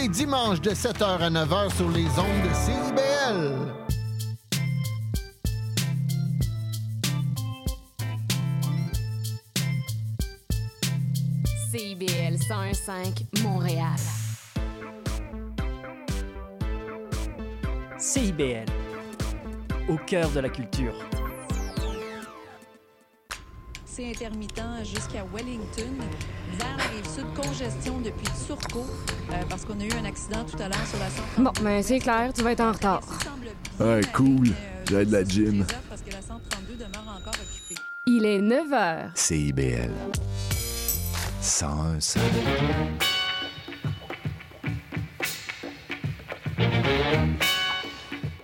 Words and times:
les 0.00 0.08
dimanches 0.08 0.60
de 0.60 0.70
7h 0.70 1.18
à 1.18 1.30
9h 1.30 1.76
sur 1.76 1.90
les 1.90 2.06
ondes 2.18 2.42
de 2.42 2.54
CIBL. 2.54 3.70
CIBL 11.70 12.36
101.5 12.36 13.42
Montréal. 13.42 13.88
CIBL, 17.98 18.64
au 19.88 19.96
cœur 20.06 20.30
de 20.30 20.40
la 20.40 20.48
culture. 20.48 20.94
C'est 23.92 24.08
intermittent 24.08 24.62
jusqu'à 24.84 25.24
Wellington. 25.34 25.92
Vers 26.58 26.76
la 26.76 26.84
rive 26.84 27.08
sud, 27.12 27.24
congestion 27.34 27.98
depuis 28.00 28.28
Turcot, 28.46 28.86
euh, 29.30 29.34
parce 29.48 29.64
qu'on 29.64 29.80
a 29.80 29.84
eu 29.84 29.92
un 30.00 30.04
accident 30.04 30.44
tout 30.44 30.62
à 30.62 30.68
l'heure 30.68 30.86
sur 30.86 30.98
la 31.00 31.10
132. 31.10 31.42
Bon, 31.42 31.52
ben 31.64 31.82
c'est 31.82 31.98
clair, 31.98 32.32
tu 32.32 32.42
vas 32.42 32.52
être 32.52 32.60
en 32.60 32.72
retard. 32.72 33.02
Ouais, 33.80 34.00
cool. 34.14 34.50
J'ai 34.88 35.04
de 35.04 35.12
la 35.12 35.24
gym. 35.24 35.64
Parce 35.88 36.02
que 36.02 36.10
la 36.12 36.22
132 36.22 36.74
demeure 36.74 37.16
encore 37.18 37.34
occupée. 37.34 37.80
Il 38.06 38.24
est 38.26 38.40
9 38.40 38.68
h. 38.70 39.10
CIBL. 39.14 39.90
101 41.40 41.98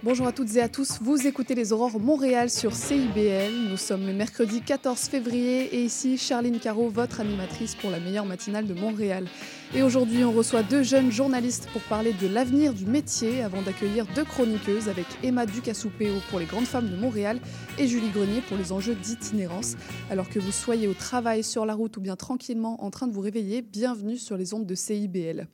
Bonjour 0.07 0.29
à 0.29 0.33
toutes 0.33 0.55
et 0.55 0.63
à 0.63 0.69
tous, 0.69 1.01
vous 1.01 1.27
écoutez 1.27 1.57
les 1.57 1.73
Aurores 1.73 1.99
Montréal 1.99 2.49
sur 2.49 2.75
CIBL. 2.75 3.51
Nous 3.69 3.77
sommes 3.77 4.07
le 4.07 4.13
mercredi 4.13 4.63
14 4.63 5.01
février 5.09 5.75
et 5.75 5.83
ici 5.83 6.17
Charline 6.17 6.61
Caro, 6.61 6.89
votre 6.89 7.19
animatrice 7.19 7.75
pour 7.75 7.91
la 7.91 7.99
meilleure 7.99 8.25
matinale 8.25 8.69
de 8.69 8.75
Montréal. 8.75 9.27
Et 9.75 9.83
aujourd'hui, 9.83 10.25
on 10.25 10.33
reçoit 10.33 10.63
deux 10.63 10.85
jeunes 10.85 11.11
journalistes 11.11 11.69
pour 11.73 11.83
parler 11.83 12.13
de 12.13 12.29
l'avenir 12.29 12.73
du 12.73 12.87
métier 12.87 13.43
avant 13.43 13.63
d'accueillir 13.63 14.07
deux 14.15 14.25
chroniqueuses 14.25 14.89
avec 14.89 15.07
Emma 15.25 15.45
Ducassou-Péo 15.45 16.15
pour 16.31 16.39
les 16.39 16.47
grandes 16.47 16.67
femmes 16.67 16.89
de 16.89 16.97
Montréal 16.97 17.41
et 17.77 17.89
Julie 17.89 18.11
Grenier 18.11 18.43
pour 18.49 18.57
les 18.57 18.71
enjeux 18.71 18.95
d'itinérance. 18.95 19.75
Alors 20.09 20.29
que 20.29 20.39
vous 20.39 20.53
soyez 20.53 20.87
au 20.87 20.95
travail, 20.95 21.43
sur 21.43 21.67
la 21.67 21.75
route 21.75 21.97
ou 21.97 22.01
bien 22.01 22.15
tranquillement 22.15 22.83
en 22.85 22.91
train 22.91 23.09
de 23.09 23.13
vous 23.13 23.21
réveiller, 23.21 23.61
bienvenue 23.61 24.17
sur 24.17 24.37
les 24.37 24.55
ondes 24.55 24.67
de 24.67 24.75
CIBL. 24.77 25.49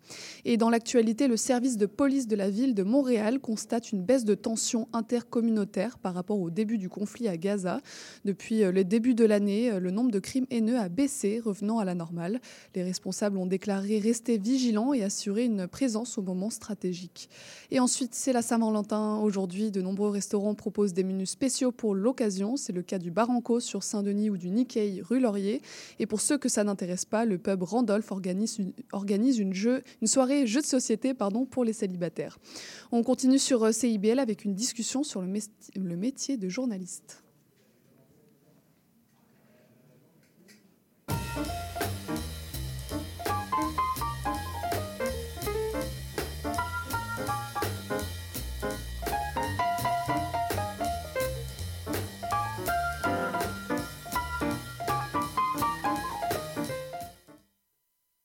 Et 0.44 0.58
dans 0.58 0.68
l'actualité, 0.68 1.26
le 1.26 1.38
service 1.38 1.78
de 1.78 1.86
police 1.86 2.28
de 2.28 2.36
la 2.36 2.50
ville 2.50 2.74
de 2.74 2.82
Montréal 2.82 3.40
constate 3.40 3.92
une 3.92 4.04
baisse 4.04 4.26
de 4.26 4.34
tension 4.34 4.88
intercommunautaire 4.92 5.98
par 5.98 6.12
rapport 6.12 6.38
au 6.38 6.50
début 6.50 6.76
du 6.76 6.90
conflit 6.90 7.28
à 7.28 7.38
Gaza. 7.38 7.80
Depuis 8.26 8.62
euh, 8.62 8.72
le 8.72 8.84
début 8.84 9.14
de 9.14 9.24
l'année, 9.24 9.72
euh, 9.72 9.80
le 9.80 9.90
nombre 9.90 10.10
de 10.10 10.18
crimes 10.18 10.46
haineux 10.50 10.78
a 10.78 10.90
baissé, 10.90 11.40
revenant 11.42 11.78
à 11.78 11.86
la 11.86 11.94
normale. 11.94 12.40
Les 12.74 12.82
responsables 12.82 13.38
ont 13.38 13.46
déclaré 13.46 14.01
rester 14.02 14.36
vigilants 14.36 14.92
et 14.92 15.02
assurer 15.02 15.44
une 15.44 15.66
présence 15.66 16.18
au 16.18 16.22
moment 16.22 16.50
stratégique. 16.50 17.30
Et 17.70 17.80
ensuite, 17.80 18.14
c'est 18.14 18.32
la 18.32 18.42
Saint-Valentin. 18.42 19.16
Aujourd'hui, 19.16 19.70
de 19.70 19.80
nombreux 19.80 20.10
restaurants 20.10 20.54
proposent 20.54 20.92
des 20.92 21.04
menus 21.04 21.30
spéciaux 21.30 21.72
pour 21.72 21.94
l'occasion. 21.94 22.56
C'est 22.56 22.72
le 22.72 22.82
cas 22.82 22.98
du 22.98 23.10
Barranco 23.10 23.60
sur 23.60 23.82
Saint-Denis 23.82 24.28
ou 24.28 24.36
du 24.36 24.50
Nikkei 24.50 25.00
rue 25.02 25.20
Laurier. 25.20 25.62
Et 25.98 26.06
pour 26.06 26.20
ceux 26.20 26.36
que 26.36 26.48
ça 26.48 26.64
n'intéresse 26.64 27.04
pas, 27.04 27.24
le 27.24 27.38
pub 27.38 27.62
Randolph 27.62 28.10
organise 28.12 28.58
une, 29.38 29.54
soirée 30.04 30.46
jeu 30.46 30.60
de 30.60 30.66
société 30.66 31.14
pardon, 31.14 31.46
pour 31.46 31.64
les 31.64 31.72
célibataires. 31.72 32.38
On 32.90 33.02
continue 33.02 33.38
sur 33.38 33.64
euh, 33.64 33.72
CIBL 33.72 34.18
avec 34.18 34.44
une 34.44 34.54
discussion 34.54 35.04
sur 35.04 35.22
le 35.22 35.96
métier 35.96 36.36
de 36.36 36.48
journaliste. 36.48 37.21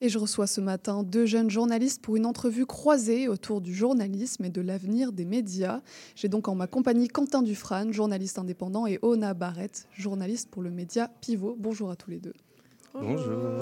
Et 0.07 0.09
je 0.09 0.19
reçois 0.19 0.47
ce 0.47 0.61
matin 0.61 1.03
deux 1.03 1.25
jeunes 1.25 1.49
journalistes 1.49 2.01
pour 2.01 2.15
une 2.15 2.25
entrevue 2.25 2.65
croisée 2.65 3.27
autour 3.27 3.59
du 3.59 3.75
journalisme 3.75 4.45
et 4.45 4.49
de 4.49 4.61
l'avenir 4.61 5.11
des 5.11 5.25
médias. 5.25 5.81
J'ai 6.15 6.29
donc 6.29 6.47
en 6.47 6.55
ma 6.55 6.65
compagnie 6.65 7.09
Quentin 7.09 7.41
Dufresne, 7.41 7.91
journaliste 7.91 8.39
indépendant, 8.39 8.87
et 8.87 8.99
Ona 9.01 9.33
Barrett, 9.33 9.85
journaliste 9.91 10.49
pour 10.49 10.61
le 10.61 10.69
média 10.71 11.11
Pivot. 11.19 11.57
Bonjour 11.59 11.91
à 11.91 11.97
tous 11.97 12.09
les 12.09 12.19
deux. 12.19 12.31
Bonjour. 12.93 13.59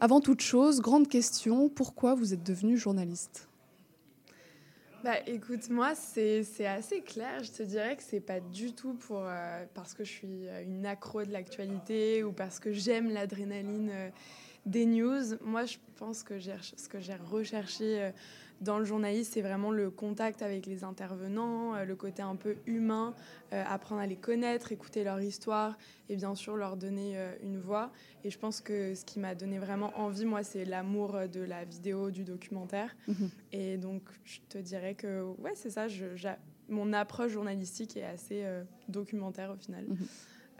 Avant 0.00 0.20
toute 0.20 0.40
chose, 0.40 0.80
grande 0.80 1.06
question, 1.06 1.68
pourquoi 1.68 2.16
vous 2.16 2.34
êtes 2.34 2.42
devenu 2.42 2.76
journaliste? 2.76 3.48
Bah, 5.04 5.20
écoute, 5.28 5.70
moi, 5.70 5.94
c'est 5.94 6.66
assez 6.66 7.02
clair. 7.02 7.44
Je 7.44 7.52
te 7.52 7.62
dirais 7.62 7.94
que 7.96 8.02
c'est 8.02 8.18
pas 8.18 8.40
du 8.40 8.72
tout 8.72 8.94
pour, 8.94 9.20
euh, 9.22 9.64
parce 9.74 9.94
que 9.94 10.02
je 10.02 10.10
suis 10.10 10.48
une 10.66 10.86
accro 10.86 11.22
de 11.22 11.30
l'actualité 11.30 12.24
ou 12.24 12.32
parce 12.32 12.58
que 12.58 12.72
j'aime 12.72 13.10
l'adrénaline 13.10 13.90
euh, 13.92 14.08
des 14.66 14.86
news. 14.86 15.36
Moi, 15.42 15.64
je 15.64 15.76
pense 15.96 16.22
que 16.22 16.38
ce 16.40 16.88
que 16.88 17.00
j'ai 17.00 17.14
recherché 17.14 18.02
euh, 18.02 18.10
dans 18.60 18.78
le 18.78 18.84
journalisme, 18.84 19.30
c'est 19.34 19.42
vraiment 19.42 19.70
le 19.70 19.90
contact 19.90 20.42
avec 20.42 20.66
les 20.66 20.84
intervenants, 20.84 21.74
euh, 21.74 21.84
le 21.84 21.96
côté 21.96 22.22
un 22.22 22.36
peu 22.36 22.56
humain, 22.66 23.14
euh, 23.52 23.62
apprendre 23.66 24.00
à 24.00 24.06
les 24.06 24.16
connaître, 24.16 24.72
écouter 24.72 25.04
leur 25.04 25.20
histoire 25.20 25.76
et 26.08 26.16
bien 26.16 26.34
sûr 26.34 26.56
leur 26.56 26.76
donner 26.76 27.16
une 27.42 27.58
voix. 27.58 27.92
Et 28.24 28.30
je 28.30 28.38
pense 28.38 28.60
que 28.60 28.94
ce 28.94 29.04
qui 29.04 29.18
m'a 29.18 29.34
donné 29.34 29.58
vraiment 29.58 29.92
envie, 29.98 30.24
moi, 30.24 30.42
c'est 30.42 30.64
l'amour 30.64 31.28
de 31.32 31.40
la 31.40 31.64
vidéo, 31.64 32.10
du 32.10 32.24
documentaire. 32.24 32.94
Mhm. 33.08 33.30
Et 33.52 33.76
donc, 33.76 34.02
je 34.24 34.40
te 34.48 34.58
dirais 34.58 34.94
que, 34.94 35.22
ouais, 35.38 35.54
c'est 35.54 35.70
ça. 35.70 35.88
Je, 35.88 36.06
mon 36.68 36.92
approche 36.92 37.32
journalistique 37.32 37.96
est 37.96 38.04
assez 38.04 38.44
documentaire 38.88 39.50
au 39.50 39.56
final. 39.56 39.84
Mhm. 39.88 40.06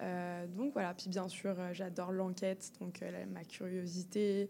Euh, 0.02 0.46
donc 0.56 0.72
voilà, 0.72 0.94
puis 0.94 1.08
bien 1.08 1.28
sûr, 1.28 1.54
euh, 1.58 1.70
j'adore 1.72 2.12
l'enquête, 2.12 2.72
donc 2.80 3.02
euh, 3.02 3.24
ma 3.32 3.44
curiosité, 3.44 4.48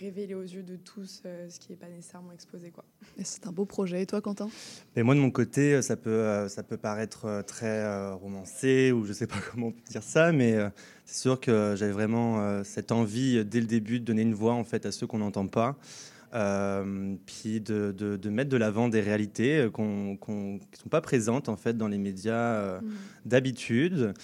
révéler 0.00 0.34
aux 0.34 0.42
yeux 0.42 0.64
de 0.64 0.76
tous 0.76 1.22
ce 1.22 1.58
qui 1.60 1.70
n'est 1.70 1.78
pas 1.78 1.88
nécessairement 1.88 2.32
exposé. 2.32 2.70
Quoi. 2.70 2.84
Et 3.16 3.24
c'est 3.24 3.46
un 3.46 3.52
beau 3.52 3.64
projet. 3.64 4.02
Et 4.02 4.06
toi, 4.06 4.20
Quentin? 4.20 4.50
Mais 4.94 5.02
Moi, 5.02 5.14
de 5.14 5.20
mon 5.20 5.30
côté, 5.30 5.80
ça 5.80 5.96
peut, 5.96 6.46
ça 6.48 6.62
peut 6.62 6.76
paraître 6.76 7.42
très 7.46 8.10
romancé, 8.10 8.92
ou 8.92 9.04
je 9.04 9.10
ne 9.10 9.14
sais 9.14 9.26
pas 9.26 9.36
comment 9.50 9.72
dire 9.88 10.02
ça, 10.02 10.30
mais 10.32 10.58
c'est 11.06 11.20
sûr 11.22 11.40
que 11.40 11.74
j'avais 11.74 11.92
vraiment 11.92 12.62
cette 12.64 12.92
envie, 12.92 13.42
dès 13.46 13.60
le 13.60 13.66
début, 13.66 14.00
de 14.00 14.04
donner 14.04 14.22
une 14.22 14.34
voix 14.34 14.52
en 14.52 14.64
fait, 14.64 14.84
à 14.84 14.92
ceux 14.92 15.06
qu'on 15.06 15.18
n'entend 15.18 15.46
pas. 15.46 15.78
Puis 16.30 17.60
de, 17.60 17.92
de, 17.92 18.30
mettre 18.30 18.50
de 18.50 18.56
l'avant 18.56 18.88
des 18.88 19.00
réalités 19.00 19.68
qui 19.74 19.82
ne 19.82 20.16
sont 20.22 20.88
pas 20.90 21.00
présentes 21.00 21.48
en 21.48 21.56
fait 21.56 21.76
dans 21.76 21.88
les 21.88 21.98
médias 21.98 22.80
mmh. 22.80 22.84
d'habitude. 23.24 24.14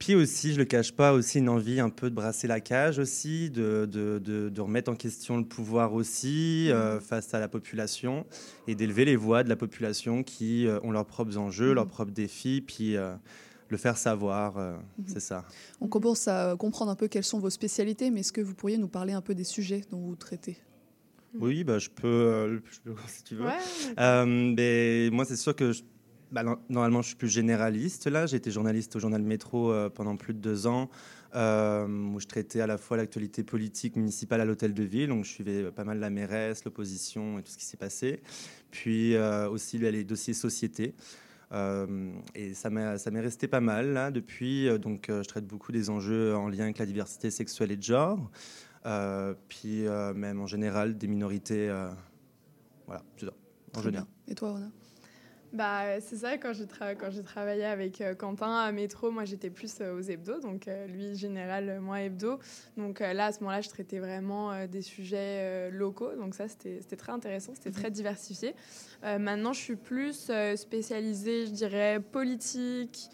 Puis 0.00 0.14
aussi, 0.14 0.54
je 0.54 0.58
le 0.58 0.64
cache 0.64 0.92
pas, 0.92 1.12
aussi 1.12 1.40
une 1.40 1.50
envie 1.50 1.78
un 1.78 1.90
peu 1.90 2.08
de 2.08 2.14
brasser 2.14 2.46
la 2.46 2.60
cage 2.60 2.98
aussi, 2.98 3.50
de, 3.50 3.84
de, 3.84 4.18
de, 4.18 4.60
remettre 4.60 4.90
en 4.90 4.96
question 4.96 5.36
le 5.36 5.44
pouvoir 5.44 5.92
aussi 5.92 6.70
euh, 6.70 6.96
mmh. 6.96 7.00
face 7.02 7.34
à 7.34 7.38
la 7.38 7.48
population 7.48 8.24
et 8.66 8.74
d'élever 8.74 9.04
les 9.04 9.14
voix 9.14 9.44
de 9.44 9.50
la 9.50 9.56
population 9.56 10.22
qui 10.22 10.66
euh, 10.66 10.80
ont 10.84 10.90
leurs 10.90 11.04
propres 11.04 11.36
enjeux, 11.36 11.74
leurs 11.74 11.84
mmh. 11.84 11.90
propres 11.90 12.12
défis, 12.12 12.64
puis 12.66 12.96
euh, 12.96 13.14
le 13.68 13.76
faire 13.76 13.98
savoir, 13.98 14.56
mmh. 14.56 15.02
c'est 15.06 15.20
ça. 15.20 15.44
On 15.82 15.86
commence 15.86 16.28
à 16.28 16.56
comprendre 16.58 16.90
un 16.90 16.96
peu 16.96 17.06
quelles 17.06 17.22
sont 17.22 17.38
vos 17.38 17.50
spécialités, 17.50 18.10
mais 18.10 18.20
est-ce 18.20 18.32
que 18.32 18.40
vous 18.40 18.54
pourriez 18.54 18.78
nous 18.78 18.88
parler 18.88 19.12
un 19.12 19.20
peu 19.20 19.34
des 19.34 19.44
sujets 19.44 19.82
dont 19.90 20.00
vous 20.00 20.16
traitez? 20.16 20.56
Oui, 21.34 21.64
bah, 21.64 21.78
je, 21.78 21.88
peux, 21.90 22.62
je 22.70 22.80
peux, 22.80 22.94
si 23.06 23.24
tu 23.24 23.36
veux. 23.36 23.46
mais 23.96 25.10
moi, 25.10 25.24
c'est 25.24 25.36
sûr 25.36 25.54
que 25.54 25.72
je, 25.72 25.82
bah, 26.32 26.44
normalement, 26.68 27.02
je 27.02 27.08
suis 27.08 27.16
plus 27.16 27.28
généraliste. 27.28 28.06
Là, 28.06 28.26
j'ai 28.26 28.36
été 28.36 28.50
journaliste 28.50 28.94
au 28.96 29.00
journal 29.00 29.22
Métro 29.22 29.72
euh, 29.72 29.90
pendant 29.90 30.16
plus 30.16 30.32
de 30.32 30.38
deux 30.38 30.68
ans, 30.68 30.88
euh, 31.34 31.88
où 31.88 32.20
je 32.20 32.26
traitais 32.26 32.60
à 32.60 32.68
la 32.68 32.78
fois 32.78 32.96
l'actualité 32.96 33.42
politique 33.42 33.96
municipale 33.96 34.40
à 34.40 34.44
l'hôtel 34.44 34.72
de 34.72 34.84
ville. 34.84 35.08
Donc, 35.08 35.24
je 35.24 35.30
suivais 35.30 35.72
pas 35.72 35.82
mal 35.82 35.98
la 35.98 36.08
mairesse, 36.08 36.64
l'opposition 36.64 37.38
et 37.38 37.42
tout 37.42 37.50
ce 37.50 37.58
qui 37.58 37.64
s'est 37.64 37.76
passé. 37.76 38.22
Puis 38.70 39.16
euh, 39.16 39.48
aussi 39.48 39.78
les 39.78 40.04
dossiers 40.04 40.34
société. 40.34 40.94
et 41.52 42.54
ça 42.54 42.70
m'est 42.70 43.20
resté 43.20 43.48
pas 43.48 43.60
mal 43.60 43.92
là 43.92 44.12
depuis. 44.12 44.68
Donc, 44.78 45.06
je 45.08 45.26
traite 45.26 45.46
beaucoup 45.46 45.72
des 45.72 45.90
enjeux 45.90 46.36
en 46.36 46.48
lien 46.48 46.64
avec 46.64 46.78
la 46.78 46.86
diversité 46.86 47.32
sexuelle 47.32 47.72
et 47.72 47.76
de 47.76 47.82
genre. 47.82 48.30
Puis 49.48 49.86
même 50.14 50.40
en 50.40 50.46
général 50.46 50.96
des 50.96 51.08
minorités. 51.08 51.68
voilà, 52.86 53.02
en 53.76 53.82
général. 53.82 54.06
Et 54.28 54.34
toi, 54.34 54.52
Rona 54.52 54.70
bah, 55.52 56.00
c'est 56.00 56.16
ça, 56.16 56.38
quand 56.38 56.52
j'ai, 56.52 56.66
quand 56.66 57.10
j'ai 57.10 57.24
travaillé 57.24 57.64
avec 57.64 58.00
euh, 58.00 58.14
Quentin 58.14 58.54
à 58.54 58.70
Métro, 58.70 59.10
moi 59.10 59.24
j'étais 59.24 59.50
plus 59.50 59.80
euh, 59.80 59.98
aux 59.98 60.00
hebdos, 60.00 60.38
donc 60.38 60.68
euh, 60.68 60.86
lui 60.86 61.16
général, 61.16 61.80
moi 61.80 62.02
hebdo. 62.02 62.38
Donc 62.76 63.00
là, 63.00 63.26
à 63.26 63.32
ce 63.32 63.40
moment-là, 63.40 63.60
je 63.60 63.68
traitais 63.68 63.98
vraiment 63.98 64.66
des 64.66 64.82
sujets 64.82 65.70
locaux, 65.70 66.14
donc 66.14 66.34
ça 66.34 66.46
c'était, 66.46 66.78
c'était 66.80 66.96
très 66.96 67.12
intéressant, 67.12 67.52
c'était 67.54 67.72
très 67.72 67.90
diversifié. 67.90 68.54
maintenant, 69.02 69.52
je 69.52 69.60
suis 69.60 69.76
plus 69.76 70.30
spécialisée, 70.56 71.46
je 71.46 71.50
dirais, 71.50 72.00
politique. 72.00 73.10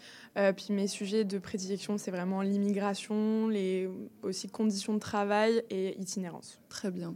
Puis 0.55 0.67
mes 0.71 0.87
sujets 0.87 1.23
de 1.23 1.37
prédilection, 1.39 1.97
c'est 1.97 2.11
vraiment 2.11 2.41
l'immigration, 2.41 3.47
les 3.47 3.89
aussi 4.21 4.47
conditions 4.47 4.93
de 4.93 4.99
travail 4.99 5.63
et 5.69 5.99
itinérance. 5.99 6.59
Très 6.69 6.91
bien. 6.91 7.15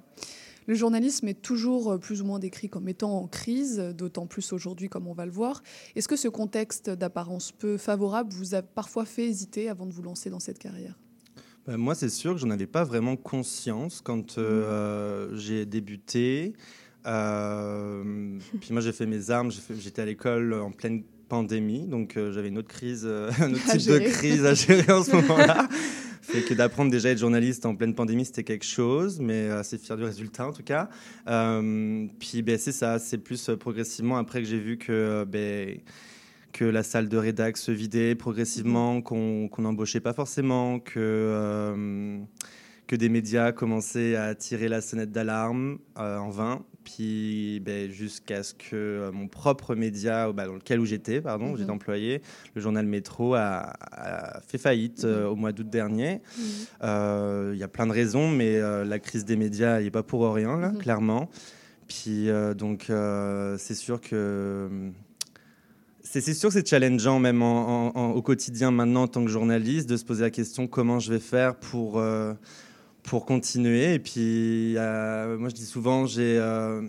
Le 0.68 0.76
journalisme 0.76 1.28
est 1.28 1.42
toujours 1.42 2.00
plus 2.00 2.22
ou 2.22 2.26
moins 2.26 2.40
décrit 2.40 2.70
comme 2.70 2.88
étant 2.88 3.18
en 3.18 3.28
crise, 3.28 3.78
d'autant 3.98 4.28
plus 4.28 4.54
aujourd'hui 4.54 4.90
comme 4.90 5.08
on 5.08 5.14
va 5.14 5.26
le 5.26 5.32
voir. 5.32 5.64
Est-ce 5.96 6.08
que 6.08 6.16
ce 6.16 6.28
contexte 6.28 6.90
d'apparence 6.90 7.52
peu 7.52 7.78
favorable 7.78 8.32
vous 8.32 8.56
a 8.56 8.62
parfois 8.62 9.06
fait 9.06 9.26
hésiter 9.26 9.70
avant 9.70 9.86
de 9.86 9.94
vous 9.94 10.04
lancer 10.04 10.30
dans 10.30 10.40
cette 10.40 10.60
carrière? 10.60 10.98
Bah, 11.66 11.78
moi, 11.78 11.94
c'est 11.96 12.10
sûr 12.10 12.34
que 12.34 12.40
j'en 12.40 12.50
avais 12.50 12.68
pas 12.68 12.84
vraiment 12.84 13.16
conscience 13.16 14.02
quand 14.02 14.38
euh, 14.38 15.36
j'ai 15.36 15.66
débuté. 15.66 16.54
Euh, 17.06 18.40
puis 18.60 18.72
moi, 18.72 18.82
j'ai 18.82 18.92
fait 18.92 19.06
mes 19.06 19.30
armes. 19.30 19.52
J'étais 19.52 20.02
à 20.02 20.06
l'école 20.06 20.54
en 20.54 20.72
pleine 20.72 21.04
pandémie, 21.32 21.88
donc 21.88 22.18
euh, 22.18 22.32
j'avais 22.32 22.50
une 22.50 22.58
autre 22.58 22.68
crise, 22.68 23.06
un 23.40 23.54
autre 23.54 23.72
type 23.72 23.90
de 23.90 24.00
crise 24.00 24.46
à 24.46 24.54
gérer 24.54 24.92
en 24.92 25.04
ce 25.04 25.16
moment-là. 25.16 25.68
fait 26.22 26.42
que 26.44 26.54
d'apprendre 26.54 26.92
déjà 26.92 27.10
à 27.10 27.12
être 27.14 27.20
journaliste 27.20 27.66
en 27.66 27.76
pleine 27.76 27.96
pandémie, 27.96 28.26
c'était 28.26 28.44
quelque 28.44 28.66
chose, 28.66 29.20
mais 29.20 29.50
assez 29.50 29.78
fier 29.78 29.98
du 29.98 30.04
résultat 30.04 30.48
en 30.48 30.54
tout 30.54 30.64
cas. 30.64 30.90
puis 31.26 32.42
ben, 32.42 32.58
c'est 32.58 32.72
ça, 32.72 33.00
c'est 33.00 33.18
plus 33.18 33.50
progressivement 33.60 34.18
après 34.18 34.42
que 34.42 34.48
j'ai 34.48 34.60
vu 34.60 34.78
que 34.78 35.26
ben, 35.28 35.80
que 36.52 36.66
la 36.66 36.84
salle 36.84 37.10
de 37.10 37.18
rédac 37.18 37.58
se 37.58 37.72
vidait 37.72 38.16
progressivement, 38.16 38.96
mhm. 38.96 39.04
qu'on 39.04 39.62
n'embauchait 39.62 40.00
pas 40.00 40.14
forcément, 40.14 40.80
que, 40.80 41.00
euh, 41.00 42.20
que 42.88 42.96
des 42.96 43.10
médias 43.10 43.52
commençaient 43.52 44.16
à 44.16 44.36
tirer 44.36 44.68
la 44.68 44.82
sonnette 44.82 45.12
d'alarme 45.12 45.80
euh, 45.98 46.18
en 46.18 46.30
vain. 46.30 46.64
Puis 46.84 47.62
ben, 47.64 47.92
jusqu'à 47.92 48.44
ce 48.44 48.54
que 48.54 48.76
euh, 48.76 49.12
mon 49.12 49.28
propre 49.28 49.76
média, 49.76 50.32
bah, 50.32 50.48
dans 50.48 50.56
lequel 50.56 50.80
où 50.80 50.86
j'étais, 50.86 51.22
pardon, 51.22 51.56
j'étais 51.56 51.70
mhm. 51.70 51.76
employé, 51.76 52.22
le 52.56 52.62
journal 52.62 52.86
Métro 52.86 53.36
a, 53.36 53.74
fait 54.48 54.58
faillite 54.58 55.04
mhm. 55.04 55.26
au 55.26 55.36
mois 55.36 55.52
d'août 55.52 55.70
dernier. 55.70 56.22
Il 56.82 57.58
y 57.58 57.64
a 57.64 57.68
plein 57.72 57.88
de 57.88 57.92
raisons, 57.92 58.30
mais 58.30 58.60
la 58.60 59.00
crise 59.00 59.26
des 59.26 59.36
médias 59.36 59.80
n'est 59.80 59.92
pas 59.92 60.04
pour 60.04 60.34
rien, 60.34 60.58
là, 60.58 60.72
clairement. 60.80 61.30
Puis 61.88 62.30
donc 62.58 62.92
c'est 63.58 63.76
sûr 63.76 64.00
que 64.02 64.92
c'est 66.04 66.34
sûr 66.34 66.50
que 66.50 66.54
c'est 66.54 66.68
challengeant 66.68 67.20
même 67.20 67.42
au 67.42 68.22
quotidien 68.22 68.72
maintenant 68.72 69.04
en 69.04 69.08
tant 69.08 69.24
que 69.24 69.30
journaliste 69.30 69.90
de 69.90 69.98
se 69.98 70.04
poser 70.04 70.24
la 70.24 70.30
question 70.30 70.68
comment 70.68 71.00
je 71.00 71.14
vais 71.14 71.20
faire 71.20 71.56
pour, 71.56 72.00
euh, 72.00 72.34
pour 73.04 73.26
continuer. 73.26 73.94
Et 73.94 74.00
puis 74.00 74.76
euh, 74.78 75.38
moi 75.38 75.50
je 75.50 75.56
dis 75.56 75.66
souvent 75.66 76.06
j'ai 76.06 76.38
euh, 76.38 76.82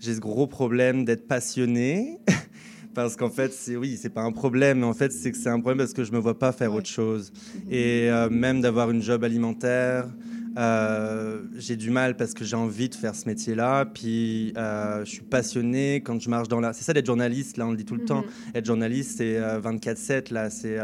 j'ai 0.00 0.14
ce 0.14 0.20
gros 0.20 0.46
problème 0.46 1.04
d'être 1.04 1.26
passionné. 1.26 2.18
parce 2.94 3.14
qu'en 3.14 3.28
fait, 3.28 3.52
c'est 3.52 3.76
oui, 3.76 3.98
c'est 4.00 4.08
pas 4.08 4.22
un 4.22 4.32
problème, 4.32 4.78
mais 4.78 4.86
en 4.86 4.94
fait, 4.94 5.12
c'est 5.12 5.30
que 5.30 5.36
c'est 5.36 5.50
un 5.50 5.60
problème 5.60 5.76
parce 5.76 5.92
que 5.92 6.02
je 6.02 6.12
me 6.12 6.18
vois 6.18 6.38
pas 6.38 6.50
faire 6.52 6.72
autre 6.72 6.88
chose. 6.88 7.30
Et 7.70 8.08
même 8.30 8.62
d'avoir 8.62 8.90
une 8.90 9.02
job 9.02 9.22
alimentaire, 9.22 10.08
euh, 10.56 11.42
j'ai 11.58 11.76
du 11.76 11.90
mal 11.90 12.16
parce 12.16 12.32
que 12.32 12.42
j'ai 12.42 12.56
envie 12.56 12.88
de 12.88 12.94
faire 12.94 13.14
ce 13.14 13.26
métier-là. 13.26 13.84
Puis 13.84 14.54
euh, 14.56 15.04
je 15.04 15.10
suis 15.10 15.22
passionné 15.22 15.96
quand 15.96 16.18
je 16.20 16.30
marche 16.30 16.48
dans 16.48 16.60
la. 16.60 16.72
C'est 16.72 16.84
ça 16.84 16.94
d'être 16.94 17.06
journaliste, 17.06 17.58
là, 17.58 17.66
on 17.66 17.72
le 17.72 17.76
dit 17.76 17.84
tout 17.84 17.94
le 17.94 18.04
temps. 18.04 18.22
Mhm. 18.22 18.56
Être 18.56 18.64
journaliste, 18.64 19.18
c'est 19.18 19.38
24-7, 19.38 20.10
euh, 20.10 20.22
là. 20.34 20.50
C'est, 20.50 20.78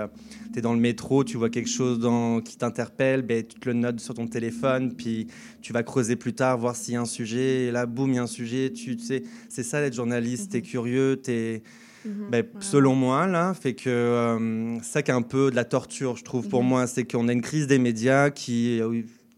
tu 0.52 0.58
es 0.58 0.62
dans 0.62 0.74
le 0.74 0.80
métro, 0.80 1.24
tu 1.24 1.38
vois 1.38 1.48
quelque 1.48 1.70
chose 1.70 1.98
dans... 1.98 2.40
qui 2.40 2.58
t'interpelle, 2.58 3.22
ben, 3.22 3.42
tu 3.46 3.58
te 3.58 3.68
le 3.68 3.74
notes 3.74 4.00
sur 4.00 4.14
ton 4.14 4.26
téléphone, 4.26 4.94
puis 4.94 5.28
tu 5.62 5.72
vas 5.72 5.82
creuser 5.82 6.16
plus 6.16 6.34
tard, 6.34 6.58
voir 6.58 6.76
s'il 6.76 6.94
y 6.94 6.96
a 6.96 7.00
un 7.00 7.06
sujet. 7.06 7.66
Et 7.66 7.70
là, 7.70 7.86
boum, 7.86 8.10
il 8.10 8.16
y 8.16 8.18
a 8.18 8.22
un 8.22 8.26
sujet. 8.26 8.70
Tu, 8.70 8.98
sais, 8.98 9.22
c'est 9.48 9.62
ça 9.62 9.80
d'être 9.80 9.94
journaliste. 9.94 10.50
Tu 10.50 10.58
es 10.58 10.60
mhm. 10.60 10.66
curieux, 10.66 11.20
tu 11.22 11.30
es. 11.30 11.62
Mhm. 12.04 12.30
Ben, 12.30 12.44
selon 12.60 12.94
moi, 12.94 13.26
là, 13.26 13.54
fait 13.54 13.74
que 13.74 14.78
ça 14.82 15.02
qui 15.02 15.10
est 15.10 15.14
un 15.14 15.22
peu 15.22 15.50
de 15.50 15.56
la 15.56 15.64
torture, 15.64 16.16
je 16.16 16.24
trouve, 16.24 16.48
pour 16.48 16.62
moi, 16.62 16.86
c'est 16.86 17.04
qu'on 17.04 17.28
a 17.28 17.32
une 17.32 17.40
crise 17.40 17.68
des 17.68 17.78
médias 17.78 18.30
qui 18.30 18.82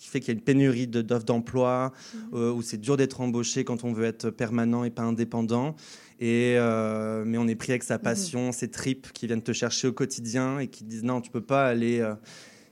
qui 0.05 0.11
fait 0.11 0.21
qu'il 0.21 0.35
y 0.35 0.37
a 0.37 0.39
une 0.39 0.45
pénurie 0.45 0.87
d'offres 0.87 1.25
d'emploi, 1.25 1.95
mhm. 2.13 2.21
euh, 2.35 2.53
où 2.53 2.61
c'est 2.61 2.77
dur 2.77 2.99
d'être 2.99 3.23
embauché 3.23 3.65
quand 3.65 3.85
on 3.85 3.93
veut 3.95 4.05
être 4.05 4.29
permanent 4.29 4.85
et 4.85 4.91
pas 4.91 5.03
indépendant. 5.03 5.77
Et, 6.21 6.57
euh, 6.59 7.25
mais 7.27 7.39
on 7.39 7.49
est 7.49 7.55
pris 7.55 7.73
avec 7.73 7.85
sa 7.85 7.97
mhm. 7.97 8.03
passion, 8.03 8.53
ses 8.53 8.71
tripes 8.71 9.13
qui 9.15 9.27
viennent 9.27 9.43
te 9.43 9.55
chercher 9.55 9.89
au 9.89 9.95
quotidien 9.95 10.59
et 10.59 10.69
qui 10.69 10.85
disent 10.85 11.05
non, 11.05 11.23
tu 11.23 11.31
peux 11.31 11.41
pas 11.41 11.67
aller. 11.67 12.07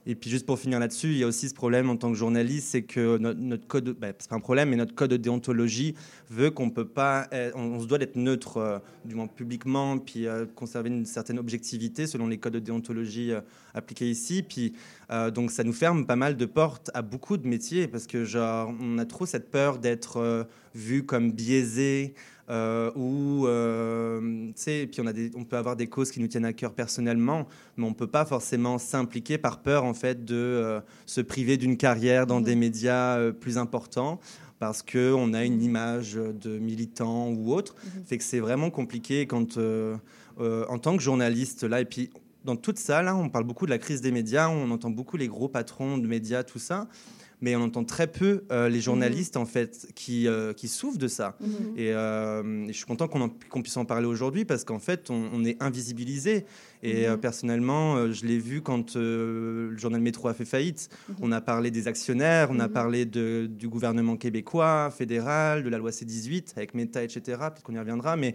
Euh, 0.06 0.10
et 0.10 0.14
puis 0.14 0.30
juste 0.30 0.46
pour 0.46 0.58
finir 0.58 0.78
là-dessus, 0.78 1.08
il 1.08 1.18
y 1.18 1.24
a 1.24 1.26
aussi 1.26 1.48
ce 1.48 1.54
problème 1.54 1.90
en 1.90 1.96
tant 1.96 2.10
que 2.10 2.16
journaliste, 2.16 2.68
c'est 2.68 2.82
que 2.82 3.18
notre, 3.18 3.66
code, 3.66 3.96
bah, 3.98 4.08
c'est 4.18 4.28
pas 4.28 4.36
un 4.36 4.40
problème, 4.40 4.70
mais 4.70 4.76
notre 4.76 4.94
code 4.94 5.10
de 5.10 5.16
déontologie 5.16 5.94
veut 6.30 6.50
qu'on 6.50 6.70
peut 6.70 6.86
pas, 6.86 7.28
on, 7.54 7.80
se 7.80 7.86
doit 7.86 7.98
d'être 7.98 8.16
neutre, 8.16 8.56
euh, 8.58 8.78
du 9.04 9.14
moins 9.14 9.26
publiquement, 9.26 9.98
puis 9.98 10.26
euh, 10.26 10.46
conserver 10.54 10.88
une 10.90 11.06
certaine 11.06 11.38
objectivité 11.38 12.06
selon 12.06 12.26
les 12.26 12.38
codes 12.38 12.54
de 12.54 12.58
déontologie 12.58 13.32
euh, 13.32 13.40
appliqués 13.74 14.10
ici. 14.10 14.42
Puis 14.42 14.74
donc 15.34 15.50
ça 15.50 15.62
nous 15.62 15.74
ferme 15.74 16.06
pas 16.06 16.16
mal 16.16 16.38
de 16.38 16.46
portes 16.46 16.90
à 16.94 17.02
beaucoup 17.02 17.36
de 17.36 17.46
métiers 17.46 17.86
parce 17.86 18.06
que 18.06 18.24
genre 18.24 18.72
on 18.80 18.96
a 18.96 19.04
trop 19.04 19.26
cette 19.26 19.50
peur 19.50 19.78
d'être 19.78 20.46
vu 20.74 21.04
comme 21.04 21.32
biaisé, 21.32 22.14
euh, 22.14 22.31
ou 22.48 23.46
euh, 23.46 24.50
puis 24.56 25.00
on, 25.00 25.06
a 25.06 25.12
des, 25.12 25.30
on 25.34 25.44
peut 25.44 25.56
avoir 25.56 25.76
des 25.76 25.86
causes 25.86 26.10
qui 26.10 26.20
nous 26.20 26.26
tiennent 26.26 26.44
à 26.44 26.52
cœur 26.52 26.72
personnellement, 26.72 27.46
mais 27.76 27.86
on 27.86 27.94
peut 27.94 28.06
pas 28.06 28.24
forcément 28.24 28.78
s'impliquer 28.78 29.38
par 29.38 29.62
peur 29.62 29.84
en 29.84 29.94
fait 29.94 30.24
de 30.24 30.34
euh, 30.34 30.80
se 31.06 31.20
priver 31.20 31.56
d'une 31.56 31.76
carrière 31.76 32.26
dans 32.26 32.40
des 32.40 32.54
médias 32.54 33.18
euh, 33.18 33.32
plus 33.32 33.58
importants 33.58 34.20
parce 34.58 34.82
que 34.82 35.12
on 35.12 35.34
a 35.34 35.44
une 35.44 35.62
image 35.62 36.14
de 36.14 36.58
militant 36.58 37.30
ou 37.30 37.52
autre. 37.52 37.74
Mhm. 37.84 38.04
Fait 38.04 38.18
que 38.18 38.24
c'est 38.24 38.40
vraiment 38.40 38.70
compliqué 38.70 39.26
quand, 39.26 39.58
en 39.58 40.78
tant 40.78 40.96
que 40.96 41.02
journaliste 41.02 41.64
là, 41.64 41.80
et 41.80 41.84
puis 41.84 42.10
dans 42.44 42.56
toute 42.56 42.78
ça 42.78 43.02
là, 43.02 43.16
on 43.16 43.28
parle 43.28 43.44
beaucoup 43.44 43.66
de 43.66 43.70
la 43.70 43.78
crise 43.78 44.00
des 44.00 44.12
médias, 44.12 44.48
on 44.48 44.70
entend 44.70 44.90
beaucoup 44.90 45.16
les 45.16 45.28
gros 45.28 45.48
patrons 45.48 45.98
de 45.98 46.06
médias, 46.06 46.44
tout 46.44 46.60
ça 46.60 46.86
mais 47.42 47.56
on 47.56 47.62
entend 47.62 47.84
très 47.84 48.06
peu 48.06 48.44
euh, 48.50 48.68
les 48.68 48.76
mhm. 48.76 48.82
journalistes 48.82 49.36
en 49.36 49.44
fait 49.44 49.88
qui, 49.94 50.28
euh, 50.28 50.52
qui 50.54 50.68
souffrent 50.68 50.98
de 50.98 51.08
ça. 51.08 51.36
Mhm. 51.40 51.48
Euh, 51.78 52.64
et, 52.68 52.72
je 52.72 52.76
suis 52.76 52.86
content 52.86 53.08
qu'on 53.08 53.62
puisse 53.62 53.76
en 53.76 53.84
parler 53.84 54.06
aujourd'hui 54.06 54.44
parce 54.44 54.64
qu'en 54.64 54.78
fait 54.78 55.10
on, 55.10 55.44
est 55.44 55.60
invisibilisé. 55.60 56.46
Et 56.84 57.08
mhm. 57.08 57.16
personnellement, 57.18 58.10
je 58.10 58.26
l'ai 58.26 58.38
vu 58.38 58.60
quand 58.60 58.96
le 58.96 59.76
journal 59.76 60.00
Métro 60.00 60.28
a 60.28 60.34
fait 60.34 60.44
faillite. 60.44 60.88
On 61.20 61.30
a 61.30 61.40
parlé 61.40 61.70
des 61.70 61.86
actionnaires, 61.86 62.48
on 62.50 62.58
a 62.58 62.68
parlé 62.68 63.04
de, 63.04 63.48
du 63.50 63.68
gouvernement 63.68 64.16
québécois, 64.16 64.92
fédéral, 64.96 65.62
de 65.62 65.68
la 65.68 65.78
loi 65.78 65.90
C18 65.90 66.52
avec 66.56 66.74
Meta, 66.74 67.02
etc. 67.02 67.20
Peut-être 67.38 67.62
qu'on 67.62 67.74
y 67.74 67.78
reviendra, 67.78 68.16
mais 68.16 68.34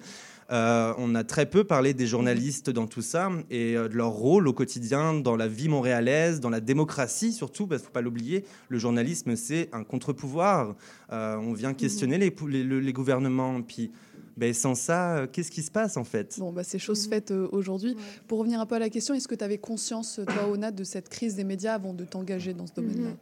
euh, 0.50 0.94
on 0.98 1.14
a 1.14 1.26
très 1.26 1.46
peu 1.46 1.66
parlé 1.66 1.94
des 1.94 2.08
journalistes 2.08 2.70
dans 2.70 2.88
tout 2.88 3.02
ça 3.02 3.30
et 3.50 3.76
euh, 3.76 3.90
de 3.90 3.96
leur 3.96 4.12
rôle 4.12 4.48
au 4.48 4.54
quotidien 4.54 5.14
dans 5.14 5.36
la 5.36 5.48
vie 5.48 5.68
montréalaise, 5.68 6.40
dans 6.40 6.50
la 6.50 6.62
démocratie 6.62 7.34
surtout, 7.34 7.68
parce 7.68 7.82
qu'il 7.82 7.86
ne 7.86 7.88
faut 7.88 7.94
pas 7.94 8.02
l'oublier, 8.02 8.46
le 8.70 8.80
journalisme 8.80 9.36
c'est 9.36 9.70
un 9.74 9.84
contre-pouvoir. 9.84 10.76
Euh, 11.12 11.36
on 11.36 11.52
vient 11.52 11.74
questionner 11.74 12.18
les, 12.18 12.34
les, 12.64 12.94
gouvernements, 12.94 13.62
puis 13.62 13.92
ben, 14.38 14.54
sans 14.54 14.76
ça, 14.76 15.28
qu'est-ce 15.34 15.52
qui 15.52 15.64
se 15.64 15.72
passe 15.72 15.98
en 15.98 16.06
fait? 16.06 16.38
Bon, 16.40 16.54
bah, 16.54 16.64
c'est 16.64 16.80
chose 16.80 17.08
faite 17.08 17.32
aujourd'hui. 17.32 17.98
Pour 18.28 18.40
revenir 18.40 18.62
un 18.62 18.66
peu 18.66 18.76
à 18.76 18.80
la 18.80 18.90
question, 18.90 19.14
est-ce 19.16 19.28
que 19.28 19.36
tu 19.36 19.44
avais 19.44 19.58
conscience, 19.58 20.22
toi, 20.26 20.48
Ona, 20.48 20.72
de 20.72 20.86
cette 20.86 21.10
crise 21.10 21.36
des 21.36 21.44
médias 21.44 21.74
avant 21.74 21.94
de 21.94 22.06
t'engager 22.06 22.54
dans 22.54 22.68
ce 22.68 22.74
domaine-là? 22.74 23.10
Mhm. 23.10 23.18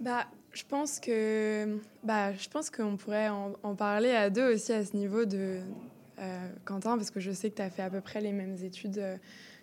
bah, 0.00 0.26
je 0.52 0.62
pense 0.68 1.00
que, 1.00 1.78
bah, 2.04 2.32
je 2.34 2.48
pense 2.48 2.70
qu'on 2.70 2.96
pourrait 2.96 3.28
en, 3.28 3.52
en, 3.62 3.74
parler 3.74 4.10
à 4.10 4.30
deux 4.30 4.54
aussi 4.54 4.72
à 4.72 4.84
ce 4.84 4.94
niveau 4.94 5.24
de, 5.24 5.60
Quentin, 6.64 6.96
parce 6.96 7.10
que 7.10 7.20
je 7.20 7.32
sais 7.32 7.50
que 7.50 7.56
tu 7.56 7.62
as 7.62 7.70
fait 7.70 7.82
à 7.82 7.90
peu 7.90 8.00
près 8.00 8.20
les 8.20 8.32
mêmes 8.32 8.56
études 8.62 8.98
euh, 8.98 9.16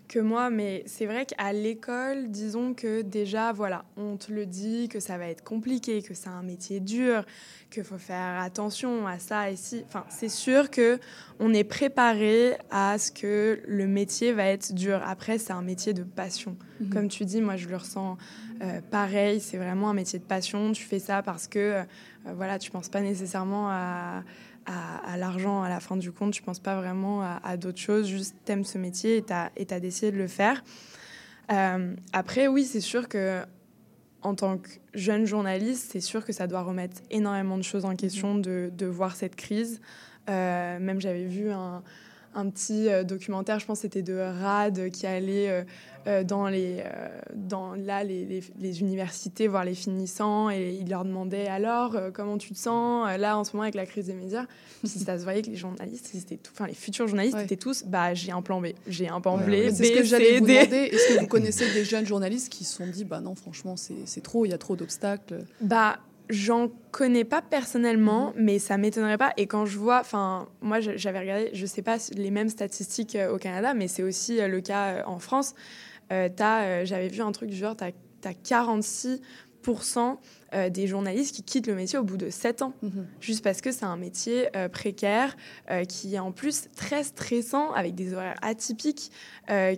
que 0.07 0.19
moi, 0.19 0.49
mais 0.49 0.83
c'est 0.87 1.05
vrai 1.05 1.25
qu'à 1.25 1.53
l'école, 1.53 2.29
disons 2.31 2.73
que 2.73 3.03
déjà, 3.03 3.53
voilà, 3.53 3.85
on 3.95 4.17
te 4.17 4.31
le 4.31 4.47
dit, 4.47 4.89
que 4.89 4.99
ça 4.99 5.19
va 5.19 5.27
être 5.27 5.43
compliqué, 5.43 6.01
que 6.01 6.15
c'est 6.15 6.29
un 6.29 6.41
métier 6.41 6.79
dur, 6.79 7.23
qu'il 7.69 7.83
faut 7.83 7.99
faire 7.99 8.39
attention 8.41 9.05
à 9.05 9.19
ça 9.19 9.51
et 9.51 9.55
si. 9.55 9.83
Enfin, 9.85 10.05
c'est 10.09 10.29
sûr 10.29 10.71
que 10.71 10.99
on 11.39 11.53
est 11.53 11.63
préparé 11.63 12.57
à 12.71 12.97
ce 12.97 13.11
que 13.11 13.61
le 13.67 13.87
métier 13.87 14.33
va 14.33 14.45
être 14.45 14.73
dur. 14.73 14.99
Après, 15.05 15.37
c'est 15.37 15.53
un 15.53 15.61
métier 15.61 15.93
de 15.93 16.03
passion. 16.03 16.57
Mhm. 16.79 16.89
Comme 16.89 17.07
tu 17.07 17.23
dis, 17.23 17.39
moi, 17.39 17.55
je 17.55 17.69
le 17.69 17.77
ressens 17.77 18.17
euh, 18.63 18.81
pareil. 18.89 19.39
C'est 19.39 19.57
vraiment 19.57 19.91
un 19.91 19.93
métier 19.93 20.17
de 20.17 20.23
passion. 20.25 20.71
Tu 20.71 20.83
fais 20.83 20.99
ça 20.99 21.21
parce 21.21 21.47
que, 21.47 21.83
voilà, 22.25 22.57
tu 22.57 22.71
penses 22.71 22.89
pas 22.89 23.01
nécessairement 23.01 23.69
à 23.69 24.23
à, 24.69 25.17
l'argent 25.17 25.63
à 25.63 25.69
la 25.69 25.79
fin 25.79 25.97
du 25.97 26.11
compte, 26.11 26.33
tu 26.33 26.41
penses 26.41 26.59
pas 26.59 26.75
vraiment 26.75 27.21
à, 27.21 27.57
d'autres 27.57 27.79
choses, 27.79 28.07
juste 28.07 28.35
t'aimes 28.45 28.63
ce 28.63 28.77
métier 28.77 29.17
et 29.17 29.21
t'as, 29.21 29.49
et 29.57 29.65
décidé 29.65 30.11
de 30.11 30.17
le 30.17 30.27
faire. 30.27 30.63
Euh, 31.51 31.95
après, 32.13 32.47
oui, 32.47 32.63
c'est 32.63 32.81
sûr 32.81 33.09
que 33.09 33.41
en 34.21 34.35
tant 34.35 34.57
que 34.57 34.69
jeune 34.93 35.25
journaliste, 35.25 35.91
c'est 35.91 36.01
sûr 36.01 36.25
que 36.25 36.33
ça 36.33 36.45
doit 36.45 36.61
remettre 36.61 37.01
énormément 37.09 37.57
de 37.57 37.63
choses 37.63 37.85
en 37.85 37.95
question 37.95 38.35
mmh. 38.35 38.41
de, 38.41 38.71
de 38.75 38.85
voir 38.85 39.15
cette 39.15 39.35
crise. 39.35 39.81
Euh, 40.29 40.79
même 40.79 41.01
j'avais 41.01 41.25
vu 41.25 41.49
un, 41.51 41.81
un 42.35 42.49
petit 42.49 42.89
euh, 42.89 43.03
documentaire, 43.03 43.59
je 43.59 43.65
pense 43.65 43.79
que 43.79 43.81
c'était 43.83 44.01
de 44.01 44.17
Rad 44.17 44.89
qui 44.91 45.07
allait 45.07 45.65
euh, 46.07 46.23
dans, 46.23 46.47
les, 46.47 46.83
euh, 46.85 47.09
dans 47.35 47.73
là, 47.73 48.03
les, 48.03 48.41
les, 48.59 48.79
universités 48.81 49.47
voir 49.47 49.65
les 49.65 49.73
finissants 49.73 50.49
et 50.49 50.77
il 50.79 50.89
leur 50.89 51.05
demandait 51.05 51.47
alors 51.47 51.97
comment 52.13 52.37
tu 52.37 52.53
te 52.53 52.57
sens? 52.57 53.07
Là 53.17 53.37
en 53.37 53.43
ce 53.43 53.53
moment 53.53 53.63
avec 53.63 53.75
la 53.75 53.85
crise 53.85 54.07
des 54.07 54.13
médias. 54.13 54.45
Puis 54.79 54.89
ça 54.89 55.17
se 55.17 55.23
voyait 55.23 55.41
que 55.41 55.49
les 55.49 55.55
journalistes, 55.55 56.13
tout, 56.41 56.51
enfin 56.53 56.67
les 56.67 56.73
futurs 56.73 57.07
journalistes 57.07 57.37
étaient 57.37 57.57
tous 57.57 57.83
bah 57.85 58.13
j'ai 58.13 58.31
un 58.31 58.41
plan 58.41 58.61
B, 58.61 58.67
j'ai 58.87 59.09
un 59.09 59.19
plan 59.19 59.37
B. 59.37 59.49
C'est 59.71 59.85
ce 59.85 59.91
que 59.93 60.03
j'allais 60.03 60.39
vous 60.39 60.47
demander. 60.47 60.89
Est-ce 60.91 61.15
que 61.15 61.19
vous 61.19 61.27
connaissez 61.27 61.71
des 61.73 61.83
jeunes 61.83 62.05
journalistes 62.05 62.49
qui 62.49 62.63
se 62.63 62.75
sont 62.77 62.87
dit 62.87 63.05
bah 63.05 63.19
non 63.19 63.35
franchement 63.35 63.75
c'est 63.75 64.21
trop, 64.21 64.45
il 64.45 64.49
y 64.49 64.53
a 64.53 64.57
trop 64.57 64.75
d'obstacles? 64.75 65.39
Bah 65.61 65.99
J'en 66.29 66.69
connais 66.91 67.23
pas 67.23 67.41
personnellement, 67.41 68.33
mais 68.35 68.59
ça 68.59 68.77
m'étonnerait 68.77 69.17
pas. 69.17 69.33
Et 69.37 69.47
quand 69.47 69.65
je 69.65 69.79
vois, 69.79 69.99
enfin, 69.99 70.47
moi 70.61 70.79
j'avais 70.79 71.19
regardé, 71.19 71.49
je 71.53 71.65
sais 71.65 71.81
pas 71.81 71.97
les 72.15 72.29
mêmes 72.29 72.49
statistiques 72.49 73.15
euh, 73.15 73.33
au 73.33 73.37
Canada, 73.37 73.73
mais 73.73 73.87
c'est 73.87 74.03
aussi 74.03 74.39
euh, 74.39 74.47
le 74.47 74.61
cas 74.61 75.03
en 75.07 75.17
France. 75.17 75.55
J'avais 76.11 77.07
vu 77.07 77.21
un 77.21 77.31
truc 77.31 77.49
du 77.49 77.55
genre, 77.55 77.75
tu 77.75 77.83
as, 77.83 78.33
46 78.43 79.07
euh, 79.07 79.17
des 80.69 80.87
journalistes 80.87 81.35
qui 81.35 81.43
quittent 81.43 81.67
le 81.67 81.75
métier 81.75 81.99
au 81.99 82.03
bout 82.03 82.17
de 82.17 82.29
7 82.29 82.63
ans, 82.63 82.73
mhm. 82.81 83.05
juste 83.21 83.43
parce 83.43 83.61
que 83.61 83.71
c'est 83.71 83.85
un 83.85 83.97
métier 83.97 84.49
euh, 84.55 84.67
précaire, 84.67 85.35
euh, 85.69 85.83
qui 85.83 86.15
est 86.15 86.19
en 86.19 86.31
plus 86.31 86.69
très 86.75 87.03
stressant, 87.03 87.71
avec 87.73 87.95
des 87.95 88.13
horaires 88.13 88.37
atypiques, 88.41 89.11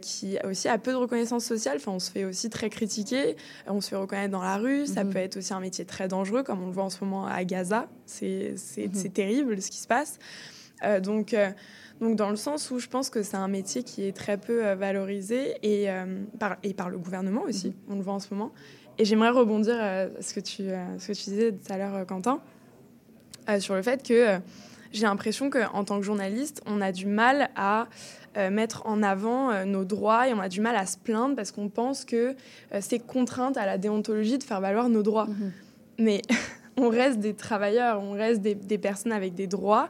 qui 0.02 0.38
aussi 0.44 0.68
a 0.68 0.78
peu 0.78 0.92
de 0.92 0.98
reconnaissance 0.98 1.46
sociale. 1.46 1.78
Enfin, 1.78 1.94
on 1.94 2.00
se 2.00 2.12
fait 2.12 2.26
aussi 2.26 2.50
très 2.50 2.70
critiquer, 2.70 3.36
on 3.68 3.80
se 3.80 3.90
fait 3.90 3.96
reconnaître 3.96 4.32
dans 4.32 4.42
la 4.42 4.58
rue. 4.58 4.86
Ça 4.86 5.04
mhm. 5.04 5.14
peut 5.14 5.20
être 5.20 5.38
aussi 5.38 5.54
un 5.54 5.60
métier 5.60 5.86
très 5.86 6.08
dangereux, 6.08 6.44
comme 6.44 6.62
on 6.62 6.68
le 6.68 6.74
voit 6.74 6.84
en 6.84 6.90
ce 6.90 7.04
moment 7.04 7.26
à 7.26 7.44
Gaza. 7.44 7.88
C'est 8.06 8.56
mhm. 8.78 9.12
terrible 9.14 9.62
ce 9.62 9.72
qui 9.72 9.78
se 9.78 9.88
passe. 9.88 10.20
donc, 11.02 11.36
donc, 12.02 12.16
dans 12.16 12.30
le 12.30 12.36
sens 12.36 12.72
où 12.72 12.80
je 12.80 12.88
pense 12.88 13.10
que 13.10 13.24
c'est 13.24 13.38
un 13.38 13.48
métier 13.48 13.84
qui 13.84 14.04
est 14.04 14.16
très 14.16 14.38
peu 14.38 14.74
valorisé 14.74 15.56
et, 15.64 15.88
par, 16.40 16.58
et 16.64 16.74
par 16.74 16.90
le 16.90 16.98
gouvernement 16.98 17.44
aussi, 17.44 17.74
on 17.88 17.96
le 17.96 18.02
voit 18.02 18.14
en 18.14 18.20
ce 18.20 18.34
moment. 18.34 18.52
Et 19.02 19.06
j'aimerais 19.06 19.32
rebondir 19.32 19.82
à 19.82 20.22
ce 20.22 20.32
que 20.32 20.40
tu, 20.40 20.62
ce 21.00 21.08
que 21.08 21.14
tu 21.14 21.32
disais 21.32 21.52
tout 21.54 21.74
à 21.74 21.78
l'heure, 21.80 21.96
euh, 21.96 22.06
Quentin, 22.06 22.40
euh, 23.50 23.60
sur 23.60 23.74
le 23.74 23.82
fait 23.82 24.08
que 24.08 24.14
euh, 24.14 24.38
j'ai 24.92 25.08
l'impression 25.08 25.50
qu'en 25.50 25.84
tant 25.84 25.98
que 25.98 26.06
journaliste, 26.06 26.62
on 26.68 26.82
a 26.82 26.92
du 26.92 27.08
mal 27.08 27.50
à 27.56 27.88
mettre 28.52 28.86
en 28.86 29.04
avant 29.04 29.66
nos 29.66 29.84
droits 29.84 30.30
et 30.30 30.34
on 30.34 30.40
a 30.40 30.48
du 30.48 30.62
mal 30.62 30.76
à 30.76 30.86
se 30.86 30.98
plaindre 30.98 31.36
parce 31.36 31.52
qu'on 31.52 31.68
pense 31.68 32.06
que 32.06 32.36
c'est 32.80 33.00
contrainte 33.00 33.58
à 33.58 33.66
la 33.66 33.78
déontologie 33.78 34.38
de 34.38 34.44
faire 34.44 34.62
valoir 34.62 34.88
nos 34.88 35.04
droits. 35.04 35.28
Mm-hmm. 35.28 35.52
Mais 36.00 36.22
on 36.82 36.90
reste 36.90 37.20
des 37.20 37.34
travailleurs, 37.34 38.02
on 38.02 38.12
reste 38.12 38.42
des, 38.42 38.78
personnes 38.78 39.12
avec 39.12 39.34
des 39.36 39.48
droits. 39.48 39.90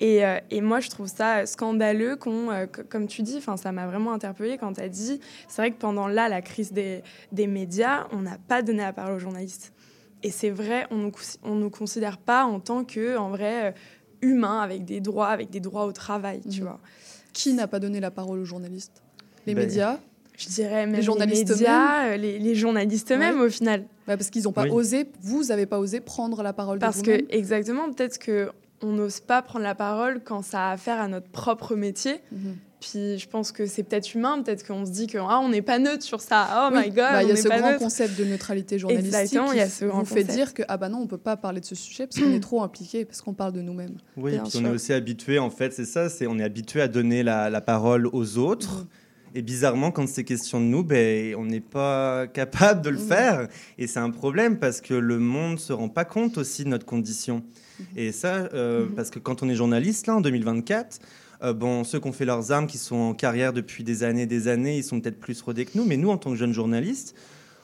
Euh, 0.00 0.38
et, 0.50 0.60
moi, 0.60 0.80
je 0.80 0.88
trouve 0.88 1.08
ça 1.08 1.46
scandaleux 1.46 2.16
qu'on, 2.16 2.50
euh, 2.50 2.66
comme 2.66 3.08
tu 3.08 3.22
dis, 3.22 3.40
ça 3.40 3.72
m'a 3.72 3.86
vraiment 3.86 4.12
interpellée 4.12 4.56
quand 4.56 4.74
tu 4.74 4.80
as 4.80 4.88
dit, 4.88 5.20
c'est 5.48 5.62
vrai 5.62 5.70
que 5.72 5.78
pendant 5.78 6.06
là, 6.06 6.28
la 6.28 6.40
crise 6.40 6.72
des, 6.72 7.02
médias, 7.46 8.06
on 8.12 8.20
n'a 8.20 8.38
pas 8.38 8.62
donné 8.62 8.82
la 8.82 8.92
parole 8.92 9.14
aux 9.14 9.18
journalistes. 9.18 9.72
Et 10.22 10.30
c'est 10.30 10.50
vrai, 10.50 10.86
on 10.90 10.96
ne 10.96 11.10
nous, 11.44 11.54
nous 11.54 11.70
considère 11.70 12.18
pas 12.18 12.44
en 12.44 12.60
tant 12.60 12.84
que, 12.84 13.16
en 13.16 13.30
vrai, 13.30 13.66
euh, 13.66 13.72
humain, 14.22 14.60
avec 14.60 14.84
des 14.84 15.00
droits, 15.00 15.28
avec 15.28 15.50
des 15.50 15.60
droits 15.60 15.86
au 15.86 15.92
travail, 15.92 16.40
tu 16.48 16.60
mmh. 16.60 16.64
vois. 16.64 16.80
Qui 17.32 17.52
n'a 17.52 17.68
pas 17.68 17.78
donné 17.78 18.00
la 18.00 18.10
parole 18.10 18.38
aux 18.38 18.44
journalistes? 18.44 19.02
Les 19.46 19.54
ben, 19.54 19.62
médias 19.62 19.98
je 20.38 20.48
dirais 20.48 20.86
même 20.86 20.94
les 20.94 21.02
journalistes 21.02 21.50
médias, 21.50 22.16
les, 22.16 22.38
les, 22.38 22.54
journalistes 22.54 23.10
eux-mêmes 23.10 23.40
au 23.40 23.48
final. 23.50 23.84
parce 24.06 24.30
qu'ils 24.30 24.44
n'ont 24.44 24.52
pas 24.52 24.66
osé, 24.66 25.10
vous 25.20 25.44
n'avez 25.44 25.66
pas 25.66 25.80
osé 25.80 26.00
prendre 26.00 26.42
la 26.42 26.52
parole. 26.52 26.78
Parce 26.78 27.02
que 27.02 27.24
exactement, 27.28 27.90
peut-être 27.92 28.18
que 28.18 28.48
on 28.80 28.92
n'ose 28.92 29.18
pas 29.18 29.42
prendre 29.42 29.64
la 29.64 29.74
parole 29.74 30.20
quand 30.24 30.42
ça 30.42 30.68
a 30.68 30.72
affaire 30.72 31.00
à 31.00 31.08
notre 31.08 31.28
propre 31.28 31.74
métier. 31.74 32.20
Mhm. 32.30 32.56
Puis 32.80 33.18
je 33.18 33.28
pense 33.28 33.50
que 33.50 33.66
c'est 33.66 33.82
peut-être 33.82 34.14
humain, 34.14 34.40
peut-être 34.40 34.64
qu'on 34.64 34.86
se 34.86 34.92
dit 34.92 35.08
que 35.08 35.18
ah, 35.18 35.40
on 35.42 35.48
n'est 35.48 35.62
pas 35.62 35.80
neutre 35.80 36.04
sur 36.04 36.20
ça. 36.20 36.68
Oh 36.70 36.72
my 36.72 36.90
god, 36.90 36.94
bah, 36.94 37.22
il 37.24 37.28
y 37.28 37.32
a 37.32 37.36
ce 37.36 37.48
grand 37.48 37.76
concept 37.76 38.16
de 38.16 38.24
neutralité 38.24 38.78
journalistique 38.78 39.14
Exactement, 39.14 39.50
il 39.50 39.58
y 39.58 39.60
a 39.60 39.68
ce 39.68 39.86
grand 39.86 40.04
fait 40.04 40.22
dire 40.22 40.54
que 40.54 40.62
ah 40.68 40.76
bah 40.76 40.88
non, 40.88 40.98
on 40.98 41.08
peut 41.08 41.18
pas 41.18 41.36
parler 41.36 41.60
de 41.60 41.66
ce 41.66 41.74
sujet 41.74 42.06
parce 42.06 42.22
qu'on 42.22 42.32
est 42.32 42.38
trop 42.38 42.62
impliqué, 42.62 43.04
parce 43.04 43.20
qu'on 43.20 43.34
parle 43.34 43.54
de 43.54 43.62
nous-mêmes. 43.62 43.96
Oui, 44.16 44.38
puis 44.38 44.58
on 44.60 44.64
est 44.66 44.70
aussi 44.70 44.92
habitué 44.92 45.40
en 45.40 45.50
fait, 45.50 45.72
c'est 45.72 45.84
ça, 45.84 46.08
c'est 46.08 46.28
on 46.28 46.38
est 46.38 46.44
habitué 46.44 46.80
à 46.80 46.86
donner 46.86 47.24
la, 47.24 47.50
la 47.50 47.60
parole 47.60 48.06
aux 48.12 48.38
autres. 48.38 48.82
Mhm. 48.82 48.86
Et 49.34 49.42
bizarrement, 49.42 49.90
quand 49.90 50.08
c'est 50.08 50.24
question 50.24 50.60
de 50.60 50.66
nous, 50.66 50.82
ben, 50.82 51.34
on 51.36 51.44
n'est 51.44 51.60
pas 51.60 52.26
capable 52.32 52.82
de 52.82 52.90
le 52.90 52.98
mmh. 52.98 53.08
faire. 53.08 53.48
Et 53.78 53.86
c'est 53.86 54.00
un 54.00 54.10
problème 54.10 54.58
parce 54.58 54.80
que 54.80 54.94
le 54.94 55.18
monde 55.18 55.52
ne 55.52 55.56
se 55.58 55.72
rend 55.72 55.88
pas 55.88 56.04
compte 56.04 56.38
aussi 56.38 56.64
de 56.64 56.68
notre 56.68 56.86
condition. 56.86 57.38
Mmh. 57.78 57.82
Et 57.96 58.12
ça, 58.12 58.48
euh, 58.54 58.86
mmh. 58.86 58.94
parce 58.94 59.10
que 59.10 59.18
quand 59.18 59.42
on 59.42 59.48
est 59.48 59.54
journaliste, 59.54 60.06
là, 60.06 60.16
en 60.16 60.20
2024, 60.20 61.00
euh, 61.42 61.52
bon, 61.52 61.84
ceux 61.84 62.00
qui 62.00 62.08
ont 62.08 62.12
fait 62.12 62.24
leurs 62.24 62.52
armes, 62.52 62.66
qui 62.66 62.78
sont 62.78 62.96
en 62.96 63.14
carrière 63.14 63.52
depuis 63.52 63.84
des 63.84 64.02
années 64.02 64.22
et 64.22 64.26
des 64.26 64.48
années, 64.48 64.78
ils 64.78 64.84
sont 64.84 65.00
peut-être 65.00 65.20
plus 65.20 65.40
rodés 65.42 65.64
que 65.64 65.76
nous. 65.76 65.84
Mais 65.84 65.96
nous, 65.96 66.10
en 66.10 66.16
tant 66.16 66.30
que 66.30 66.36
jeunes 66.36 66.54
journalistes, 66.54 67.14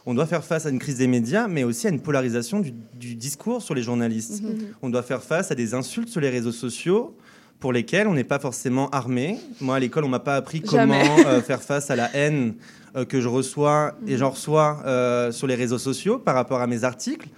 on 0.07 0.15
doit 0.15 0.27
faire 0.27 0.45
face 0.45 0.67
à 0.67 0.71
une 0.71 0.79
crise 0.79 0.99
des 0.99 1.07
médias, 1.07 1.49
mais 1.49 1.65
aussi 1.65 1.87
à 1.87 1.91
une 1.91 2.01
polarisation 2.01 2.61
du, 2.61 2.73
du 2.95 3.15
discours 3.15 3.63
sur 3.63 3.75
les 3.75 3.83
journalistes. 3.83 4.43
On 4.83 4.91
doit 4.91 5.03
faire 5.03 5.23
face 5.23 5.51
à 5.51 5.55
des 5.55 5.73
insultes 5.73 6.11
sur 6.11 6.21
les 6.21 6.29
réseaux 6.29 6.53
sociaux 6.53 7.17
pour 7.61 7.73
lesquels 7.73 8.07
on 8.07 8.15
n'est 8.15 8.25
pas 8.25 8.39
forcément 8.39 8.91
armé. 8.91 9.39
Moi, 9.61 9.77
à 9.77 9.81
l'école, 9.81 10.05
on 10.05 10.09
m'a 10.09 10.21
pas 10.21 10.37
appris 10.37 10.61
comment 10.61 11.01
euh, 11.27 11.41
faire 11.41 11.63
face 11.63 11.91
à 11.91 11.97
la 11.97 12.15
haine 12.15 12.55
euh, 12.97 13.05
que 13.05 13.21
je 13.21 13.29
reçois 13.29 13.95
et 14.07 14.17
j'en 14.17 14.31
reçois 14.31 14.83
euh, 14.85 15.33
sur 15.33 15.47
les 15.47 15.55
réseaux 15.55 15.79
sociaux 15.79 16.19
par 16.19 16.35
rapport 16.35 16.61
à 16.61 16.67
mes 16.67 16.85
articles. 16.85 17.29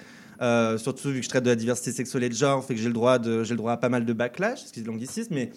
surtout 0.78 1.10
vu 1.10 1.20
que 1.20 1.24
je 1.24 1.28
traite 1.28 1.44
de 1.44 1.50
la 1.50 1.56
diversité 1.56 1.92
sexuelle 1.92 2.24
et 2.24 2.28
de 2.28 2.34
genre, 2.34 2.64
fait 2.64 2.74
que 2.74 2.80
j'ai 2.80 2.88
le 2.88 2.94
droit 2.94 3.18
de, 3.18 3.44
j'ai 3.44 3.54
le 3.54 3.58
droit 3.58 3.72
à 3.72 3.76
pas 3.76 3.88
mal 3.88 4.04
de 4.04 4.12
backlash, 4.12 4.60
est 4.76 4.86
l'anglicisme. 4.86 5.34
Mais 5.34 5.50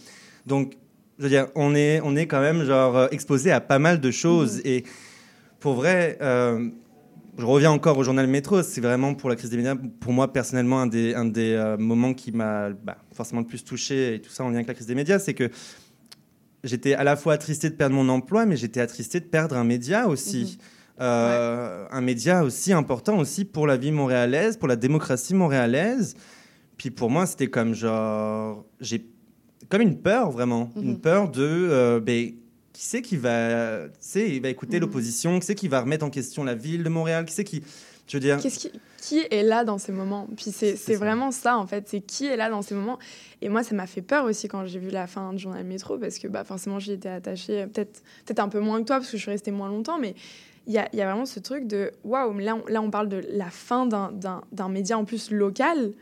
donc, 0.46 0.78
je 1.18 1.24
veux 1.24 1.30
dire, 1.30 1.48
on 1.56 1.76
est, 1.76 2.00
on 2.04 2.16
est 2.16 2.28
quand 2.28 2.42
même 2.42 2.64
genre 2.64 3.08
exposé 3.12 3.52
à 3.52 3.60
pas 3.60 3.80
mal 3.80 4.00
de 4.00 4.12
choses. 4.12 4.58
Mmh. 4.58 4.68
Et 4.68 4.84
pour 5.60 5.74
vrai, 5.74 6.18
je 7.40 7.46
reviens 7.46 7.72
encore 7.72 7.98
au 7.98 8.04
journal 8.04 8.28
Métro. 8.28 8.62
C'est 8.64 8.82
vraiment 8.82 9.14
pour 9.14 9.30
la 9.30 9.36
crise 9.36 9.50
des 9.50 9.58
médias, 9.58 9.76
pour 10.02 10.12
moi 10.12 10.32
personnellement, 10.32 10.82
un 10.82 10.88
des, 10.88 11.16
un 11.16 11.26
des 11.26 11.54
euh, 11.54 11.78
moments 11.78 12.14
qui 12.14 12.32
m'a 12.32 12.70
bah, 12.70 12.98
forcément 13.20 13.42
le 13.42 13.48
plus 13.48 13.66
touché 13.66 14.16
et 14.16 14.22
tout 14.22 14.30
ça 14.30 14.46
en 14.46 14.48
lien 14.48 14.56
avec 14.56 14.68
la 14.68 14.74
crise 14.74 14.88
des 14.88 14.96
médias, 14.96 15.20
c'est 15.20 15.34
que 15.34 15.50
j'étais 16.64 16.94
à 16.94 17.04
la 17.04 17.18
fois 17.18 17.34
attristé 17.34 17.70
de 17.70 17.76
perdre 17.76 17.96
mon 17.96 18.08
emploi, 18.08 18.46
mais 18.46 18.56
j'étais 18.56 18.80
attristé 18.80 19.20
de 19.20 19.26
perdre 19.26 19.58
un 19.58 19.66
média 19.66 20.08
aussi. 20.08 20.58
Mhm. 20.58 20.66
Euh, 21.02 21.86
un 21.92 22.02
média 22.02 22.46
aussi 22.46 22.72
important 22.72 23.18
aussi 23.18 23.44
pour 23.44 23.68
la 23.68 23.76
vie 23.76 23.92
montréalaise, 23.92 24.56
pour 24.56 24.70
la 24.70 24.78
démocratie 24.78 25.34
montréalaise. 25.34 26.16
Puis 26.78 26.92
pour 26.92 27.10
moi, 27.10 27.26
c'était 27.26 27.48
comme 27.48 27.74
genre, 27.74 28.66
j'ai 28.80 29.06
comme 29.68 29.82
une 29.82 29.98
peur 29.98 30.32
vraiment, 30.32 30.72
une 30.78 30.94
mhm. 30.94 31.02
peur 31.02 31.30
de, 31.30 31.42
euh, 31.44 32.00
ben, 32.00 32.32
qui 32.72 32.86
c'est 32.86 33.02
qui 33.02 33.18
va, 33.18 33.88
il 34.16 34.42
va 34.42 34.48
écouter 34.48 34.78
mm. 34.78 34.82
l'opposition, 34.82 35.40
qui 35.40 35.46
c'est 35.46 35.56
qui 35.56 35.68
va 35.68 35.82
remettre 35.82 36.06
en 36.06 36.10
question 36.10 36.46
la 36.46 36.56
ville 36.56 36.84
de 36.84 36.90
Montréal, 36.90 37.26
qui 37.26 37.34
c'est 37.34 37.44
qui, 37.44 37.64
je 38.08 38.16
veux 38.16 38.22
dire, 38.22 38.38
qui, 38.38 38.72
qui, 39.00 39.20
est 39.30 39.44
là 39.44 39.64
dans 39.64 39.78
ces 39.78 39.92
moments 39.92 40.28
Puis 40.36 40.52
c'est 40.52 40.96
vraiment 40.96 41.32
ça 41.32 41.58
en 41.58 41.68
fait, 41.68 41.88
c'est 41.88 42.02
qui 42.02 42.26
est 42.26 42.38
là 42.38 42.50
dans 42.50 42.62
ces 42.62 42.76
moments. 42.76 43.00
Et 43.42 43.50
moi, 43.50 43.64
ça 43.64 43.76
m'a 43.76 43.88
fait 43.88 44.02
peur 44.02 44.26
aussi 44.26 44.48
quand 44.48 44.66
j'ai 44.66 44.80
vu 44.80 44.90
la 44.90 45.08
fin 45.08 45.34
du 45.34 45.40
journal 45.40 45.64
métro 45.64 45.98
parce 45.98 46.20
que 46.20 46.28
bah 46.28 46.44
forcément 46.44 46.80
j'y 46.80 46.94
étais 46.94 47.10
attachée, 47.10 47.68
peut-être 47.68 48.02
peut-être 48.26 48.40
un 48.40 48.50
peu 48.50 48.60
moins 48.60 48.82
que 48.82 48.88
toi 48.88 48.98
parce 48.98 49.10
que 49.10 49.18
je 49.18 49.22
suis 49.22 49.32
restée 49.32 49.52
moins 49.52 49.70
longtemps, 49.70 50.00
mais 50.00 50.16
il 50.68 50.74
y 50.74 50.78
a, 50.78 50.88
y 50.94 51.02
a, 51.02 51.06
vraiment 51.06 51.26
ce 51.26 51.40
truc 51.40 51.66
de 51.66 51.92
waouh, 52.04 52.38
là, 52.38 52.56
on, 52.56 52.66
là 52.68 52.82
on 52.82 52.92
parle 52.92 53.10
de 53.10 53.24
la 53.32 53.50
fin 53.50 53.88
d'un 53.88 54.70
média 54.70 54.98
en 54.98 55.06
plus 55.06 55.32
local. 55.32 55.94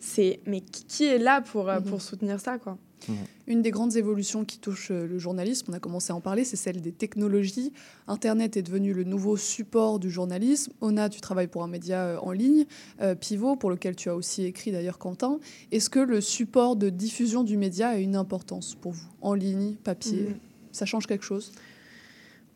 C'est 0.00 0.40
mais 0.46 0.60
qui 0.60 1.06
est 1.06 1.18
là 1.18 1.40
pour, 1.40 1.68
euh, 1.68 1.78
mm-hmm. 1.78 1.84
pour 1.84 2.02
soutenir 2.02 2.38
ça 2.38 2.58
quoi? 2.58 2.78
Mmh. 3.06 3.12
Une 3.46 3.62
des 3.62 3.70
grandes 3.70 3.96
évolutions 3.96 4.44
qui 4.44 4.58
touche 4.58 4.90
euh, 4.90 5.06
le 5.06 5.18
journalisme, 5.18 5.66
on 5.70 5.74
a 5.74 5.80
commencé 5.80 6.12
à 6.12 6.16
en 6.16 6.20
parler, 6.20 6.44
c'est 6.44 6.56
celle 6.56 6.80
des 6.80 6.92
technologies. 6.92 7.72
Internet 8.06 8.56
est 8.56 8.62
devenu 8.62 8.92
le 8.92 9.04
nouveau 9.04 9.36
support 9.36 9.98
du 9.98 10.10
journalisme. 10.10 10.72
Ona, 10.80 11.08
tu 11.08 11.20
travailles 11.20 11.46
pour 11.46 11.62
un 11.62 11.68
média 11.68 12.00
euh, 12.00 12.18
en 12.18 12.32
ligne, 12.32 12.66
euh, 13.00 13.14
Pivot, 13.14 13.56
pour 13.56 13.70
lequel 13.70 13.96
tu 13.96 14.08
as 14.10 14.16
aussi 14.16 14.44
écrit 14.44 14.72
d'ailleurs 14.72 14.98
Quentin. 14.98 15.38
Est-ce 15.72 15.90
que 15.90 16.00
le 16.00 16.20
support 16.20 16.76
de 16.76 16.90
diffusion 16.90 17.44
du 17.44 17.56
média 17.56 17.88
a 17.88 17.96
une 17.96 18.16
importance 18.16 18.74
pour 18.74 18.92
vous 18.92 19.08
En 19.22 19.34
ligne, 19.34 19.74
papier? 19.84 20.22
Mmh. 20.22 20.38
Ça 20.72 20.84
change 20.86 21.06
quelque 21.06 21.24
chose? 21.24 21.52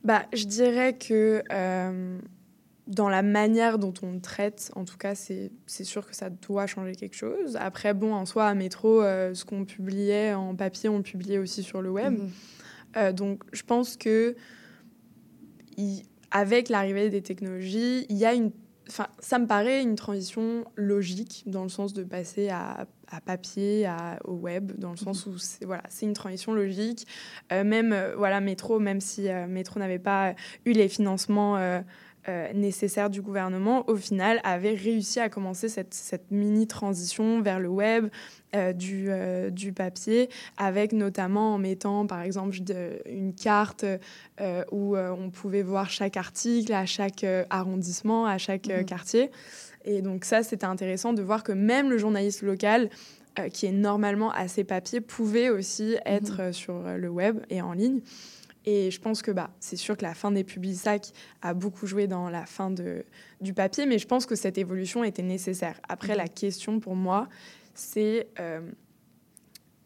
Bah, 0.04 0.25
Je 0.32 0.44
dirais 0.44 0.96
que 0.99 1.42
dans 2.86 3.08
la 3.08 3.22
manière 3.22 3.78
dont 3.78 3.94
on 4.02 4.18
traite, 4.18 4.72
en 4.74 4.84
tout 4.84 4.96
cas, 4.96 5.14
c'est 5.14 5.50
sûr 5.84 6.06
que 6.06 6.16
ça 6.16 6.30
doit 6.30 6.66
changer 6.66 6.94
quelque 6.94 7.14
chose. 7.14 7.56
Après, 7.56 7.94
bon, 7.94 8.12
en 8.12 8.26
soi, 8.26 8.46
à 8.46 8.54
Métro, 8.54 9.02
euh, 9.02 9.34
ce 9.34 9.44
qu'on 9.44 9.64
publiait 9.64 10.34
en 10.34 10.56
papier, 10.56 10.88
on 10.88 10.96
le 10.96 11.02
publiait 11.02 11.38
aussi 11.38 11.62
sur 11.62 11.80
le 11.80 11.90
web. 11.90 12.18
Mhm. 12.18 12.30
Euh, 12.96 13.12
donc, 13.12 13.44
je 13.52 13.62
pense 13.62 13.96
que 13.96 14.34
avec 16.30 16.68
l'arrivée 16.68 17.08
des 17.08 17.22
technologies, 17.22 18.06
il 18.08 18.16
y 18.16 18.24
a 18.24 18.34
une 18.34 18.50
Enfin, 18.88 19.06
ça 19.20 19.38
me 19.38 19.46
paraît 19.46 19.80
une 19.80 19.94
transition 19.94 20.64
logique 20.74 21.44
dans 21.46 21.62
le 21.62 21.68
sens 21.68 21.92
de 21.92 22.02
passer 22.02 22.48
à, 22.48 22.88
à 23.10 23.20
papier, 23.20 23.86
à, 23.86 24.18
au 24.24 24.32
web, 24.32 24.72
dans 24.76 24.90
le 24.90 24.96
sens 24.96 25.24
mhm. 25.24 25.32
où 25.32 25.38
c'est 25.38 25.64
voilà, 25.64 25.84
c'est 25.88 26.04
une 26.04 26.14
transition 26.14 26.52
logique. 26.52 27.06
Euh, 27.52 27.62
même 27.62 27.96
voilà, 28.16 28.40
Métro, 28.40 28.80
même 28.80 29.00
si 29.00 29.28
Métro 29.48 29.78
n'avait 29.78 30.00
pas 30.00 30.34
eu 30.66 30.72
les 30.72 30.88
financements 30.88 31.56
euh, 32.29 32.52
nécessaire 32.52 33.11
du 33.11 33.21
gouvernement, 33.21 33.88
au 33.88 33.97
final, 33.97 34.41
avait 34.45 34.75
réussi 34.75 35.19
à 35.19 35.29
commencer 35.29 35.69
cette, 35.69 35.93
cette 35.93 36.31
mini 36.31 36.69
transition 36.69 37.43
vers 37.43 37.59
le 37.59 37.69
web, 37.69 38.11
euh, 38.55 38.73
du, 38.73 39.07
euh, 39.09 39.50
du, 39.50 39.73
papier, 39.73 40.29
avec 40.57 40.93
notamment 40.93 41.55
en 41.55 41.59
mettant, 41.59 42.07
par 42.07 42.23
exemple, 42.23 42.57
une 43.07 43.35
carte 43.35 43.85
où 44.71 44.97
on 44.97 45.31
pouvait 45.31 45.62
voir 45.62 45.91
chaque 45.91 46.17
article 46.17 46.73
à 46.73 46.87
chaque 46.87 47.26
arrondissement, 47.50 48.26
à 48.26 48.38
chaque 48.38 48.69
mhm. 48.69 48.85
quartier. 48.85 49.31
Et 49.85 50.00
donc 50.00 50.25
ça, 50.25 50.45
c'était 50.45 50.67
intéressant 50.67 51.12
de 51.12 51.23
voir 51.23 51.43
que 51.43 51.52
même 51.52 51.91
le 51.91 51.99
journaliste 51.99 52.43
local, 52.43 52.88
qui 53.52 53.67
est 53.67 53.73
normalement 53.73 54.31
assez 54.31 54.62
papier, 54.62 55.00
pouvait 55.00 55.49
aussi 55.49 55.97
être 56.07 56.43
mhm. 56.43 56.52
sur 56.52 56.83
le 56.83 57.09
web 57.09 57.41
et 57.50 57.62
en 57.62 57.73
ligne. 57.73 58.00
Et 58.64 58.90
je 58.90 59.00
pense 59.00 59.23
que 59.23 59.31
bah, 59.31 59.50
c'est 59.61 59.76
sûr 59.76 59.97
que 59.97 60.02
la 60.02 60.14
fin 60.14 60.31
des 60.31 60.45
Publisac 60.45 61.12
a 61.40 61.54
beaucoup 61.54 61.87
joué 61.87 62.07
dans 62.07 62.31
la 62.31 62.47
fin 62.47 62.71
de, 62.71 63.04
du 63.40 63.54
papier, 63.54 63.87
mais 63.87 63.99
je 63.99 64.07
pense 64.07 64.26
que 64.26 64.37
cette 64.37 64.59
évolution 64.59 65.02
était 65.04 65.23
nécessaire. 65.23 65.81
Après, 65.88 66.14
la 66.14 66.28
question 66.28 66.78
pour 66.78 66.95
moi, 66.95 67.28
c'est 67.75 68.28
euh, 68.38 68.61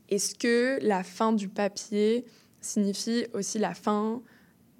est-ce 0.09 0.35
que 0.35 0.78
la 0.83 1.02
fin 1.02 1.33
du 1.33 1.49
papier 1.49 2.25
signifie 2.61 3.26
aussi 3.33 3.59
la 3.59 3.75
fin 3.75 4.21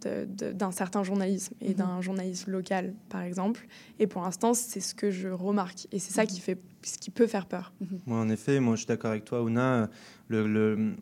d'un 0.05 0.71
certain 0.71 1.03
journalisme 1.03 1.55
et 1.61 1.75
d'un 1.75 2.01
journalisme 2.01 2.53
local, 2.53 2.95
par 3.09 3.23
exemple? 3.23 3.67
Et 3.99 4.07
pour 4.07 4.23
l'instant, 4.23 4.55
c'est 4.55 4.79
ce 4.79 4.95
que 4.95 5.11
je 5.11 5.29
remarque. 5.29 5.89
Et 5.91 5.99
c'est 5.99 6.13
ça 6.13 6.27
qui, 6.27 6.39
fait, 6.39 6.61
ce 6.83 6.99
qui 6.99 7.11
peut 7.11 7.27
faire 7.27 7.47
peur. 7.47 7.73
Moi, 8.07 8.19
en 8.19 8.29
effet, 8.29 8.61
moi, 8.61 8.77
je 8.77 8.81
suis 8.81 8.87
d'accord 8.87 9.11
avec 9.11 9.25
toi, 9.25 9.43
Ouna. 9.43 9.91
Le, 10.29 10.47
le 10.47 10.95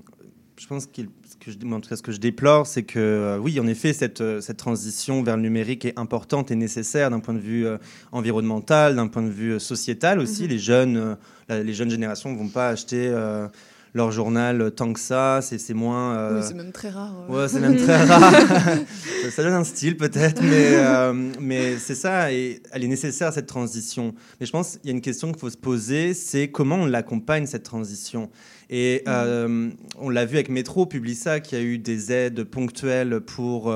je 0.57 0.67
pense 0.67 0.87
que, 0.87 1.03
que 1.03 1.51
je, 1.51 1.59
en 1.67 1.81
tout 1.81 1.89
cas, 1.89 1.97
ce 1.97 2.03
que 2.03 2.13
je 2.13 2.21
déplore, 2.21 2.67
c'est 2.67 2.85
que, 2.85 2.99
euh, 2.99 3.39
oui, 3.39 3.59
en 3.59 3.67
effet, 3.67 3.93
cette, 3.93 4.21
euh, 4.21 4.41
cette, 4.41 4.57
transition 4.57 5.23
vers 5.23 5.37
le 5.37 5.43
numérique 5.43 5.85
est 5.85 5.99
importante 5.99 6.51
et 6.51 6.57
nécessaire 6.57 7.11
d'un 7.11 7.21
point 7.21 7.35
de 7.35 7.41
vue 7.41 7.67
euh, 7.67 7.77
environnemental, 8.13 8.97
d'un 8.97 9.09
point 9.09 9.23
de 9.23 9.31
vue 9.31 9.59
sociétal 9.59 10.21
aussi. 10.21 10.47
Les, 10.47 10.59
jeunes, 10.59 11.17
les 11.49 11.75
jeunes 11.75 11.91
générations 11.91 12.33
ne 12.33 12.39
vont 12.39 12.49
pas 12.49 12.69
acheter 12.69 13.13
leur 13.95 14.11
journal 14.11 14.73
tant 14.73 14.93
que 14.93 15.01
ça. 15.01 15.41
C'est 15.41 15.73
moins. 15.73 16.17
Euh, 16.17 16.39
oui, 16.39 16.47
c'est 16.47 16.55
même 16.55 16.73
très 16.73 16.91
rare. 16.91 17.25
Ouais, 17.29 17.49
c'est 17.49 17.61
même 17.61 17.77
très 17.77 18.05
rare. 18.05 18.33
ça, 19.31 19.43
donne 19.43 19.53
un 19.53 19.65
style 19.65 19.97
peut-être, 19.97 20.43
mais, 20.43 20.75
euh, 20.75 21.13
mais 21.41 21.79
c'est 21.79 21.95
ça. 21.95 22.33
Et 22.33 22.61
elle 22.73 22.85
est 22.85 22.89
nécessaire 22.89 23.33
cette 23.33 23.47
transition. 23.47 24.15
Mais 24.41 24.47
je 24.47 24.53
pense 24.53 24.79
qu'il 24.79 24.87
y 24.87 24.89
a 24.89 24.97
une 24.97 25.01
question 25.01 25.31
qu'il 25.31 25.41
faut 25.41 25.51
se 25.51 25.57
poser 25.57 26.13
c'est 26.15 26.49
comment 26.49 26.77
on 26.77 26.87
l'accompagne 26.87 27.47
cette 27.47 27.63
transition. 27.63 28.31
Et 28.69 29.03
mm. 29.07 29.09
euh, 29.09 29.71
on 29.99 30.11
l'a 30.11 30.25
vu 30.25 30.37
avec 30.37 30.49
Métro, 30.49 30.87
Publisa, 30.87 31.39
qui 31.41 31.55
a 31.55 31.61
eu 31.61 31.79
des 31.79 32.13
aides 32.13 32.43
ponctuelles 32.45 33.21
pour 33.21 33.73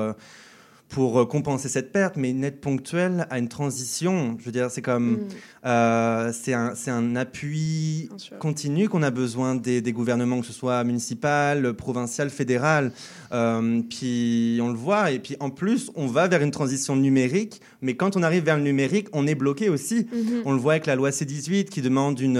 pour 0.89 1.19
euh, 1.19 1.25
compenser 1.25 1.69
cette 1.69 1.91
perte, 1.91 2.15
mais 2.17 2.31
une 2.31 2.43
aide 2.43 2.59
ponctuelle 2.59 3.27
à 3.29 3.37
une 3.37 3.47
transition. 3.47 4.35
Je 4.39 4.45
veux 4.45 4.51
dire, 4.51 4.69
c'est 4.71 4.81
comme. 4.81 5.11
Mm. 5.11 5.27
Euh, 5.65 6.31
c'est 6.33 6.53
un, 6.53 6.73
un, 6.87 7.15
appui 7.15 8.09
continu 8.39 8.89
qu'on 8.89 9.03
a 9.03 9.11
besoin 9.11 9.55
des, 9.55 9.81
des, 9.81 9.91
gouvernements, 9.91 10.39
que 10.39 10.47
ce 10.47 10.53
soit 10.53 10.83
municipal, 10.83 11.73
provincial, 11.73 12.29
fédéral. 12.29 12.91
Euh, 13.31 13.81
puis 13.87 14.59
on 14.61 14.69
le 14.69 14.77
voit. 14.77 15.11
Et 15.11 15.19
puis 15.19 15.35
en 15.39 15.49
plus, 15.49 15.91
on 15.95 16.07
va 16.07 16.27
vers 16.27 16.41
une 16.41 16.51
transition 16.51 16.95
numérique, 16.95 17.61
mais 17.81 17.95
quand 17.95 18.17
on 18.17 18.23
arrive 18.23 18.43
vers 18.43 18.57
le 18.57 18.63
numérique, 18.63 19.07
on 19.13 19.27
est 19.27 19.35
bloqué 19.35 19.69
aussi. 19.69 20.01
Mm-hmm. 20.01 20.41
On 20.45 20.51
le 20.51 20.59
voit 20.59 20.73
avec 20.73 20.85
la 20.85 20.95
loi 20.95 21.09
C18 21.11 21.65
qui 21.65 21.81
demande 21.81 22.19
une, 22.19 22.37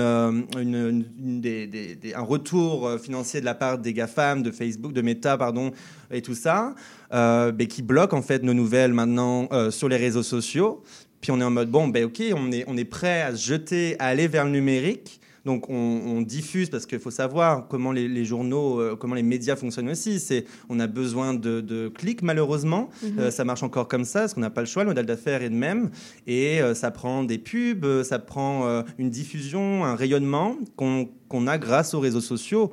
une, 0.57 1.41
des, 1.41 1.97
un 2.15 2.21
retour 2.21 2.91
financier 3.01 3.39
de 3.39 3.45
la 3.45 3.55
part 3.55 3.77
des 3.77 3.93
GAFAM, 3.93 4.43
de 4.43 4.51
Facebook, 4.51 4.93
de 4.93 5.01
Meta, 5.01 5.37
pardon, 5.37 5.71
et 6.11 6.21
tout 6.21 6.35
ça. 6.35 6.75
Euh, 7.11 7.51
ben, 7.51 7.65
qui 7.65 7.81
bloquent 7.81 8.15
en 8.15 8.21
fait 8.21 8.43
nos 8.43 8.53
nouvelles 8.53 8.93
maintenant 8.93 9.47
euh, 9.51 9.71
sur 9.71 9.89
les 9.89 9.97
réseaux 9.97 10.21
sociaux. 10.21 10.83
Puis 11.21 11.31
on 11.31 11.41
est 11.41 11.43
en 11.43 11.49
mode 11.49 11.71
bon, 11.71 11.87
ben 11.87 12.05
ok, 12.05 12.21
on 12.35 12.51
est, 12.51 12.63
on 12.67 12.77
est 12.77 12.85
prêt 12.85 13.21
à 13.21 13.35
se 13.35 13.47
jeter, 13.47 13.95
à 13.97 14.05
aller 14.07 14.27
vers 14.27 14.45
le 14.45 14.51
numérique. 14.51 15.18
Donc 15.45 15.69
on, 15.69 16.21
diffuse 16.21 16.69
parce 16.69 16.85
qu'il 16.85 16.99
faut 16.99 17.11
savoir 17.11 17.67
comment 17.67 17.91
les, 17.91 18.25
journaux, 18.25 18.79
euh, 18.79 18.95
comment 18.95 19.15
les 19.15 19.23
médias 19.23 19.55
fonctionnent 19.55 19.89
aussi. 19.89 20.19
C'est 20.19 20.45
on 20.69 20.79
a 20.79 20.87
besoin 20.87 21.33
de, 21.33 21.91
clics 21.95 22.21
malheureusement. 22.21 22.89
Mhm. 23.03 23.31
ça 23.31 23.45
marche 23.45 23.63
encore 23.63 23.87
comme 23.87 24.05
ça 24.05 24.21
parce 24.21 24.33
qu'on 24.33 24.41
n'a 24.41 24.49
pas 24.49 24.61
le 24.61 24.67
choix. 24.67 24.83
Le 24.83 24.89
modèle 24.89 25.05
d'affaires 25.05 25.41
est 25.41 25.49
le 25.49 25.55
même 25.55 25.91
et 26.27 26.59
ça 26.73 26.91
prend 26.91 27.23
des 27.23 27.37
pubs, 27.37 28.03
ça 28.03 28.19
prend 28.19 28.83
une 28.97 29.09
diffusion, 29.09 29.85
un 29.85 29.95
rayonnement 29.95 30.57
qu'on 30.75 31.47
a 31.47 31.57
grâce 31.57 31.93
aux 31.93 31.99
réseaux 31.99 32.21
sociaux. 32.21 32.71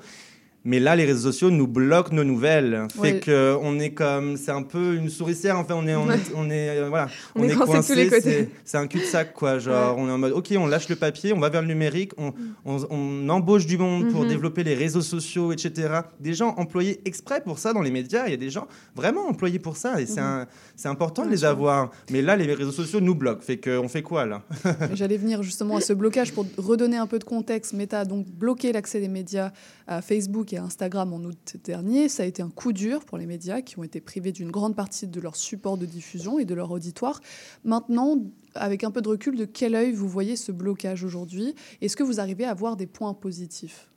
Mais 0.69 0.81
là, 0.81 0.97
les 0.97 1.05
réseaux 1.05 1.31
sociaux 1.31 1.51
nous 1.51 1.69
bloquent 1.69 2.13
nos 2.13 2.25
nouvelles. 2.25 2.89
Fait 3.01 3.21
que 3.21 3.57
on 3.63 3.79
est 3.79 3.91
comme, 3.91 4.37
c'est 4.37 4.51
un 4.51 4.65
peu 4.65 4.97
une 4.97 5.09
souricière. 5.09 5.57
En 5.57 5.65
fait, 5.65 5.73
on 5.75 5.87
est, 5.87 5.95
on, 5.95 6.11
est, 6.11 6.33
on 6.35 6.51
est, 6.51 6.81
euh, 6.81 6.89
voilà, 6.89 7.07
on, 7.37 7.49
est, 7.49 7.55
coincé. 7.55 8.51
C'est 8.65 8.77
un 8.77 8.89
cul-de-sac, 8.89 9.33
quoi. 9.33 9.61
Genre, 9.61 9.97
on 9.97 10.09
est 10.09 10.11
en 10.11 10.19
mode, 10.19 10.33
ok, 10.33 10.53
on 10.59 10.67
lâche 10.67 10.89
le 10.89 10.97
papier, 10.97 11.33
on 11.33 11.39
va 11.39 11.51
vers 11.51 11.63
le 11.63 11.69
numérique, 11.69 12.15
on, 12.19 12.33
on 12.65 13.29
embauche 13.29 13.65
du 13.67 13.79
monde 13.79 14.11
pour 14.11 14.23
mhm. 14.23 14.29
développer 14.29 14.65
les 14.65 14.75
réseaux 14.75 15.03
sociaux, 15.03 15.53
etc. 15.53 16.01
Des 16.19 16.35
gens 16.35 16.53
employés 16.57 17.01
exprès 17.05 17.41
pour 17.41 17.61
ça 17.61 17.73
dans 17.73 17.83
les 17.83 17.93
médias. 17.93 18.27
Il 18.27 18.33
y 18.33 18.35
a 18.35 18.37
des 18.37 18.51
gens 18.51 18.67
vraiment 18.97 19.29
employés 19.29 19.61
pour 19.61 19.77
ça, 19.77 20.01
et 20.01 20.07
c'est 20.07 20.21
mhm. 20.21 20.47
c'est 20.75 20.89
important 20.89 21.25
de 21.25 21.31
les 21.31 21.45
avoir. 21.45 21.93
Mais 22.11 22.23
là, 22.23 22.35
les 22.35 22.53
réseaux 22.53 22.73
sociaux 22.73 23.01
nous 23.01 23.15
bloquent. 23.15 23.43
Fait 23.43 23.57
qu'on 23.57 23.89
fait 23.89 24.03
quoi 24.03 24.27
là? 24.27 24.43
J'allais 24.95 25.17
venir 25.17 25.45
justement 25.45 25.77
à 25.77 25.81
ce 25.81 25.93
blocage 25.93 26.33
pour 26.33 26.45
redonner 26.57 26.97
un 26.97 27.07
peu 27.07 27.21
de 27.21 27.25
contexte. 27.25 27.73
Meta 27.73 28.01
a 28.01 28.05
donc 28.05 28.27
bloqué 28.27 28.73
l'accès 28.73 28.99
des 28.99 29.07
médias 29.07 29.53
à 29.87 30.03
Facebook 30.03 30.56
Instagram 30.59 31.13
en 31.13 31.19
août 31.19 31.57
dernier. 31.65 32.09
Ça 32.09 32.23
a 32.23 32.27
été 32.27 32.43
un 32.43 32.51
coup 32.51 32.73
dur 32.73 33.05
pour 33.05 33.19
les 33.19 33.27
médias 33.27 33.61
qui 33.61 33.79
ont 33.79 33.85
été 33.85 34.01
privés 34.01 34.33
d'une 34.33 34.51
grande 34.51 34.77
partie 34.77 35.07
de 35.07 35.21
leur 35.21 35.37
support 35.37 35.79
de 35.79 35.87
diffusion 35.87 36.39
et 36.39 36.45
de 36.45 36.55
leur 36.55 36.71
auditoire. 36.71 37.21
Maintenant, 37.65 38.19
avec 38.55 38.85
un 38.85 38.91
peu 38.91 39.03
de 39.03 39.09
recul, 39.09 39.37
de 39.37 39.45
quel 39.45 39.75
œil 39.75 39.93
vous 39.93 40.09
voyez 40.09 40.37
ce 40.37 40.53
blocage 40.53 41.05
aujourd'hui? 41.05 41.55
Est-ce 41.81 41.97
que 41.97 42.03
vous 42.03 42.21
arrivez 42.21 42.45
à 42.45 42.55
voir 42.55 42.77
des 42.77 42.87
points 42.87 43.15
positifs? 43.15 43.89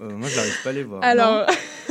Euh, 0.00 0.16
moi, 0.16 0.28
je 0.28 0.36
n'arrive 0.36 0.62
pas 0.62 0.70
à 0.70 0.72
les 0.72 0.82
voir. 0.82 1.02
Alors, 1.02 1.46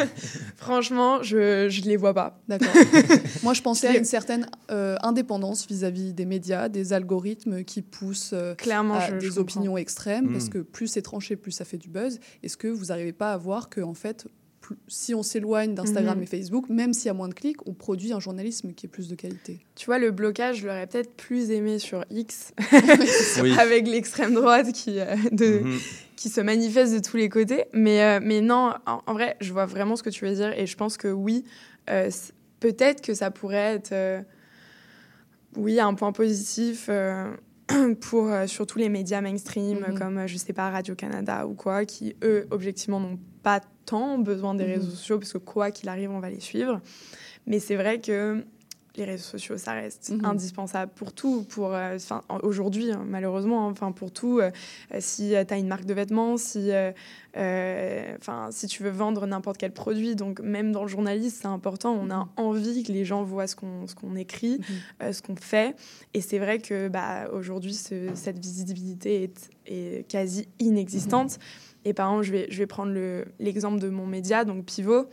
franchement, 0.58 1.24
je 1.24 1.66
ne 1.66 1.88
les 1.88 1.98
vois 1.98 2.14
pas. 2.14 2.40
D'accord. 2.48 2.74
moi, 3.44 3.54
je 3.54 3.62
pensais 3.62 3.88
à 3.88 3.98
une 3.98 4.06
certaine 4.06 4.48
euh, 4.72 4.96
indépendance 5.02 5.68
vis-à-vis 5.68 6.14
des 6.14 6.26
médias, 6.26 6.70
des 6.70 6.94
algorithmes 6.94 7.64
qui 7.64 7.82
poussent 7.82 8.32
euh, 8.34 8.56
Clairement, 8.56 8.96
à 8.96 9.12
des 9.12 9.38
opinions 9.38 9.78
extrêmes, 9.78 10.32
parce 10.32 10.46
hmm. 10.46 10.50
que 10.50 10.58
plus 10.60 10.88
c'est 10.88 11.02
tranché, 11.02 11.36
plus 11.36 11.52
ça 11.52 11.66
fait 11.66 11.78
du 11.78 11.90
buzz. 11.90 12.20
Est-ce 12.42 12.58
que 12.58 12.68
vous 12.68 12.86
n'arrivez 12.86 13.14
pas 13.14 13.34
à 13.34 13.38
voir 13.38 13.70
que, 13.70 13.82
en 13.82 13.94
fait, 13.94 14.28
si 14.88 15.14
on 15.14 15.24
s'éloigne 15.24 15.76
d'Instagram 15.76 16.18
mhm. 16.18 16.24
et 16.24 16.28
Facebook, 16.28 16.70
même 16.70 16.94
s'il 16.94 17.08
y 17.08 17.10
a 17.10 17.14
moins 17.14 17.30
de 17.30 17.34
clics, 17.34 17.68
on 17.68 17.74
produit 17.74 18.14
un 18.14 18.20
journalisme 18.20 18.74
qui 18.74 18.86
est 18.86 18.90
plus 18.90 19.08
de 19.08 19.16
qualité. 19.16 19.60
Tu 19.76 19.86
vois, 19.86 20.00
le 20.00 20.12
blocage, 20.12 20.58
je 20.58 20.68
l'aurais 20.68 20.88
peut-être 20.88 21.14
plus 21.16 21.52
aimé 21.52 21.80
sur 21.80 22.06
X, 22.10 22.54
avec 23.60 23.88
l'extrême 23.88 24.34
droite 24.34 24.72
qui, 24.72 24.96
de, 25.32 25.60
mhm 25.64 25.80
qui 26.24 26.30
se 26.30 26.40
manifeste 26.40 26.94
de 26.94 27.00
tous 27.00 27.18
les 27.18 27.28
côtés. 27.28 27.66
Mais, 27.74 28.02
euh, 28.02 28.20
mais 28.24 28.40
non, 28.40 28.74
en, 28.86 29.14
vrai, 29.14 29.36
je 29.42 29.52
vois 29.52 29.66
vraiment 29.66 29.98
ce 29.98 30.04
que 30.04 30.10
tu 30.10 30.26
veux 30.26 30.34
dire 30.34 30.58
et 30.58 30.66
je 30.66 30.78
pense 30.78 30.96
que 30.96 31.10
oui, 31.10 31.44
euh, 31.90 32.10
peut-être 32.62 33.02
que 33.02 33.14
ça 33.14 33.30
pourrait 33.30 33.76
être, 33.76 33.92
euh, 33.92 34.22
oui, 35.58 35.82
un 35.82 35.94
point 35.96 36.14
positif 36.14 36.90
pour 38.00 38.32
surtout 38.48 38.80
les 38.80 38.88
médias 38.88 39.20
mainstream 39.20 39.80
mm-hmm. 39.80 39.98
comme, 39.98 40.26
je 40.26 40.38
sais 40.38 40.54
pas, 40.54 40.70
Radio-Canada 40.70 41.46
ou 41.46 41.56
quoi, 41.56 41.84
qui, 41.84 42.16
eux, 42.24 42.48
objectivement, 42.52 43.02
n'ont 43.02 43.20
pas 43.44 43.60
tant 43.86 44.18
besoin 44.18 44.56
des 44.56 44.64
mm-hmm. 44.64 44.68
réseaux 44.68 44.92
sociaux 44.92 45.20
parce 45.20 45.34
que 45.34 45.38
quoi 45.38 45.72
qu'il 45.72 45.90
arrive, 45.90 46.12
on 46.12 46.20
va 46.20 46.30
les 46.30 46.40
suivre. 46.40 46.82
Mais 47.48 47.60
c'est 47.60 47.76
vrai 47.76 48.00
que 48.00 48.44
les 48.96 49.06
réseaux 49.06 49.24
sociaux, 49.24 49.58
ça 49.58 49.74
reste 49.74 50.12
mhm. 50.12 50.26
indispensable 50.26 50.92
pour 50.94 51.14
tout. 51.14 51.44
Pour, 51.44 51.74
euh, 51.74 51.98
aujourd'hui, 52.44 52.92
hein, 52.92 53.04
malheureusement, 53.08 53.74
hein, 53.82 53.92
pour 53.92 54.12
tout. 54.12 54.40
Euh, 54.40 54.52
si 55.00 55.36
euh, 55.36 55.44
tu 55.46 55.54
as 55.54 55.58
une 55.58 55.68
marque 55.68 55.86
de 55.86 55.94
vêtements, 55.94 56.38
si, 56.38 56.72
enfin 57.36 58.50
si 58.52 58.68
tu 58.68 58.84
veux 58.84 58.92
vendre 58.92 59.26
n'importe 59.26 59.58
quel 59.58 59.72
produit, 59.72 60.16
donc 60.16 60.40
même 60.42 60.72
dans 60.72 60.84
le 60.84 60.90
journalisme, 60.90 61.40
c'est 61.42 61.48
important. 61.48 61.94
On 61.94 62.10
a 62.12 62.26
mhm. 62.26 62.30
envie 62.38 62.84
que 62.84 62.92
les 62.92 63.06
gens 63.06 63.24
voient 63.24 63.48
ce 63.48 63.56
qu'on 63.56 63.88
ce 63.88 63.96
qu'on 63.96 64.16
écrit, 64.16 64.60
mhm. 65.02 65.14
ce 65.14 65.22
qu'on 65.22 65.36
fait. 65.36 65.76
Et 66.14 66.22
c'est 66.22 66.40
vrai 66.40 66.60
que 66.60 66.88
bah, 66.88 67.30
aujourd'hui, 67.32 67.74
cette 67.74 68.40
visibilité 68.40 69.24
est, 69.24 69.50
est 69.66 70.08
quasi 70.08 70.48
inexistante. 70.60 71.40
Et 71.86 71.94
par 71.94 72.10
exemple, 72.10 72.24
je 72.26 72.32
vais, 72.32 72.48
je 72.50 72.58
vais 72.58 72.68
prendre 72.68 72.94
l'exemple 73.40 73.80
de 73.80 73.90
mon 73.90 74.06
média, 74.06 74.46
donc 74.46 74.66
Pivot. 74.66 75.08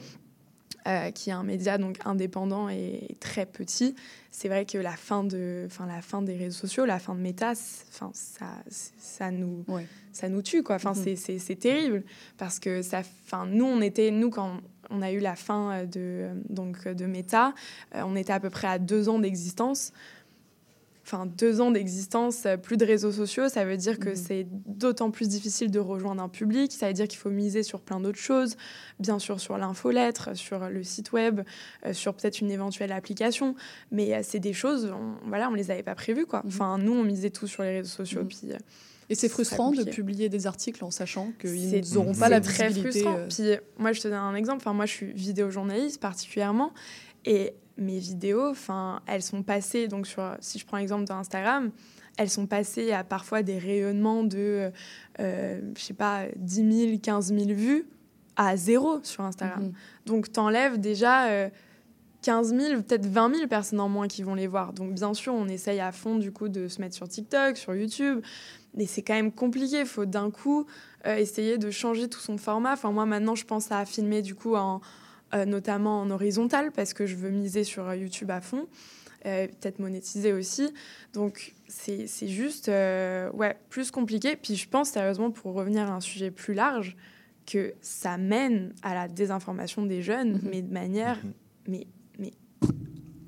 Euh, 0.86 1.10
qui 1.10 1.28
est 1.28 1.34
un 1.34 1.42
média 1.42 1.76
donc 1.76 1.98
indépendant 2.06 2.70
et 2.70 3.18
très 3.20 3.44
petit, 3.44 3.94
c'est 4.30 4.48
vrai 4.48 4.64
que 4.64 4.78
la 4.78 4.96
fin, 4.96 5.24
de, 5.24 5.66
fin, 5.68 5.86
la 5.86 6.00
fin 6.00 6.22
des 6.22 6.34
réseaux 6.34 6.56
sociaux, 6.56 6.86
la 6.86 6.98
fin 6.98 7.14
de 7.14 7.20
Meta, 7.20 7.52
enfin, 7.90 8.10
ça, 8.14 8.46
ça, 8.98 9.30
nous, 9.30 9.62
ça 10.12 10.30
nous 10.30 10.40
tue. 10.40 10.62
Quoi. 10.62 10.76
Enfin, 10.76 10.92
mm-hmm. 10.92 11.38
C'est 11.38 11.56
terrible 11.56 12.02
parce 12.38 12.58
que 12.58 12.80
ça, 12.80 13.02
enfin, 13.26 13.44
nous, 13.44 13.66
on 13.66 13.82
était, 13.82 14.10
nous, 14.10 14.30
quand 14.30 14.62
on 14.88 15.02
a 15.02 15.12
eu 15.12 15.18
la 15.18 15.36
fin 15.36 15.84
de, 15.84 16.30
donc, 16.48 16.88
de 16.88 17.04
Meta, 17.04 17.52
euh, 17.94 18.02
on 18.06 18.16
était 18.16 18.32
à 18.32 18.40
peu 18.40 18.48
près 18.48 18.68
à 18.68 18.78
deux 18.78 19.10
ans 19.10 19.18
d'existence 19.18 19.92
enfin 21.10 21.26
deux 21.26 21.60
ans 21.60 21.70
d'existence, 21.70 22.46
euh, 22.46 22.56
plus 22.56 22.76
de 22.76 22.84
réseaux 22.84 23.12
sociaux, 23.12 23.48
ça 23.48 23.64
veut 23.64 23.76
dire 23.76 23.98
que 23.98 24.10
mhm. 24.10 24.16
c'est 24.16 24.46
d'autant 24.66 25.10
plus 25.10 25.28
difficile 25.28 25.70
de 25.70 25.78
rejoindre 25.78 26.22
un 26.22 26.28
public. 26.28 26.72
Ça 26.72 26.88
veut 26.88 26.92
dire 26.92 27.08
qu'il 27.08 27.18
faut 27.18 27.30
miser 27.30 27.62
sur 27.62 27.80
plein 27.80 28.00
d'autres 28.00 28.18
choses, 28.18 28.56
bien 28.98 29.18
sûr 29.18 29.40
sur 29.40 29.58
l'infolettre, 29.58 30.36
sur 30.36 30.68
le 30.68 30.82
site 30.82 31.12
web, 31.12 31.40
euh, 31.86 31.92
sur 31.92 32.14
peut-être 32.14 32.40
une 32.40 32.50
éventuelle 32.50 32.92
application. 32.92 33.54
Mais 33.90 34.14
euh, 34.14 34.20
c'est 34.22 34.38
des 34.38 34.52
choses, 34.52 34.92
on, 34.92 35.28
voilà, 35.28 35.48
on 35.50 35.54
les 35.54 35.70
avait 35.70 35.82
pas 35.82 35.94
prévues 35.94 36.26
quoi. 36.26 36.40
Mhm. 36.44 36.48
Enfin, 36.48 36.78
nous, 36.78 36.92
on 36.92 37.02
misait 37.02 37.30
tout 37.30 37.46
sur 37.46 37.62
les 37.62 37.78
réseaux 37.78 37.88
sociaux. 37.88 38.22
Mhm. 38.22 38.28
Puis, 38.28 38.38
et 39.08 39.16
c'est 39.16 39.28
frustrant 39.28 39.72
de 39.72 39.82
publier 39.82 40.28
des 40.28 40.46
articles 40.46 40.84
en 40.84 40.92
sachant 40.92 41.32
qu'ils 41.40 41.82
n'auront 41.94 42.14
pas 42.14 42.28
la 42.28 42.40
très 42.40 42.70
Frustrant. 42.70 43.26
Puis 43.28 43.44
moi, 43.76 43.92
je 43.92 44.00
te 44.00 44.06
donne 44.06 44.16
un 44.16 44.36
exemple. 44.36 44.58
Enfin, 44.58 44.72
moi, 44.72 44.86
je 44.86 44.92
suis 44.92 45.12
vidéojournaliste 45.12 46.00
particulièrement. 46.00 46.72
Et 47.24 47.54
mes 47.80 47.98
vidéos, 47.98 48.50
enfin, 48.50 49.00
elles 49.06 49.22
sont 49.22 49.42
passées, 49.42 49.88
donc 49.88 50.06
sur, 50.06 50.36
si 50.40 50.58
je 50.58 50.66
prends 50.66 50.76
l'exemple 50.76 51.04
d'Instagram, 51.04 51.70
elles 52.16 52.30
sont 52.30 52.46
passées 52.46 52.92
à 52.92 53.04
parfois 53.04 53.42
des 53.42 53.58
rayonnements 53.58 54.24
de, 54.24 54.70
euh, 55.20 55.60
je 55.76 55.82
sais 55.82 55.94
pas, 55.94 56.26
10 56.36 56.88
000, 56.88 56.98
15 57.02 57.34
000 57.34 57.46
vues 57.52 57.86
à 58.36 58.56
zéro 58.56 59.00
sur 59.02 59.24
Instagram. 59.24 59.64
Mhm. 59.64 59.72
Donc, 60.06 60.32
t'enlèves 60.32 60.78
déjà, 60.78 61.28
euh, 61.28 61.48
15 62.22 62.54
000, 62.54 62.82
peut-être 62.82 63.06
20 63.06 63.34
000 63.34 63.48
personnes 63.48 63.80
en 63.80 63.88
moins 63.88 64.08
qui 64.08 64.22
vont 64.22 64.34
les 64.34 64.46
voir. 64.46 64.72
Donc 64.72 64.92
bien 64.92 65.14
sûr, 65.14 65.32
on 65.32 65.48
essaye 65.48 65.80
à 65.80 65.92
fond 65.92 66.16
du 66.16 66.32
coup 66.32 66.48
de 66.48 66.68
se 66.68 66.80
mettre 66.80 66.94
sur 66.94 67.08
TikTok, 67.08 67.56
sur 67.56 67.74
YouTube, 67.74 68.20
mais 68.74 68.86
c'est 68.86 69.02
quand 69.02 69.14
même 69.14 69.32
compliqué. 69.32 69.80
Il 69.80 69.86
faut 69.86 70.04
d'un 70.04 70.30
coup 70.30 70.66
euh, 71.06 71.16
essayer 71.16 71.56
de 71.56 71.70
changer 71.70 72.08
tout 72.08 72.20
son 72.20 72.36
format. 72.36 72.74
Enfin 72.74 72.90
moi 72.92 73.06
maintenant, 73.06 73.34
je 73.34 73.44
pense 73.44 73.72
à 73.72 73.84
filmer 73.84 74.22
du 74.22 74.34
coup 74.34 74.54
en, 74.54 74.80
euh, 75.34 75.44
notamment 75.44 76.00
en 76.00 76.10
horizontal 76.10 76.72
parce 76.72 76.94
que 76.94 77.06
je 77.06 77.16
veux 77.16 77.30
miser 77.30 77.64
sur 77.64 77.92
YouTube 77.94 78.30
à 78.30 78.40
fond. 78.40 78.66
peut-être 79.22 79.78
monétiser 79.78 80.32
aussi. 80.32 80.72
Donc 81.12 81.54
c'est 81.68 82.06
juste 82.28 82.68
ouais, 82.68 83.56
plus 83.68 83.90
compliqué. 83.90 84.36
Puis 84.36 84.56
je 84.56 84.68
pense 84.68 84.90
sérieusement, 84.90 85.30
pour 85.30 85.54
revenir 85.54 85.90
à 85.90 85.94
un 85.94 86.00
sujet 86.00 86.30
plus 86.30 86.54
large, 86.54 86.96
que 87.46 87.74
ça 87.80 88.16
mène 88.16 88.72
à 88.82 88.94
la 88.94 89.08
désinformation 89.08 89.84
des 89.84 90.02
jeunes, 90.02 90.36
mm-hmm. 90.36 90.48
mais 90.50 90.62
de 90.62 90.72
manière 90.72 91.18
mm-hmm. 91.18 91.32
mais 91.68 91.86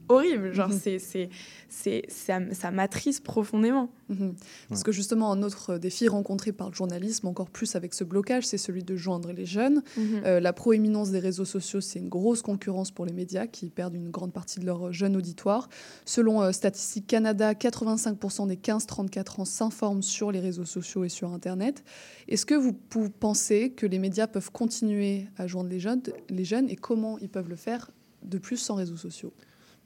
horrible. 0.09 0.53
Genre, 0.53 0.69
mhm. 0.69 0.81
c'est, 0.83 1.29
c'est, 1.69 2.03
ça, 2.09 2.41
ça 2.53 2.71
m'attriste 2.71 3.23
profondément. 3.25 3.91
Mhm. 4.09 4.35
Parce 4.69 4.83
que 4.83 4.93
justement, 4.93 5.33
un 5.33 5.43
autre 5.43 5.79
défi 5.79 6.09
rencontré 6.09 6.53
par 6.53 6.69
le 6.69 6.75
journalisme, 6.75 7.27
encore 7.27 7.51
plus 7.51 7.77
avec 7.77 7.95
ce 7.95 8.05
blocage, 8.05 8.47
c'est 8.47 8.59
celui 8.59 8.83
de 8.83 8.97
joindre 8.97 9.33
les 9.33 9.47
jeunes. 9.47 9.83
Mhm. 9.97 10.23
Euh, 10.25 10.41
la 10.41 10.53
proéminence 10.53 11.11
des 11.11 11.19
réseaux 11.19 11.45
sociaux, 11.45 11.81
c'est 11.81 11.99
une 11.99 12.09
grosse 12.09 12.43
concurrence 12.43 12.91
pour 12.91 13.07
les 13.07 13.13
médias 13.13 13.47
qui 13.47 13.71
perdent 13.71 13.95
une 13.95 14.11
grande 14.11 14.33
partie 14.33 14.61
de 14.61 14.67
leur 14.67 14.93
jeune 14.93 15.17
auditoire. 15.17 15.69
Selon 16.05 16.43
euh, 16.43 16.53
Statistique 16.53 17.07
Canada, 17.07 17.53
85% 17.55 18.49
des 18.49 18.57
15-34 18.57 19.41
ans 19.41 19.45
s'informent 19.45 20.03
sur 20.03 20.33
les 20.33 20.41
réseaux 20.41 20.65
sociaux 20.65 21.05
et 21.05 21.09
sur 21.09 21.33
Internet. 21.33 21.83
Est-ce 22.29 22.47
que 22.47 22.55
vous, 22.55 22.77
vous 22.91 23.11
pensez 23.11 23.71
que 23.71 23.87
les 23.87 23.99
médias 23.99 24.27
peuvent 24.27 24.51
continuer 24.51 25.27
à 25.37 25.47
joindre 25.47 25.71
les 25.71 25.81
jeunes, 25.81 26.03
les 26.29 26.45
jeunes 26.45 26.69
et 26.69 26.77
comment 26.77 27.19
ils 27.19 27.29
peuvent 27.29 27.49
le 27.49 27.57
faire 27.57 27.91
de 28.23 28.39
plus 28.39 28.57
sans 28.57 28.75
réseaux 28.75 28.97
sociaux? 28.97 29.33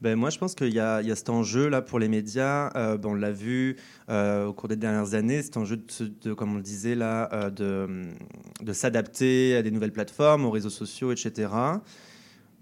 Ben, 0.02 0.14
moi, 0.14 0.28
je 0.28 0.38
pense 0.38 0.54
qu'il 0.54 0.74
y, 0.74 0.80
a 0.80 1.02
cet 1.14 1.30
enjeu-là 1.30 1.80
pour 1.80 1.98
les 1.98 2.08
médias. 2.08 2.70
Euh, 2.76 2.98
ben, 2.98 3.10
on 3.10 3.14
l'a 3.14 3.32
vu 3.32 3.76
euh, 4.10 4.46
au 4.46 4.52
cours 4.52 4.68
des 4.68 4.76
dernières 4.76 5.14
années, 5.14 5.42
cet 5.42 5.56
enjeu, 5.56 5.78
de, 6.22 6.34
comme 6.34 6.52
on 6.52 6.56
le 6.56 6.62
disait 6.62 6.94
là, 6.94 7.30
euh, 7.32 7.50
de, 7.50 8.12
de 8.62 8.72
s'adapter 8.74 9.56
à 9.56 9.62
des 9.62 9.70
nouvelles 9.70 9.92
plateformes, 9.92 10.44
aux 10.44 10.50
réseaux 10.50 10.70
sociaux, 10.70 11.12
etc. 11.12 11.48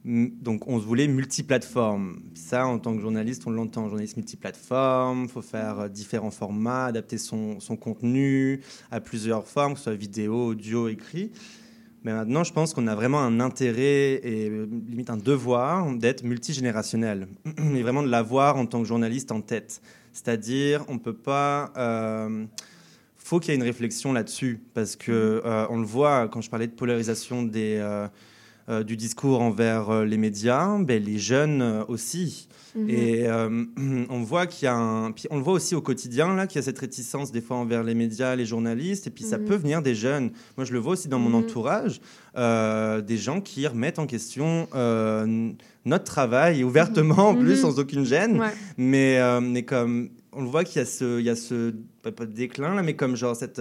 Donc, 0.04 0.68
on 0.68 0.78
se 0.78 0.84
voulait 0.84 1.08
multiplateforme. 1.08 2.20
Ça, 2.34 2.66
en 2.66 2.78
tant 2.78 2.94
que 2.94 3.00
journaliste, 3.00 3.44
on 3.46 3.50
l'entend. 3.50 3.88
Journaliste 3.88 4.16
multiplateforme, 4.16 5.24
il 5.24 5.30
faut 5.30 5.42
faire 5.42 5.88
différents 5.88 6.30
formats, 6.30 6.86
adapter 6.86 7.18
son, 7.18 7.58
son, 7.58 7.76
contenu 7.76 8.60
à 8.90 9.00
plusieurs 9.00 9.48
formes, 9.48 9.72
que 9.72 9.78
ce 9.78 9.84
soit 9.84 9.94
vidéo, 9.94 10.48
audio, 10.48 10.88
écrit. 10.88 11.32
Mais 12.04 12.12
maintenant, 12.12 12.44
je 12.44 12.52
pense 12.52 12.74
qu'on 12.74 12.86
a 12.86 12.94
vraiment 12.94 13.20
un 13.20 13.40
intérêt 13.40 14.20
et 14.22 14.50
euh, 14.50 14.66
limite 14.88 15.08
un 15.08 15.16
devoir 15.16 15.90
d'être 15.94 16.22
multigénérationnel 16.22 17.28
et 17.74 17.82
vraiment 17.82 18.02
de 18.02 18.10
l'avoir 18.10 18.56
en 18.56 18.66
tant 18.66 18.82
que 18.82 18.86
journaliste 18.86 19.32
en 19.32 19.40
tête. 19.40 19.80
C'est-à-dire, 20.12 20.84
on 20.88 20.98
peut 20.98 21.16
pas. 21.16 21.72
Euh, 21.76 22.44
faut 23.16 23.40
qu'il 23.40 23.52
y 23.52 23.52
ait 23.54 23.56
une 23.56 23.64
réflexion 23.64 24.12
là-dessus 24.12 24.60
parce 24.74 24.96
que 24.96 25.40
mm-hmm. 25.40 25.46
euh, 25.46 25.66
on 25.70 25.78
le 25.78 25.86
voit 25.86 26.28
quand 26.28 26.42
je 26.42 26.50
parlais 26.50 26.66
de 26.66 26.72
polarisation 26.72 27.42
des, 27.42 27.78
euh, 27.80 28.06
du 28.68 28.96
discours 28.96 29.42
envers 29.42 30.04
les 30.04 30.16
médias, 30.16 30.78
ben, 30.78 31.02
les 31.02 31.18
jeunes 31.18 31.84
aussi. 31.88 32.48
Mhm. 32.74 32.90
Et 32.90 33.26
euh, 33.26 33.64
on 34.10 34.22
voit 34.22 34.46
qu'il 34.46 34.66
y 34.66 34.68
a 34.68 34.74
un, 34.74 35.14
on 35.30 35.36
le 35.36 35.42
voit 35.42 35.54
aussi 35.54 35.74
au 35.74 35.80
quotidien 35.80 36.34
là, 36.34 36.46
qu'il 36.46 36.56
y 36.56 36.58
a 36.58 36.62
cette 36.62 36.78
réticence 36.78 37.30
des 37.30 37.40
fois 37.40 37.56
envers 37.56 37.82
les 37.82 37.94
médias, 37.94 38.34
les 38.34 38.46
journalistes, 38.46 39.06
et 39.06 39.10
puis 39.10 39.24
ça 39.24 39.38
mhm. 39.38 39.44
peut 39.44 39.56
venir 39.56 39.82
des 39.82 39.94
jeunes. 39.94 40.30
Moi, 40.56 40.64
je 40.64 40.72
le 40.72 40.78
vois 40.78 40.94
aussi 40.94 41.08
dans 41.08 41.18
mon 41.18 41.30
mhm. 41.30 41.46
entourage, 41.46 42.00
euh, 42.36 43.00
des 43.00 43.16
gens 43.16 43.40
qui 43.40 43.66
remettent 43.66 43.98
en 43.98 44.06
question 44.06 44.68
euh, 44.74 45.52
notre 45.84 46.04
travail 46.04 46.64
ouvertement, 46.64 47.28
en 47.28 47.34
plus 47.34 47.56
sans 47.56 47.78
aucune 47.78 48.04
gêne. 48.04 48.42
Mais, 48.76 49.20
mais 49.40 49.62
comme 49.62 50.10
on 50.32 50.42
le 50.42 50.48
voit 50.48 50.64
qu'il 50.64 50.80
y 50.80 50.82
a 50.82 50.86
ce, 50.86 51.20
il 51.20 51.24
y 51.24 51.30
a 51.30 51.36
ce 51.36 51.72
pas, 52.02 52.10
de 52.10 52.32
déclin 52.32 52.74
là, 52.74 52.82
mais 52.82 52.96
comme 52.96 53.16
genre 53.16 53.36
cette 53.36 53.60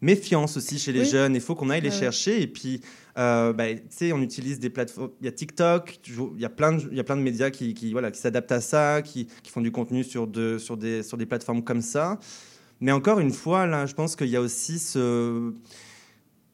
méfiance 0.00 0.56
aussi 0.56 0.78
chez 0.78 0.92
les 0.92 1.04
jeunes. 1.04 1.34
Il 1.34 1.40
faut 1.40 1.54
qu'on 1.54 1.70
aille 1.70 1.80
les 1.80 1.90
chercher. 1.90 2.42
Et 2.42 2.46
puis, 2.46 2.80
euh, 3.18 3.52
bah, 3.52 3.72
tu 3.74 3.82
sais, 3.90 4.12
on 4.12 4.20
utilise 4.20 4.60
des 4.60 4.70
plateformes. 4.70 5.10
Il 5.20 5.24
y 5.24 5.28
a 5.28 5.32
TikTok, 5.32 5.98
il 6.06 6.40
y 6.40 6.44
a 6.44 6.48
plein 6.50 6.72
de, 6.72 6.88
il 6.90 6.96
y 6.96 7.00
a 7.00 7.04
plein 7.04 7.16
de 7.16 7.22
médias 7.22 7.50
qui, 7.50 7.74
qui 7.74 7.92
voilà, 7.92 8.10
qui 8.10 8.20
s'adaptent 8.20 8.52
à 8.52 8.60
ça, 8.60 9.02
qui, 9.02 9.26
qui, 9.42 9.50
font 9.50 9.60
du 9.60 9.72
contenu 9.72 10.04
sur, 10.04 10.26
de, 10.26 10.58
sur, 10.58 10.76
des, 10.76 11.02
sur 11.02 11.16
des 11.16 11.26
plateformes 11.26 11.62
comme 11.62 11.82
ça. 11.82 12.18
Mais 12.80 12.92
encore 12.92 13.18
une 13.18 13.32
fois, 13.32 13.66
là, 13.66 13.86
je 13.86 13.94
pense 13.94 14.14
qu'il 14.14 14.28
y 14.28 14.36
a 14.36 14.40
aussi 14.40 14.78
ce 14.78 15.52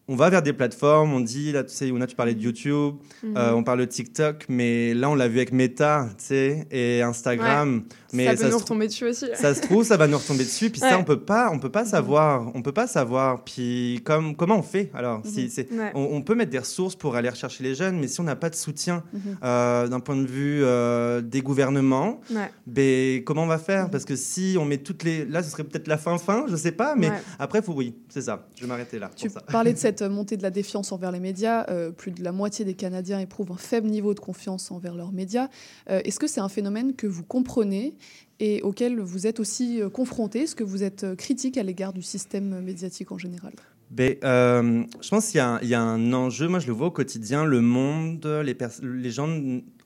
on 0.06 0.16
va 0.16 0.28
vers 0.28 0.42
des 0.42 0.52
plateformes, 0.52 1.14
on 1.14 1.20
dit, 1.20 1.52
là, 1.52 1.64
tu 1.64 1.74
sais, 1.74 1.88
Una, 1.88 2.06
tu 2.06 2.14
parlais 2.14 2.34
de 2.34 2.40
YouTube, 2.40 2.96
mhm. 3.22 3.36
euh, 3.36 3.54
on 3.54 3.64
parle 3.64 3.80
de 3.80 3.84
TikTok, 3.86 4.44
mais 4.50 4.92
là, 4.92 5.08
on 5.08 5.14
l'a 5.14 5.28
vu 5.28 5.38
avec 5.38 5.52
Meta, 5.52 6.08
tu 6.18 6.24
sais, 6.26 6.66
et 6.70 7.00
Instagram. 7.00 7.84
Mais 8.12 8.36
ça 8.36 8.44
peut 8.44 8.50
nous 8.50 8.58
retomber 8.58 8.86
dessus 8.86 9.06
aussi. 9.06 9.26
Ça 9.34 9.54
se 9.54 9.62
trouve, 9.62 9.82
ça 9.84 9.96
va 9.96 10.06
nous 10.06 10.18
retomber 10.18 10.44
dessus, 10.44 10.68
puis 10.68 10.80
ça, 10.80 10.98
on 10.98 11.04
peut 11.04 11.20
pas, 11.20 11.50
on 11.50 11.58
peut 11.58 11.70
pas 11.70 11.84
mhm. 11.84 11.88
savoir, 11.88 12.52
on 12.54 12.60
peut 12.60 12.72
pas 12.72 12.86
savoir. 12.86 13.44
Puis 13.44 14.02
comme, 14.04 14.36
comment 14.36 14.58
on 14.58 14.62
fait 14.62 14.90
alors 14.94 15.22
si, 15.24 15.50
mhm. 15.70 15.90
on, 15.94 16.20
peut 16.20 16.34
mettre 16.34 16.50
des 16.50 16.58
ressources 16.58 16.96
pour 16.96 17.16
aller 17.16 17.30
rechercher 17.30 17.64
les 17.64 17.74
jeunes, 17.74 17.98
mais 17.98 18.08
si 18.08 18.20
on 18.20 18.24
n'a 18.24 18.36
pas 18.36 18.50
de 18.50 18.54
soutien 18.54 19.02
euh, 19.42 19.88
d'un 19.88 20.00
point 20.00 20.16
de 20.16 20.26
vue 20.26 20.62
euh, 20.62 21.22
des 21.22 21.40
gouvernements, 21.40 22.20
ben, 22.66 23.24
comment 23.24 23.44
on 23.44 23.46
va 23.46 23.58
faire? 23.58 23.88
Parce 23.90 24.04
que 24.04 24.16
si 24.16 24.56
on 24.60 24.66
met 24.66 24.78
toutes 24.78 25.02
les... 25.02 25.24
Là, 25.24 25.42
ce 25.42 25.50
serait 25.50 25.64
peut-être 25.64 25.88
la 25.88 25.96
fin-fin, 25.96 26.44
je 26.48 26.56
sais 26.56 26.72
pas, 26.72 26.94
mais 26.94 27.10
après, 27.38 27.62
faut, 27.62 27.72
oui, 27.72 27.96
c'est 28.10 28.22
ça. 28.22 28.46
Je 28.54 28.62
vais 28.62 28.66
m'arrêter 28.66 28.98
là. 28.98 29.10
Tu 29.16 29.30
parlais 29.50 29.72
de 29.72 29.78
cette 29.78 29.93
montée 30.02 30.36
de 30.36 30.42
la 30.42 30.50
défiance 30.50 30.92
envers 30.92 31.12
les 31.12 31.20
médias, 31.20 31.66
euh, 31.68 31.90
plus 31.90 32.10
de 32.10 32.22
la 32.22 32.32
moitié 32.32 32.64
des 32.64 32.74
Canadiens 32.74 33.18
éprouvent 33.20 33.52
un 33.52 33.56
faible 33.56 33.88
niveau 33.88 34.14
de 34.14 34.20
confiance 34.20 34.70
envers 34.70 34.94
leurs 34.94 35.12
médias. 35.12 35.48
Euh, 35.90 36.00
est-ce 36.04 36.18
que 36.18 36.26
c'est 36.26 36.40
un 36.40 36.48
phénomène 36.48 36.94
que 36.94 37.06
vous 37.06 37.24
comprenez 37.24 37.94
et 38.40 38.62
auquel 38.62 39.00
vous 39.00 39.26
êtes 39.26 39.40
aussi 39.40 39.80
euh, 39.80 39.88
confronté? 39.88 40.42
Est-ce 40.42 40.56
que 40.56 40.64
vous 40.64 40.82
êtes 40.82 41.14
critique 41.16 41.58
à 41.58 41.62
l'égard 41.62 41.92
du 41.92 42.02
système 42.02 42.60
médiatique 42.60 43.12
en 43.12 43.18
général? 43.18 43.52
Ben, 43.90 44.16
je 44.22 45.08
pense 45.08 45.28
qu'il 45.28 45.40
y, 45.62 45.66
y, 45.68 45.74
a 45.74 45.80
un 45.80 46.12
enjeu, 46.12 46.48
moi 46.48 46.58
je 46.58 46.66
le 46.66 46.72
vois 46.72 46.88
au 46.88 46.90
quotidien, 46.90 47.44
le 47.44 47.60
monde, 47.60 48.26
les, 48.26 48.56
les 48.82 49.10
gens 49.10 49.28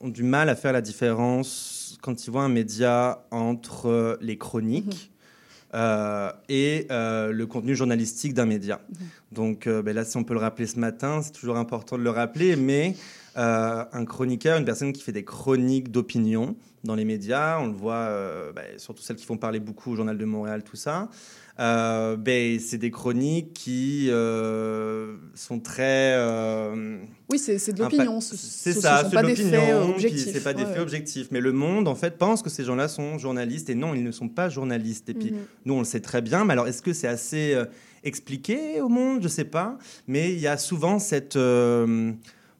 ont 0.00 0.08
du 0.08 0.22
mal 0.22 0.48
à 0.48 0.56
faire 0.56 0.72
la 0.72 0.80
différence 0.80 1.98
quand 2.00 2.26
ils 2.26 2.30
voient 2.30 2.44
un 2.44 2.48
média 2.48 3.26
entre 3.30 4.16
les 4.22 4.38
chroniques. 4.38 5.10
Euh, 5.74 6.32
et 6.48 6.86
euh, 6.90 7.30
le 7.30 7.46
contenu 7.46 7.76
journalistique 7.76 8.32
d'un 8.32 8.46
média. 8.46 8.80
Mhm. 8.88 9.06
Donc 9.32 9.66
euh, 9.66 9.82
ben 9.82 9.94
là, 9.94 10.04
si 10.04 10.16
on 10.16 10.24
peut 10.24 10.32
le 10.32 10.40
rappeler 10.40 10.66
ce 10.66 10.78
matin, 10.78 11.20
c'est 11.22 11.32
toujours 11.32 11.58
important 11.58 11.98
de 11.98 12.02
le 12.02 12.10
rappeler, 12.10 12.56
mais 12.56 12.94
un 13.40 14.04
chroniqueur, 14.04 14.58
une 14.58 14.64
personne 14.64 14.92
qui 14.92 15.00
fait 15.00 15.12
des 15.12 15.24
chroniques 15.24 15.92
d'opinion 15.92 16.56
dans 16.82 16.96
les 16.96 17.04
médias, 17.04 17.60
on 17.60 17.66
le 17.66 17.72
voit 17.72 18.10
ben, 18.52 18.64
surtout 18.78 19.00
celles 19.00 19.14
qui 19.14 19.24
font 19.24 19.36
parler 19.36 19.60
beaucoup 19.60 19.92
au 19.92 19.94
Journal 19.94 20.18
de 20.18 20.24
Montréal, 20.24 20.64
tout 20.64 20.74
ça. 20.74 21.08
Euh, 21.60 22.16
ben, 22.16 22.60
c'est 22.60 22.78
des 22.78 22.92
chroniques 22.92 23.52
qui 23.52 24.08
euh, 24.10 25.16
sont 25.34 25.58
très. 25.58 26.14
Euh, 26.14 26.98
oui, 27.30 27.38
c'est 27.38 27.72
de 27.72 27.82
l'opinion. 27.82 28.20
C'est 28.20 28.72
ça, 28.72 29.02
c'est 29.10 29.16
de 29.16 29.22
l'opinion. 29.22 29.94
C'est 29.98 30.44
pas 30.44 30.54
des 30.54 30.64
faits 30.64 30.78
objectifs. 30.78 31.28
Mais 31.32 31.40
le 31.40 31.52
monde, 31.52 31.88
en 31.88 31.96
fait, 31.96 32.16
pense 32.16 32.42
que 32.42 32.50
ces 32.50 32.62
gens-là 32.62 32.86
sont 32.86 33.18
journalistes 33.18 33.70
et 33.70 33.74
non, 33.74 33.94
ils 33.94 34.04
ne 34.04 34.12
sont 34.12 34.28
pas 34.28 34.48
journalistes. 34.48 35.08
Et 35.08 35.14
puis, 35.14 35.32
mhm. 35.32 35.38
nous, 35.64 35.74
on 35.74 35.78
le 35.80 35.84
sait 35.84 36.00
très 36.00 36.22
bien. 36.22 36.44
Mais 36.44 36.52
alors, 36.52 36.68
est-ce 36.68 36.80
que 36.80 36.92
c'est 36.92 37.08
assez 37.08 37.56
expliqué 38.04 38.80
au 38.80 38.88
monde? 38.88 39.20
Je 39.22 39.28
sais 39.28 39.44
pas. 39.44 39.78
Mais 40.06 40.32
il 40.32 40.38
y 40.38 40.46
a 40.46 40.58
souvent 40.58 41.00
cette 41.00 41.36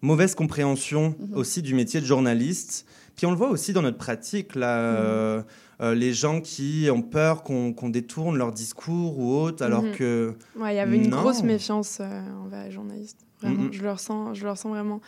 mauvaise 0.02 0.34
compréhension 0.34 1.14
mhm. 1.20 1.36
aussi 1.36 1.62
du 1.62 1.74
métier 1.74 2.00
de 2.00 2.06
journaliste. 2.06 2.84
Puis 3.14 3.26
on 3.26 3.30
le 3.30 3.36
voit 3.36 3.50
aussi 3.50 3.72
dans 3.72 3.82
notre 3.82 3.98
pratique 3.98 4.56
là. 4.56 5.38
Mhm. 5.38 5.44
Euh, 5.80 5.94
les 5.94 6.12
gens 6.12 6.40
qui 6.40 6.88
ont 6.92 7.02
peur 7.02 7.44
qu'on 7.44 7.88
détourne 7.88 8.36
leur 8.36 8.52
discours 8.52 9.18
ou 9.18 9.32
autre, 9.32 9.64
alors 9.64 9.84
mhm. 9.84 9.92
que. 9.92 10.34
il 10.56 10.74
y 10.74 10.78
avait 10.78 10.96
une 10.96 11.10
grosse 11.10 11.44
méfiance 11.44 11.98
euh, 12.00 12.20
envers 12.44 12.64
les 12.64 12.70
journalistes. 12.72 13.20
Vraiment, 13.40 13.64
mhm. 13.64 13.72
je, 13.72 13.82
le 13.82 13.92
ressens, 13.92 14.34
je 14.34 14.44
le 14.44 14.50
ressens 14.50 14.70
vraiment. 14.70 15.00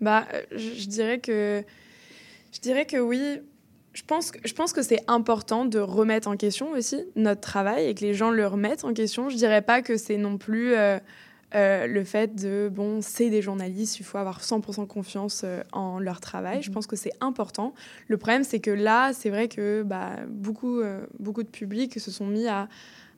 Bah, 0.00 0.26
je, 0.50 0.86
dirais 0.86 1.20
que. 1.20 1.62
Je 2.52 2.60
dirais 2.60 2.84
que 2.84 2.96
oui. 2.96 3.38
Je 3.94 4.02
pense, 4.04 4.30
que, 4.30 4.38
je 4.44 4.54
pense 4.54 4.72
que 4.72 4.82
c'est 4.82 5.02
important 5.08 5.64
de 5.64 5.78
remettre 5.78 6.28
en 6.28 6.36
question 6.36 6.70
aussi 6.72 7.04
notre 7.16 7.40
travail 7.40 7.86
et 7.86 7.94
que 7.94 8.04
les 8.04 8.14
gens 8.14 8.30
le 8.30 8.46
remettent 8.46 8.84
en 8.84 8.94
question. 8.94 9.28
Je 9.28 9.36
dirais 9.36 9.62
pas 9.62 9.82
que 9.82 9.96
c'est 9.96 10.18
non 10.18 10.36
plus. 10.36 10.74
Euh, 10.74 10.98
euh, 11.54 11.86
le 11.86 12.04
fait 12.04 12.34
de, 12.34 12.70
bon, 12.70 13.00
c'est 13.00 13.30
des 13.30 13.40
journalistes, 13.40 13.98
il 14.00 14.02
faut 14.02 14.18
avoir 14.18 14.40
100% 14.40 14.86
confiance 14.86 15.42
euh, 15.44 15.62
en 15.72 15.98
leur 15.98 16.20
travail. 16.20 16.62
Je 16.62 16.68
mhm. 16.68 16.74
pense 16.74 16.86
que 16.86 16.96
c'est 16.96 17.12
important. 17.20 17.74
Le 18.06 18.18
problème, 18.18 18.44
c'est 18.44 18.60
que 18.60 18.70
là, 18.70 19.12
c'est 19.14 19.30
vrai 19.30 19.48
que 19.48 19.82
bah, 19.82 20.16
beaucoup, 20.28 20.80
euh, 20.80 21.06
beaucoup 21.18 21.42
de 21.42 21.48
publics 21.48 21.98
se 21.98 22.10
sont 22.10 22.26
mis 22.26 22.46
à, 22.46 22.68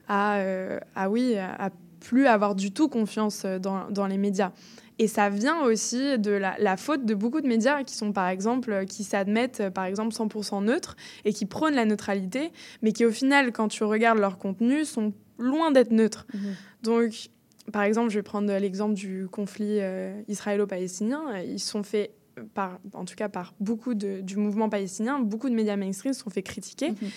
à, 0.07 1.09
oui, 1.09 1.37
à, 1.37 1.69
plus 1.99 2.25
avoir 2.25 2.55
du 2.55 2.71
tout 2.71 2.89
confiance 2.89 3.45
dans, 3.45 3.89
dans, 3.89 4.07
les 4.07 4.17
médias. 4.17 4.51
Et 4.97 5.07
ça 5.07 5.29
vient 5.29 5.61
aussi 5.61 6.17
de 6.17 6.31
la, 6.31 6.55
la, 6.57 6.77
faute 6.77 7.05
de 7.05 7.13
beaucoup 7.13 7.41
de 7.41 7.47
médias 7.47 7.83
qui 7.83 7.95
sont, 7.95 8.11
par 8.11 8.27
exemple, 8.27 8.85
qui 8.87 9.03
s'admettent, 9.03 9.69
par 9.69 9.85
exemple, 9.85 10.13
100% 10.13 10.63
neutres 10.63 10.95
et 11.25 11.33
qui 11.33 11.45
prônent 11.45 11.75
la 11.75 11.85
neutralité, 11.85 12.51
mais 12.81 12.91
qui, 12.91 13.05
au 13.05 13.11
final, 13.11 13.51
quand 13.51 13.67
tu 13.67 13.83
regardes 13.83 14.19
leur 14.19 14.37
contenu, 14.37 14.83
sont 14.83 15.13
loin 15.37 15.71
d'être 15.71 15.91
neutres. 15.91 16.25
Mhm. 16.33 16.55
Donc, 16.83 17.29
par 17.71 17.83
exemple, 17.83 18.09
je 18.09 18.15
vais 18.19 18.23
prendre 18.23 18.51
l'exemple 18.57 18.93
du 18.93 19.27
conflit 19.31 19.77
euh, 19.79 20.21
israélo-palestinien. 20.27 21.41
Ils 21.43 21.59
sont 21.59 21.83
fait 21.83 22.11
par, 22.53 22.79
en 22.93 23.05
tout 23.05 23.15
cas 23.15 23.29
par 23.29 23.53
beaucoup 23.59 23.93
de, 23.93 24.21
du 24.21 24.37
mouvement 24.37 24.69
palestinien, 24.69 25.19
beaucoup 25.19 25.49
de 25.49 25.55
médias 25.55 25.75
mainstream 25.75 26.13
se 26.13 26.21
sont 26.21 26.29
fait 26.29 26.43
critiquer. 26.43 26.91
Mhm. 26.91 27.09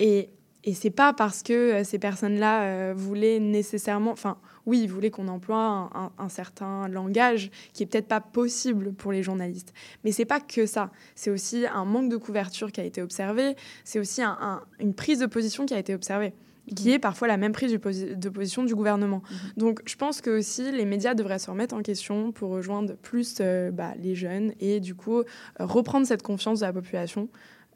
Et, 0.00 0.30
et 0.64 0.74
c'est 0.74 0.90
pas 0.90 1.12
parce 1.12 1.42
que 1.42 1.52
euh, 1.52 1.84
ces 1.84 1.98
personnes-là 1.98 2.62
euh, 2.62 2.94
voulaient 2.96 3.38
nécessairement. 3.38 4.10
Enfin, 4.12 4.38
oui, 4.66 4.80
ils 4.82 4.88
voulaient 4.90 5.10
qu'on 5.10 5.28
emploie 5.28 5.58
un, 5.58 5.84
un- 5.94 6.12
un 6.18 6.28
certain 6.30 6.88
langage 6.88 7.50
qui 7.74 7.82
est 7.82 7.86
peut-être 7.86 8.08
pas 8.08 8.20
possible 8.22 8.94
pour 8.94 9.12
les 9.12 9.22
journalistes. 9.22 9.74
Mais 10.02 10.10
c'est 10.12 10.24
pas 10.24 10.40
que 10.40 10.64
ça. 10.64 10.90
C'est 11.14 11.30
aussi 11.30 11.66
un 11.66 11.84
manque 11.84 12.08
de 12.08 12.16
couverture 12.16 12.72
qui 12.72 12.80
a 12.80 12.84
été 12.84 13.02
observé. 13.02 13.56
C'est 13.84 13.98
aussi 14.00 14.22
un- 14.22 14.38
un- 14.40 14.62
une 14.80 14.94
prise 14.94 15.18
de 15.18 15.26
position 15.26 15.66
qui 15.66 15.74
a 15.74 15.78
été 15.78 15.94
observée 15.94 16.32
qui 16.74 16.92
est 16.92 16.98
parfois 16.98 17.28
la 17.28 17.36
même 17.36 17.52
prise 17.52 17.72
de 17.72 17.78
posi- 17.78 18.14
de 18.14 18.28
position 18.28 18.64
du 18.64 18.74
gouvernement. 18.74 19.22
Donc 19.56 19.80
je 19.84 19.96
pense 19.96 20.20
que 20.20 20.30
aussi 20.30 20.70
les 20.72 20.84
médias 20.84 21.14
devraient 21.14 21.38
se 21.38 21.50
remettre 21.50 21.74
en 21.74 21.82
question 21.82 22.32
pour 22.32 22.50
rejoindre 22.50 22.94
plus 22.94 23.38
euh, 23.40 23.70
bah, 23.70 23.92
les 23.98 24.14
jeunes 24.14 24.52
et 24.60 24.80
du 24.80 24.94
coup 24.94 25.22
reprendre 25.58 26.06
cette 26.06 26.22
confiance 26.22 26.60
de 26.60 26.66
la 26.66 26.72
population. 26.72 27.28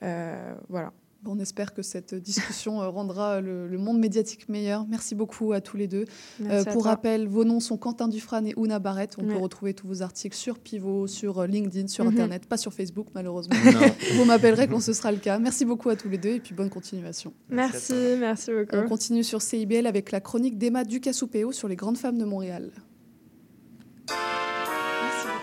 Euh, 0.03 0.55
voilà. 0.68 0.92
On 1.26 1.38
espère 1.40 1.74
que 1.74 1.83
cette 1.83 2.14
discussion 2.14 2.81
euh, 2.81 2.88
rendra 2.88 3.40
le, 3.40 3.66
le 3.66 3.78
monde 3.78 3.98
médiatique 3.98 4.48
meilleur. 4.48 4.87
Merci 4.88 5.14
beaucoup 5.14 5.52
à 5.52 5.61
tous 5.61 5.76
les 5.76 5.88
deux. 5.88 6.04
Euh, 6.42 6.64
pour 6.64 6.85
rappel, 6.85 7.26
vos 7.26 7.44
noms 7.44 7.61
sont 7.61 7.76
Quentin 7.76 8.07
Dufresne 8.09 8.46
et 8.46 8.54
Ouna 8.57 8.78
Barrett. 8.78 9.16
On 9.18 9.24
peut 9.24 9.37
retrouver 9.37 9.74
tous 9.74 9.87
vos 9.88 10.02
articles 10.02 10.37
sur 10.37 10.59
Pivot, 10.59 11.07
sur 11.09 11.40
euh, 11.40 11.46
LinkedIn, 11.46 11.88
sur 11.88 12.04
Mhm. 12.04 12.12
Internet, 12.12 12.46
pas 12.46 12.57
sur 12.57 12.72
Facebook 12.72 13.09
malheureusement. 13.14 13.57
Vous 14.16 14.24
m'appellerez 14.24 14.68
quand 14.68 14.81
ce 14.81 14.92
sera 14.92 15.11
le 15.11 15.18
cas. 15.18 15.38
Merci 15.38 15.64
beaucoup 15.64 15.88
à 15.90 15.96
tous 15.96 16.09
les 16.09 16.18
deux 16.18 16.31
et 16.31 16.40
puis 16.40 16.54
bonne 16.54 16.70
continuation. 16.70 17.33
Merci, 17.48 17.94
merci 18.18 18.50
beaucoup. 18.52 18.76
On 18.76 18.88
continue 18.88 19.24
sur 19.24 19.42
CIBL 19.42 19.87
avec 19.87 20.12
la 20.12 20.20
chronique 20.20 20.57
d'Emma 20.57 20.85
Ducasoupéo 20.85 21.50
sur 21.52 21.66
les 21.68 21.76
grandes 21.76 21.98
femmes 21.98 22.18
de 22.18 22.24
Montréal. 22.24 22.70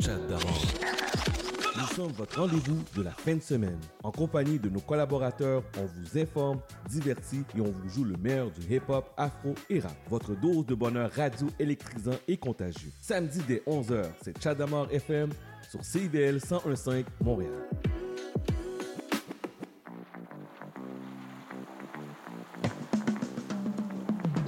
Chat 0.00 0.16
d'abord. 0.28 0.62
Nous 1.76 1.86
sommes 1.94 2.12
votre 2.12 2.40
rendez-vous 2.40 2.82
de 2.96 3.02
la 3.02 3.10
fin 3.10 3.34
de 3.34 3.42
semaine. 3.42 3.78
En 4.02 4.12
compagnie 4.12 4.58
de 4.58 4.68
nos 4.68 4.80
collaborateurs, 4.80 5.62
on 5.76 5.86
vous 5.86 6.18
informe, 6.18 6.60
divertit 6.88 7.42
et 7.56 7.60
on 7.60 7.70
vous 7.70 7.88
joue 7.88 8.04
le 8.04 8.16
meilleur 8.16 8.50
du 8.50 8.60
hip-hop, 8.74 9.10
afro 9.16 9.54
et 9.68 9.80
rap. 9.80 9.96
Votre 10.08 10.34
dose 10.34 10.66
de 10.66 10.74
bonheur 10.74 11.10
radio 11.12 11.48
électrisant 11.58 12.16
et 12.28 12.36
contagieux. 12.36 12.90
Samedi 13.00 13.40
dès 13.46 13.62
11h, 13.66 14.04
c'est 14.22 14.40
Chadamar 14.42 14.86
FM 14.92 15.30
sur 15.68 15.84
CIBL 15.84 16.38
101.5 16.38 17.04
Montréal. 17.22 17.68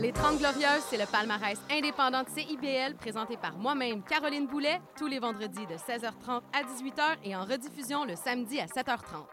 Les 0.01 0.13
30 0.13 0.39
Glorieuses, 0.39 0.83
c'est 0.89 0.97
le 0.97 1.05
palmarès 1.05 1.59
indépendant 1.71 2.23
de 2.23 2.29
CIBL 2.31 2.95
présenté 2.95 3.37
par 3.37 3.59
moi-même, 3.59 4.03
Caroline 4.03 4.47
Boulet, 4.47 4.81
tous 4.97 5.07
les 5.07 5.19
vendredis 5.19 5.67
de 5.67 5.75
16h30 5.75 6.41
à 6.55 6.63
18h 6.63 7.19
et 7.23 7.37
en 7.37 7.45
rediffusion 7.45 8.07
le 8.07 8.17
samedi 8.17 8.59
à 8.61 8.65
7h30. 8.65 9.27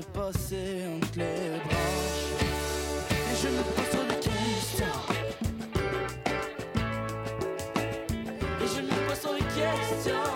Passer 0.00 0.86
entre 0.96 1.18
les 1.18 1.50
branches. 1.64 2.32
Et 3.10 3.36
je 3.42 3.48
me 3.48 3.62
pose 3.62 3.88
trop 3.90 4.04
de 4.04 4.14
questions. 4.14 5.02
Et 8.58 8.66
je 8.74 8.80
me 8.80 8.94
pose 9.06 9.20
trop 9.20 9.34
de 9.34 9.38
questions. 9.40 10.26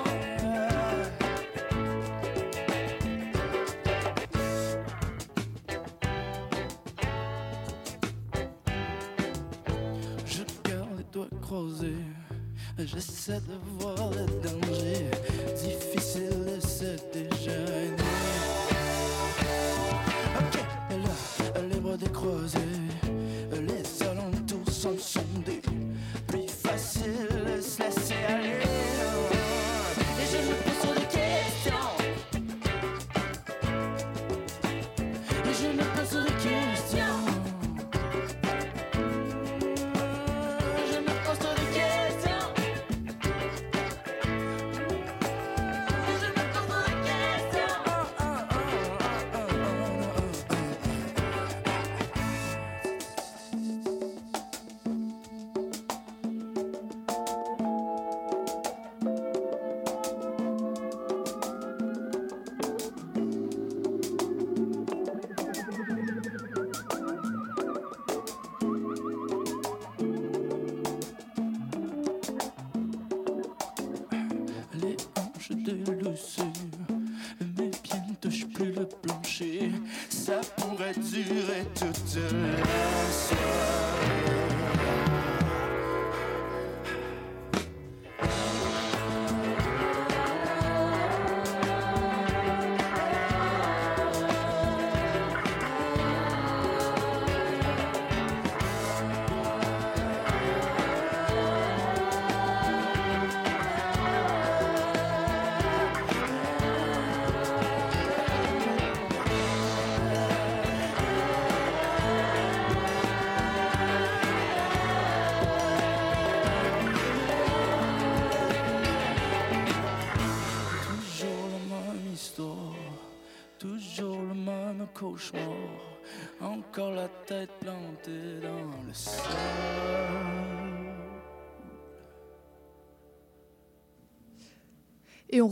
Je 10.26 10.42
garde 10.68 10.98
les 10.98 11.04
doigts 11.12 11.28
croisés. 11.40 12.04
J'essaie 12.78 13.40
de 13.40 13.56
voir 13.78 14.10
le 14.10 14.26
danger. 14.42 15.10
Difficile 15.56 16.55
les 22.26 22.34
bras 22.34 22.75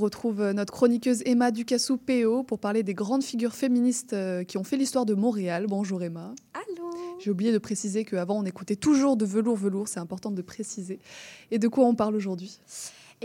retrouve 0.05 0.41
euh, 0.41 0.53
notre 0.53 0.73
chroniqueuse 0.73 1.23
Emma 1.25 1.51
Ducassou-PO 1.51 2.43
pour 2.45 2.59
parler 2.59 2.83
des 2.83 2.95
grandes 2.95 3.25
figures 3.25 3.55
féministes 3.55 4.13
euh, 4.13 4.45
qui 4.45 4.59
ont 4.59 4.65
fait 4.65 4.77
l'histoire 4.77 5.07
de 5.07 5.15
Montréal. 5.15 5.67
Bonjour 5.69 6.03
Emma. 6.03 6.35
Allô 6.53 6.91
J'ai 7.19 7.31
oublié 7.31 7.53
de 7.53 7.59
préciser 7.59 8.05
qu'avant 8.05 8.37
on 8.39 8.45
écoutait 8.45 8.77
toujours 8.77 9.17
de 9.17 9.25
velours 9.25 9.57
velours, 9.57 9.89
c'est 9.89 10.01
important 10.01 10.31
de 10.31 10.43
préciser. 10.43 11.01
Et 11.51 11.59
de 11.59 11.69
quoi 11.69 11.87
on 11.87 11.95
parle 11.95 12.15
aujourd'hui? 12.17 12.61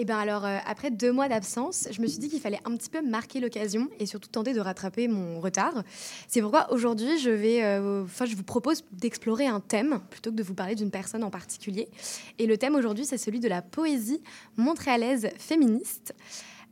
Eh 0.02 0.06
bien 0.06 0.18
alors, 0.18 0.46
euh, 0.46 0.58
après 0.66 0.92
deux 0.92 1.12
mois 1.12 1.28
d'absence, 1.28 1.90
je 1.92 2.02
me 2.02 2.08
suis 2.08 2.20
dit 2.20 2.30
qu'il 2.30 2.40
fallait 2.40 2.62
un 2.64 2.76
petit 2.78 2.90
peu 2.90 3.02
marquer 3.02 3.42
l'occasion 3.42 3.90
et 4.00 4.06
surtout 4.06 4.30
tenter 4.30 4.54
de 4.54 4.62
rattraper 4.62 5.10
mon 5.10 5.42
retard. 5.42 5.84
C'est 6.28 6.42
pourquoi 6.42 6.72
aujourd'hui, 6.72 7.20
je 7.20 7.30
vais, 7.30 7.64
euh, 7.64 8.04
enfin, 8.04 8.26
je 8.26 8.36
vous 8.36 8.44
propose 8.44 8.84
d'explorer 8.94 9.48
un 9.48 9.60
thème 9.60 10.00
plutôt 10.10 10.32
que 10.32 10.36
de 10.36 10.44
vous 10.44 10.54
parler 10.54 10.76
d'une 10.76 10.92
personne 10.92 11.24
en 11.24 11.30
particulier. 11.30 11.90
Et 12.38 12.46
le 12.46 12.58
thème 12.58 12.76
aujourd'hui, 12.76 13.06
c'est 13.06 13.18
celui 13.18 13.42
de 13.42 13.50
la 13.50 13.62
poésie 13.62 14.22
montréalaise 14.56 15.30
féministe. 15.38 16.14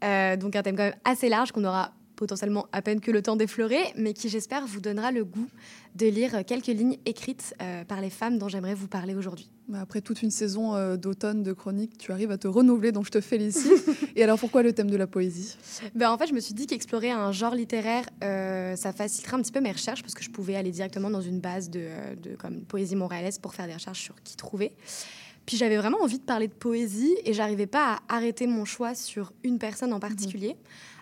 Euh, 0.04 0.38
donc 0.38 0.56
un 0.56 0.64
thème 0.64 0.76
quand 0.76 0.84
même 0.84 0.96
assez 1.04 1.30
large 1.30 1.52
qu'on 1.52 1.64
aura 1.64 1.94
potentiellement 2.18 2.68
à 2.74 2.82
peine 2.82 3.00
que 3.00 3.12
le 3.12 3.22
temps 3.22 3.38
d'effleurer, 3.38 3.94
mais 3.96 4.14
qui 4.14 4.28
j'espère 4.28 4.68
vous 4.68 4.82
donnera 4.82 5.12
le 5.12 5.24
goût 5.24 5.48
de 5.96 6.08
lire 6.08 6.44
quelques 6.46 6.68
lignes 6.68 6.98
écrites 7.06 7.56
euh, 7.62 7.86
par 7.86 8.02
les 8.02 8.10
femmes 8.10 8.38
dont 8.38 8.50
j'aimerais 8.50 8.74
vous 8.74 8.88
parler 8.88 9.16
aujourd'hui. 9.16 9.50
Bah, 9.68 9.80
Après 9.82 10.02
toute 10.02 10.22
une 10.22 10.32
saison 10.32 10.76
euh, 10.76 10.98
d'automne 10.98 11.44
de 11.44 11.54
chroniques, 11.54 11.98
tu 11.98 12.12
arrives 12.12 12.32
à 12.32 12.38
te 12.38 12.48
renouveler, 12.48 12.92
donc 12.92 13.06
je 13.06 13.12
te 13.12 13.22
félicite. 13.22 13.88
Et 14.16 14.24
alors 14.24 14.38
pourquoi 14.38 14.64
le 14.64 14.74
thème 14.74 14.90
de 14.90 14.98
la 14.98 15.08
poésie? 15.08 15.56
Ben, 15.96 16.12
en 16.12 16.18
fait, 16.18 16.28
je 16.28 16.34
me 16.34 16.40
suis 16.40 16.54
dit 16.54 16.68
qu'explorer 16.68 17.12
un 17.12 17.32
genre 17.32 17.56
littéraire, 17.56 18.04
euh, 18.24 18.76
ça 18.76 18.92
faciliterait 18.92 19.38
un 19.38 19.42
petit 19.42 19.52
peu 19.52 19.62
mes 19.62 19.72
recherches 19.72 20.02
parce 20.02 20.14
que 20.14 20.24
je 20.24 20.30
pouvais 20.30 20.56
aller 20.56 20.72
directement 20.72 21.10
dans 21.10 21.22
une 21.22 21.40
base 21.40 21.70
de, 21.70 21.88
de 22.22 22.36
comme 22.36 22.62
poésie 22.62 22.96
montréalaise 22.96 23.40
pour 23.40 23.54
faire 23.54 23.68
des 23.68 23.74
recherches 23.74 24.02
sur 24.02 24.16
qui 24.24 24.36
trouver. 24.36 24.74
Puis 25.48 25.56
j'avais 25.56 25.78
vraiment 25.78 26.00
envie 26.04 26.20
de 26.20 26.24
parler 26.24 26.50
de 26.50 26.54
poésie 26.54 27.16
et 27.24 27.34
j'arrivais 27.34 27.68
pas 27.68 28.02
à 28.10 28.18
arrêter 28.18 28.46
mon 28.48 28.66
choix 28.66 28.94
sur 28.94 29.32
une 29.44 29.58
personne 29.58 29.94
en 29.94 30.00
particulier. 30.00 30.58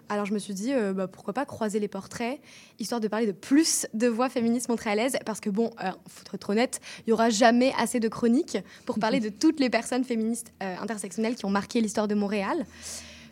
Alors 0.07 0.27
je 0.27 0.33
me 0.35 0.37
suis 0.37 0.53
dit, 0.53 0.71
euh, 0.71 0.93
bah, 0.93 1.07
pourquoi 1.07 1.33
pas 1.33 1.45
croiser 1.45 1.79
les 1.79 1.87
portraits, 1.87 2.39
histoire 2.77 3.01
de 3.01 3.07
parler 3.07 3.25
de 3.25 3.31
plus 3.31 3.87
de 3.95 4.05
voix 4.05 4.29
féministes 4.29 4.69
montréalaises, 4.69 5.17
parce 5.25 5.39
que 5.39 5.49
bon, 5.49 5.71
euh, 5.83 5.89
faut 6.07 6.23
être 6.31 6.51
honnête, 6.51 6.79
il 7.05 7.09
y 7.09 7.13
aura 7.13 7.31
jamais 7.31 7.73
assez 7.79 7.99
de 7.99 8.07
chroniques 8.07 8.59
pour 8.85 8.99
parler 8.99 9.19
de 9.19 9.29
toutes 9.29 9.59
les 9.59 9.71
personnes 9.71 10.03
féministes 10.03 10.53
euh, 10.61 10.75
intersectionnelles 10.79 11.33
qui 11.33 11.45
ont 11.45 11.49
marqué 11.49 11.81
l'histoire 11.81 12.07
de 12.07 12.13
Montréal. 12.13 12.67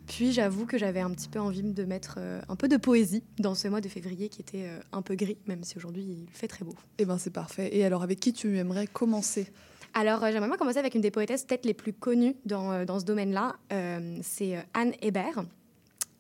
Puis 0.08 0.32
j'avoue 0.32 0.65
que 0.65 0.80
j'avais 0.80 0.99
un 0.99 1.12
petit 1.12 1.30
peu 1.30 1.39
envie 1.39 1.62
de 1.62 1.84
mettre 1.86 2.15
euh, 2.17 2.41
un 2.49 2.56
peu 2.56 2.67
de 2.67 2.78
poésie 2.78 3.23
dans 3.38 3.54
ce 3.54 3.67
mois 3.67 3.82
de 3.82 3.88
février 3.88 4.30
qui 4.30 4.41
était 4.41 4.67
un 4.91 5.04
peu 5.04 5.13
gris, 5.13 5.38
même 5.45 5.63
si 5.63 5.78
aujourd'hui 5.78 6.02
il 6.02 6.26
fait 6.32 6.47
très 6.47 6.65
beau. 6.65 6.73
Eh 6.97 7.06
ben 7.06 7.19
c'est 7.19 7.30
parfait. 7.30 7.69
Et 7.78 7.86
alors 7.86 8.02
avec 8.02 8.19
qui 8.19 8.34
tu 8.34 8.58
aimerais 8.58 8.88
commencer? 8.88 9.52
Alors, 9.95 10.23
euh, 10.23 10.32
j'aimerais 10.32 10.58
commencer 10.58 10.79
avec 10.79 10.95
une 10.95 11.01
des 11.01 11.12
poétesses 11.12 11.45
peut-être 11.45 11.65
les 11.65 11.73
plus 11.73 11.93
connues 11.93 12.36
dans, 12.45 12.71
euh, 12.71 12.86
dans 12.86 12.99
ce 12.99 13.06
domaine-là. 13.06 13.58
Euh, 13.71 14.17
c'est 14.23 14.58
Anne 14.73 14.93
Hébert. 15.01 15.43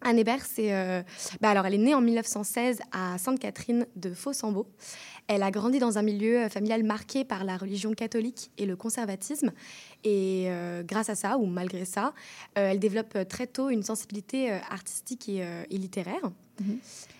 Anne 0.05 0.19
Hébert, 0.19 0.45
c'est, 0.45 0.69
bah 1.39 1.49
alors, 1.51 1.65
elle 1.65 1.75
est 1.75 1.77
née 1.77 1.95
en 1.95 2.01
1916 2.01 2.81
à 2.91 3.17
Sainte-Catherine 3.17 3.87
de 3.95 4.13
Fossambeau. 4.13 4.67
Elle 5.29 5.41
a 5.43 5.49
grandi 5.49 5.79
dans 5.79 5.97
un 5.97 6.01
milieu 6.01 6.49
familial 6.49 6.83
marqué 6.83 7.23
par 7.23 7.45
la 7.45 7.55
religion 7.55 7.93
catholique 7.93 8.51
et 8.57 8.65
le 8.65 8.75
conservatisme. 8.75 9.53
Et 10.03 10.49
grâce 10.83 11.07
à 11.07 11.15
ça, 11.15 11.37
ou 11.37 11.45
malgré 11.45 11.85
ça, 11.85 12.13
elle 12.55 12.79
développe 12.79 13.17
très 13.29 13.47
tôt 13.47 13.69
une 13.69 13.81
sensibilité 13.81 14.51
artistique 14.69 15.29
et 15.29 15.77
littéraire. 15.77 16.33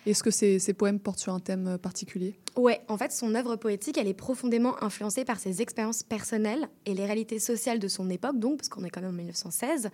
Est-ce 0.06 0.22
que 0.22 0.30
ces, 0.30 0.72
poèmes 0.74 1.00
portent 1.00 1.18
sur 1.18 1.32
un 1.32 1.40
thème 1.40 1.66
euh, 1.66 1.78
particulier? 1.78 2.34
Ouais, 2.56 2.80
en 2.88 2.96
fait, 2.96 3.10
son 3.10 3.34
œuvre 3.34 3.56
poétique, 3.56 3.98
elle 3.98 4.06
est 4.06 4.14
profondément 4.14 4.82
influencée 4.82 5.24
par 5.24 5.38
ses 5.38 5.60
expériences 5.60 6.02
personnelles 6.02 6.68
et 6.86 6.94
les 6.94 7.04
réalités 7.04 7.38
sociales 7.38 7.78
de 7.78 7.88
son 7.88 8.10
époque, 8.10 8.38
donc, 8.38 8.58
parce 8.58 8.68
qu'on 8.68 8.84
est 8.84 8.90
quand 8.90 9.00
même 9.00 9.10
en 9.10 9.14
1916. 9.14 9.90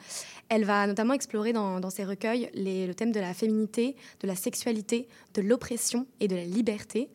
Elle 0.48 0.64
va 0.64 0.87
notamment 0.87 1.14
explorer 1.14 1.53
dans, 1.53 1.90
ses 1.90 2.05
recueils 2.05 2.50
le 2.55 2.92
thème 2.92 3.12
de 3.12 3.20
la 3.20 3.33
féminité, 3.33 3.96
de 4.20 4.26
la 4.26 4.37
sexualité, 4.37 5.09
de 5.35 5.42
l'oppression 5.42 6.07
et 6.20 6.29
de 6.29 6.37
la 6.37 6.44
liberté. 6.44 7.09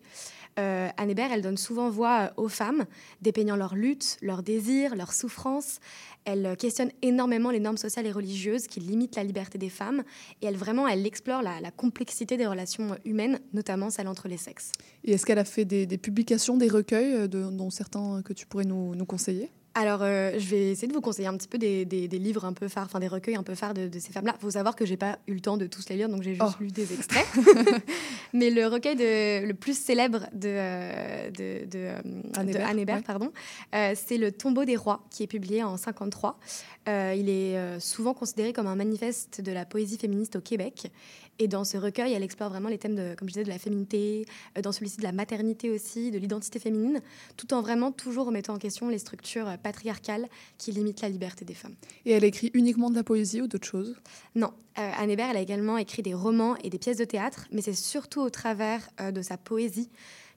Euh, 0.58 0.88
Anne 0.98 1.10
Hébert, 1.10 1.32
elle 1.32 1.42
donne 1.42 1.58
souvent 1.58 1.90
voix 1.90 2.22
euh, 2.22 2.42
aux 2.44 2.48
femmes, 2.48 2.86
dépeignant 3.22 3.56
leurs 3.56 3.76
luttes, 3.76 4.18
leurs 4.22 4.42
désirs, 4.42 4.96
leurs 4.96 5.14
souffrances. 5.14 5.80
Elle 6.26 6.46
euh, 6.46 6.56
questionne 6.56 6.92
énormément 7.02 7.52
les 7.52 7.60
normes 7.60 7.78
sociales 7.78 8.06
et 8.06 8.12
religieuses 8.12 8.68
qui 8.68 8.80
limitent 8.80 9.16
la 9.16 9.24
liberté 9.24 9.58
des 9.58 9.70
femmes. 9.70 10.04
Et 10.42 10.48
elle 10.48 10.58
vraiment, 10.58 10.88
elle 10.88 11.06
explore 11.06 11.42
la, 11.42 11.72
complexité 11.72 12.36
des 12.36 12.48
relations 12.48 12.94
euh, 12.94 12.96
humaines, 13.06 13.40
notamment 13.54 13.90
celles 13.90 14.08
entre 14.08 14.28
les 14.28 14.38
sexes. 14.38 14.72
Et 15.04 15.14
est-ce 15.14 15.26
qu'elle 15.26 15.40
a 15.40 15.46
fait 15.46 15.66
des, 15.66 15.86
publications, 15.98 16.58
des 16.58 16.68
recueils, 16.68 17.14
euh, 17.14 17.28
dont 17.28 17.70
certains 17.70 18.22
que 18.24 18.34
tu 18.34 18.46
pourrais 18.46 18.66
nous 18.66 19.06
conseiller? 19.06 19.52
Alors, 19.78 20.04
euh, 20.04 20.32
je 20.38 20.48
vais 20.50 20.72
essayer 20.72 20.88
de 20.88 20.94
vous 20.94 21.02
conseiller 21.02 21.28
un 21.28 21.36
petit 21.36 21.50
peu 21.50 21.58
des, 21.58 21.84
des- 21.84 22.08
des 22.08 22.18
livres 22.18 22.46
un 22.46 22.54
peu 22.54 22.70
phares, 22.70 22.86
enfin 22.86 23.00
des 23.02 23.10
recueils 23.10 23.36
un 23.36 23.44
peu 23.44 23.56
phares 23.56 23.74
de, 23.74 23.88
de 23.90 24.00
ces 24.00 24.14
femmes-là. 24.14 24.34
Il 24.38 24.42
faut 24.42 24.52
savoir 24.52 24.74
que 24.74 24.86
j'ai 24.86 24.96
pas 24.96 25.20
eu 25.28 25.34
le 25.34 25.42
temps 25.42 25.58
de 25.58 25.68
tous 25.68 25.90
les 25.90 25.98
lire, 25.98 26.08
donc 26.08 26.22
j'ai 26.24 26.34
juste 26.34 26.46
Oh. 26.46 26.64
lu 26.64 26.72
des 26.72 26.94
extraits. 26.94 27.26
Mais 28.34 28.50
le 28.52 28.68
recueil 28.68 28.96
de- 28.96 29.46
le 29.46 29.54
plus 29.54 29.78
célèbre 29.78 30.28
de, 30.34 30.48
euh, 30.50 31.30
de, 31.30 31.66
de, 31.66 31.78
euh, 31.80 32.00
Anne 32.36 32.50
Hébert, 32.50 32.68
Anne 32.70 32.80
Hébert, 32.80 32.96
ouais. 32.98 33.02
pardon, 33.02 33.32
euh, 33.76 33.94
c'est 33.96 34.18
Le 34.18 34.32
tombeau 34.32 34.64
des 34.64 34.78
rois, 34.78 35.04
qui 35.12 35.24
est 35.24 35.28
publié 35.28 35.62
en 35.62 35.76
53. 35.76 36.40
Euh, 36.88 37.14
il 37.18 37.28
est 37.30 37.80
souvent 37.82 38.14
considéré 38.14 38.54
comme 38.54 38.68
un 38.68 38.76
manifeste 38.76 39.42
de 39.42 39.52
la 39.52 39.66
poésie 39.66 39.98
féministe 39.98 40.38
au 40.38 40.42
Québec. 40.42 40.92
Et 41.40 41.48
dans 41.48 41.64
ce 41.64 41.78
recueil, 41.78 42.14
elle 42.14 42.24
explore 42.24 42.50
vraiment 42.50 42.70
les 42.70 42.78
thèmes, 42.78 42.96
de, 42.96 43.16
comme 43.16 43.28
je 43.28 43.34
disais, 43.34 43.44
de 43.44 43.50
la 43.50 43.60
féminité, 43.60 44.26
euh, 44.58 44.62
dans 44.62 44.72
celui-ci 44.72 44.98
de 44.98 45.04
la 45.04 45.12
maternité 45.12 45.70
aussi, 45.70 46.12
de 46.12 46.18
l'identité 46.18 46.60
féminine, 46.60 47.02
tout 47.38 47.54
en 47.54 47.62
vraiment 47.62 47.92
toujours 47.92 48.28
remettant 48.28 48.54
en 48.54 48.58
question 48.58 48.90
les 48.90 49.00
structures 49.00 49.48
euh, 49.48 49.58
patriarcales 49.58 50.28
qui 50.58 50.72
limitent 50.72 51.02
la 51.02 51.10
liberté 51.10 51.46
des 51.46 51.54
femmes. 51.54 51.76
Et 52.06 52.12
elle 52.12 52.24
écrit 52.24 52.52
uniquement 52.54 52.90
de 52.90 52.96
la 52.96 53.04
poésie 53.04 53.42
ou 53.42 53.48
d'autres 53.48 53.68
choses? 53.68 53.96
Non, 54.36 54.54
euh, 54.78 54.92
Anne 54.98 55.10
Hébert, 55.10 55.30
elle 55.32 55.38
a 55.38 55.42
également 55.42 55.78
écrit 55.78 56.02
des 56.02 56.14
romans 56.14 56.56
et 56.64 56.70
des 56.70 56.80
pièces 56.80 56.98
de 56.98 57.06
théâtre, 57.06 57.48
mais 57.52 57.62
c'est 57.62 57.74
surtout 57.74 58.22
au 58.22 58.30
travers 58.30 58.90
euh, 59.02 59.12
de 59.12 59.22
sa 59.22 59.38
poésie 59.38 59.90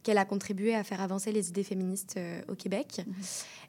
qu'elle 0.02 0.18
a 0.18 0.24
contribué 0.24 0.74
à 0.74 0.84
faire 0.84 1.00
avancer 1.00 1.32
les 1.32 1.48
idées 1.48 1.64
féministes 1.64 2.14
euh, 2.16 2.40
au 2.48 2.54
Québec. 2.54 3.02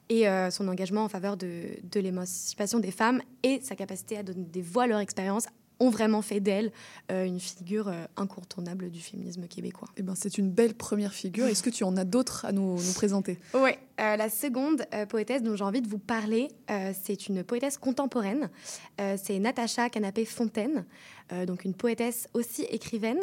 Et 0.08 0.28
euh, 0.28 0.50
son 0.50 0.68
engagement 0.68 1.04
en 1.04 1.08
faveur 1.08 1.36
de, 1.36 1.64
de 1.82 2.00
l'émancipation 2.00 2.80
des 2.80 2.90
femmes 2.90 3.20
et 3.42 3.60
sa 3.62 3.76
capacité 3.76 4.16
à 4.16 4.22
donner 4.22 4.44
des 4.44 4.62
voix 4.62 4.84
à 4.84 4.86
leur 4.86 5.00
expérience 5.00 5.46
ont 5.80 5.90
vraiment 5.90 6.22
fait 6.22 6.40
d'elle 6.40 6.70
euh, 7.10 7.24
une 7.24 7.40
figure 7.40 7.88
euh, 7.88 8.04
incontournable 8.16 8.90
du 8.90 9.00
féminisme 9.00 9.48
québécois. 9.48 9.88
Eh 9.96 10.02
ben, 10.02 10.14
c'est 10.14 10.38
une 10.38 10.50
belle 10.50 10.74
première 10.74 11.12
figure. 11.12 11.46
Est-ce 11.46 11.62
que 11.62 11.70
tu 11.70 11.84
en 11.84 11.96
as 11.96 12.04
d'autres 12.04 12.44
à 12.44 12.52
nous, 12.52 12.76
nous 12.76 12.92
présenter? 12.94 13.38
Ouais, 13.54 13.78
euh, 14.00 14.16
la 14.16 14.28
seconde 14.28 14.84
poétesse 15.08 15.42
dont 15.42 15.56
j'ai 15.56 15.64
envie 15.64 15.80
de 15.80 15.88
vous 15.88 15.98
parler, 15.98 16.48
c'est 17.02 17.28
une 17.28 17.42
poétesse 17.42 17.78
contemporaine. 17.78 18.50
C'est 18.98 19.38
Natacha 19.38 19.88
Canapé-Fontaine, 19.88 20.84
donc 21.46 21.64
une 21.64 21.74
poétesse 21.74 22.28
aussi 22.34 22.62
écrivaine 22.62 23.20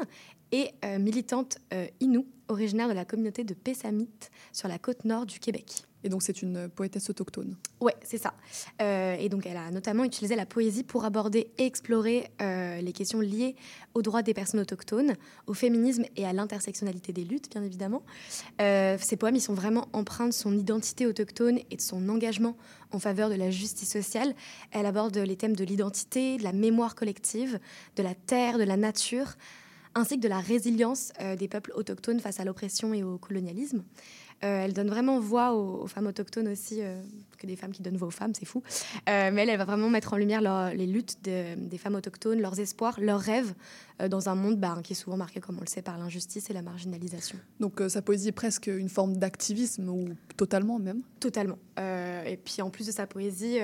et 0.52 0.72
militante 1.00 1.58
Innu, 2.00 2.26
originaire 2.48 2.88
de 2.88 2.94
la 2.94 3.06
communauté 3.06 3.44
de 3.44 3.54
Pessamit 3.54 4.10
sur 4.54 4.68
la 4.68 4.80
côte 4.80 5.06
nord 5.06 5.26
du 5.26 5.40
Québec. 5.40 5.84
Et 6.04 6.10
donc 6.10 6.22
c'est 6.22 6.42
une 6.42 6.70
poétesse 6.70 7.10
autochtone. 7.10 7.56
Ouais, 7.82 7.96
c'est 8.04 8.18
ça. 8.18 8.34
Euh, 8.82 9.16
et 9.20 9.30
donc, 9.30 9.46
elle 9.46 9.58
a 9.58 9.72
notamment 9.72 10.04
utilisé 10.04 10.36
la 10.36 10.46
poésie 10.46 10.84
pour 10.84 11.06
aborder 11.06 11.52
et 11.58 11.66
explorer 11.66 12.30
euh, 12.42 12.80
les 12.82 12.94
questions 12.94 13.20
liées 13.20 13.56
aux 13.94 14.02
droits 14.02 14.22
des 14.22 14.34
personnes 14.34 14.60
autochtones, 14.60 15.16
au 15.48 15.54
féminisme 15.54 16.06
et 16.16 16.26
à 16.26 16.34
l'intersectionnalité 16.34 17.14
des 17.14 17.24
luttes, 17.24 17.52
bien 17.52 17.64
évidemment. 17.64 18.04
Euh, 18.62 18.98
ces 19.02 19.18
poèmes, 19.18 19.36
ils 19.36 19.42
sont 19.42 19.54
vraiment 19.54 19.88
empreints 19.92 20.28
de 20.28 20.34
son 20.34 20.52
l'identité 20.52 21.08
autochtone 21.08 21.60
et 21.72 21.76
de 21.76 21.82
son 21.82 22.08
engagement 22.10 22.56
en 22.92 23.00
faveur 23.00 23.30
de 23.30 23.36
la 23.36 23.52
justice 23.52 23.92
sociale. 23.92 24.34
Elle 24.72 24.86
aborde 24.86 25.18
les 25.18 25.36
thèmes 25.36 25.56
de 25.56 25.64
l'identité, 25.64 26.38
de 26.38 26.44
la 26.44 26.54
mémoire 26.54 26.96
collective, 26.96 27.60
de 27.96 28.04
la 28.04 28.16
terre, 28.16 28.58
de 28.58 28.64
la 28.64 28.78
nature, 28.78 29.36
ainsi 29.98 30.18
que 30.18 30.24
de 30.24 30.28
la 30.28 30.40
résilience 30.40 31.12
euh, 31.22 31.36
des 31.36 31.48
peuples 31.48 31.72
autochtones 31.76 32.20
face 32.20 32.40
à 32.40 32.46
l'oppression 32.46 32.94
et 32.94 33.04
au 33.04 33.18
colonialisme. 33.18 33.84
Euh, 34.44 34.66
elle 34.66 34.74
donne 34.74 34.90
vraiment 34.90 35.20
voix 35.20 35.54
aux, 35.54 35.88
femmes 35.88 36.08
autochtones 36.08 36.48
aussi, 36.48 36.82
euh, 36.82 37.02
que 37.38 37.48
des 37.48 37.56
femmes 37.56 37.72
qui 37.72 37.82
donnent 37.82 37.98
voix 37.98 38.08
aux 38.08 38.12
femmes, 38.12 38.34
c'est 38.34 38.46
fou. 38.46 38.62
Euh, 39.10 39.30
mais 39.32 39.44
elle, 39.44 39.50
elle 39.50 39.58
va 39.58 39.66
vraiment 39.66 39.90
mettre 39.90 40.14
en 40.14 40.18
lumière 40.18 40.42
leur- 40.42 40.74
les 40.74 40.88
luttes 40.88 41.18
de- 41.24 41.56
des 41.56 41.78
femmes 41.78 41.96
autochtones, 41.96 42.40
leurs 42.42 42.60
espoirs, 42.60 43.00
leurs 43.00 43.20
rêves 43.20 43.54
euh, 44.02 44.08
dans 44.08 44.30
un 44.30 44.36
monde 44.36 44.58
bah, 44.58 44.78
qui 44.84 44.94
est 44.94 44.96
souvent 44.96 45.18
marqué, 45.18 45.40
comme 45.40 45.58
on 45.58 45.62
le 45.62 45.68
sait, 45.68 45.82
par 45.82 45.98
l'injustice 45.98 46.50
et 46.50 46.54
la 46.54 46.62
marginalisation. 46.62 47.38
Donc 47.60 47.82
euh, 47.82 47.90
sa 47.90 48.02
poésie 48.02 48.30
est 48.30 48.32
presque 48.32 48.68
une 48.68 48.90
forme 48.90 49.18
d'activisme, 49.18 49.90
ou 49.90 50.10
totalement 50.36 50.80
même. 50.80 51.02
Totalement. 51.20 51.58
Et 52.26 52.38
puis 52.44 52.62
en 52.62 52.70
plus 52.72 52.88
de 52.88 52.92
sa 52.92 53.06
poésie, 53.08 53.58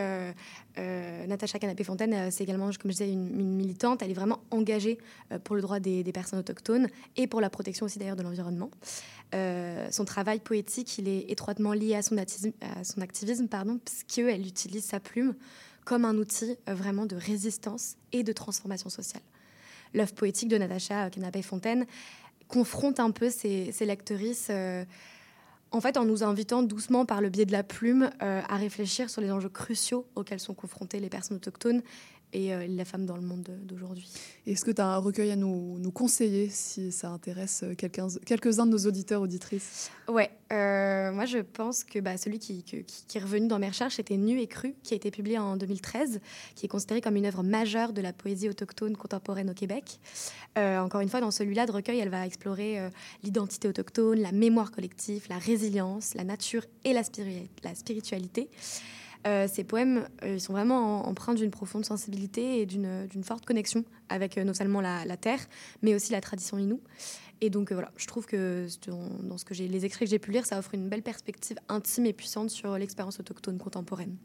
Natacha 0.78 1.60
Canapé-Fontaine, 1.60 2.32
c'est 2.32 2.44
également, 2.44 2.66
comme 2.80 2.92
je 2.92 2.98
disais, 2.98 3.12
une, 3.12 3.40
une 3.40 3.56
militante. 3.56 4.02
Elle 4.02 4.12
est 4.12 4.16
vraiment 4.16 4.40
engagée 4.52 4.98
pour 5.44 5.56
le 5.56 5.62
droit 5.62 5.80
des, 5.80 6.04
des 6.04 6.12
personnes 6.12 6.40
autochtones 6.40 6.88
et 7.16 7.28
pour 7.28 7.42
la 7.42 7.50
protection 7.50 7.86
aussi 7.86 8.00
d'ailleurs 8.00 8.16
de 8.16 8.24
l'environnement. 8.24 8.70
Son 9.92 10.06
travail 10.06 10.40
poétique, 10.40 10.98
il 11.00 11.08
est 11.08 11.32
étroitement 11.32 11.74
lié 11.74 11.96
à 11.96 12.02
son, 12.04 12.16
à 12.18 12.84
son 12.84 13.02
activisme, 13.02 13.48
pardon, 13.64 13.80
puisqu'elle 13.84 14.46
utilise 14.46 14.84
sa 14.84 15.00
plume 15.00 15.36
comme 15.86 16.04
un 16.06 16.18
outil 16.18 16.58
euh, 16.68 16.74
vraiment 16.74 17.06
de 17.06 17.16
résistance 17.16 17.96
et 18.12 18.24
de 18.24 18.34
transformation 18.34 18.90
sociale. 18.90 19.24
L'œuvre 19.94 20.14
poétique 20.14 20.50
de 20.50 20.58
Natacha 20.58 21.10
Canapé-Fontaine 21.10 21.86
confronte 22.48 23.00
un 23.00 23.12
peu 23.12 23.30
ses, 23.30 23.72
ses 23.72 23.86
lectrices 23.86 24.48
euh, 24.50 24.84
en 25.72 25.82
fait, 25.82 25.98
en 25.98 26.06
nous 26.06 26.24
invitant 26.24 26.62
doucement 26.62 27.06
par 27.06 27.20
le 27.20 27.30
biais 27.30 27.46
de 27.46 27.52
la 27.52 27.64
plume 27.64 28.12
euh, 28.22 28.42
à 28.48 28.58
réfléchir 28.58 29.10
sur 29.10 29.22
les 29.22 29.32
enjeux 29.32 29.50
cruciaux 29.50 30.06
auxquels 30.16 30.40
sont 30.40 30.54
confrontées 30.54 31.00
les 31.00 31.10
personnes 31.10 31.38
autochtones 31.38 31.82
et 32.34 32.54
euh, 32.54 32.68
la 32.68 32.84
femme 32.86 33.06
dans 33.06 33.16
le 33.16 33.22
monde 33.22 33.44
de- 33.44 33.56
d'aujourd'hui. 33.66 34.10
Est-ce 34.46 34.66
que 34.66 34.72
tu 34.72 34.82
as 34.82 34.88
un 34.88 34.98
recueil 34.98 35.32
à 35.32 35.36
nous, 35.36 35.78
nous 35.80 35.92
conseiller 35.92 36.50
si 36.50 36.92
ça 36.92 37.10
intéresse 37.10 37.62
euh, 37.64 37.76
quelqu'un- 37.76 38.08
quelques-uns 38.26 38.66
de 38.66 38.72
nos 38.72 38.86
auditeurs, 38.86 39.22
auditrices? 39.22 39.90
Ouais, 40.10 40.30
euh, 40.52 41.12
moi 41.14 41.26
je 41.26 41.38
pense 41.40 41.84
que 41.84 42.00
bah, 42.00 42.18
celui 42.18 42.40
qui, 42.40 42.64
que- 42.64 42.78
qui- 42.78 43.06
qui 43.08 43.18
est 43.18 43.22
revenu 43.22 43.48
dans 43.48 43.60
mes 43.60 43.70
recherches, 43.70 43.96
c'était 43.96 44.18
Nu 44.18 44.40
et 44.42 44.48
Cru, 44.48 44.74
qui 44.84 44.94
a 44.94 44.98
été 44.98 45.12
publié 45.12 45.38
en 45.38 45.56
2013, 45.56 46.20
qui 46.56 46.66
est 46.66 46.70
considéré 46.70 47.00
comme 47.02 47.16
une 47.16 47.26
œuvre 47.26 47.44
majeure 47.44 47.94
de 47.94 48.02
la 48.02 48.12
poésie 48.14 48.50
autochtone 48.50 48.98
contemporaine 48.98 49.50
au 49.50 49.54
Québec. 49.54 50.00
Euh, 50.58 50.80
encore 50.80 51.02
une 51.02 51.10
fois, 51.10 51.22
dans 51.22 51.32
celui-là 51.32 51.66
de 51.66 51.72
recueil, 51.72 52.00
elle 52.00 52.10
va 52.10 52.26
explorer 52.26 52.80
l'identité 53.24 53.68
autochtone, 53.68 54.20
la 54.20 54.32
mémoire 54.32 54.72
collective, 54.72 55.26
la 55.30 55.38
résilience, 55.38 56.14
la 56.16 56.24
nature 56.24 56.66
et 56.84 56.94
la, 56.94 57.02
spiri- 57.04 57.48
la 57.64 57.74
spiritualité. 57.76 58.50
Euh, 59.26 59.48
ces 59.52 59.64
poèmes, 59.64 60.06
euh, 60.24 60.38
sont 60.40 60.52
vraiment 60.54 61.02
en- 61.06 61.10
empreints 61.10 61.34
d'une 61.34 61.50
profonde 61.52 61.86
sensibilité 61.86 62.60
et 62.62 62.66
d'une 62.66 63.08
d'une 63.08 63.24
forte 63.24 63.46
connexion 63.46 63.86
avec 64.10 64.38
euh, 64.38 64.44
non 64.44 64.54
seulement 64.54 64.82
la, 64.82 65.06
la 65.06 65.16
terre, 65.18 65.40
mais 65.82 65.96
aussi 65.96 66.12
la 66.12 66.20
tradition 66.22 66.58
inou. 66.58 66.82
Et 67.42 67.50
donc 67.50 67.72
euh, 67.72 67.76
voilà, 67.76 67.92
je 67.98 68.08
trouve 68.08 68.26
que 68.26 68.68
dans, 68.88 69.10
dans 69.24 69.38
ce 69.38 69.46
que 69.46 69.54
j'ai, 69.54 69.68
les 69.68 69.86
extraits 69.86 70.08
que 70.08 70.12
j'ai 70.12 70.20
pu 70.20 70.32
lire, 70.32 70.46
ça 70.46 70.58
offre 70.58 70.74
une 70.74 70.90
belle 70.90 71.04
perspective 71.04 71.58
intime 71.70 72.06
et 72.06 72.14
puissante 72.14 72.50
sur 72.50 72.78
l'expérience 72.78 73.20
autochtone 73.20 73.58
contemporaine. 73.58 74.16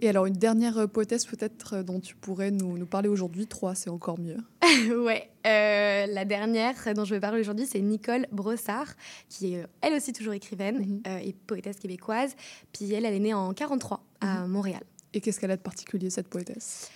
Et 0.00 0.08
alors, 0.08 0.26
une 0.26 0.34
dernière 0.34 0.78
euh, 0.78 0.86
poétesse 0.86 1.26
peut-être 1.26 1.74
euh, 1.74 1.82
dont 1.82 2.00
tu 2.00 2.14
pourrais 2.14 2.50
nous, 2.50 2.78
nous 2.78 2.86
parler 2.86 3.08
aujourd'hui, 3.08 3.46
trois, 3.46 3.74
c'est 3.74 3.90
encore 3.90 4.18
mieux. 4.18 4.38
ouais, 5.04 5.30
euh, 5.46 6.06
la 6.06 6.24
dernière 6.24 6.74
dont 6.94 7.04
je 7.04 7.14
vais 7.14 7.20
parler 7.20 7.40
aujourd'hui, 7.40 7.66
c'est 7.66 7.80
Nicole 7.80 8.26
Brossard, 8.32 8.94
qui 9.28 9.54
est 9.54 9.66
elle 9.80 9.94
aussi 9.94 10.12
toujours 10.12 10.34
écrivaine 10.34 11.00
euh, 11.06 11.18
et 11.18 11.32
poétesse 11.32 11.76
québécoise. 11.76 12.34
Puis 12.72 12.92
elle, 12.92 13.04
elle 13.04 13.14
est 13.14 13.20
née 13.20 13.34
en 13.34 13.52
43 13.54 14.04
à 14.20 14.46
Montréal. 14.46 14.82
Et 15.14 15.20
qu'est-ce 15.20 15.40
qu'elle 15.40 15.50
a 15.50 15.56
de 15.56 15.62
particulier, 15.62 16.10
cette 16.10 16.28
poétesse? 16.28 16.90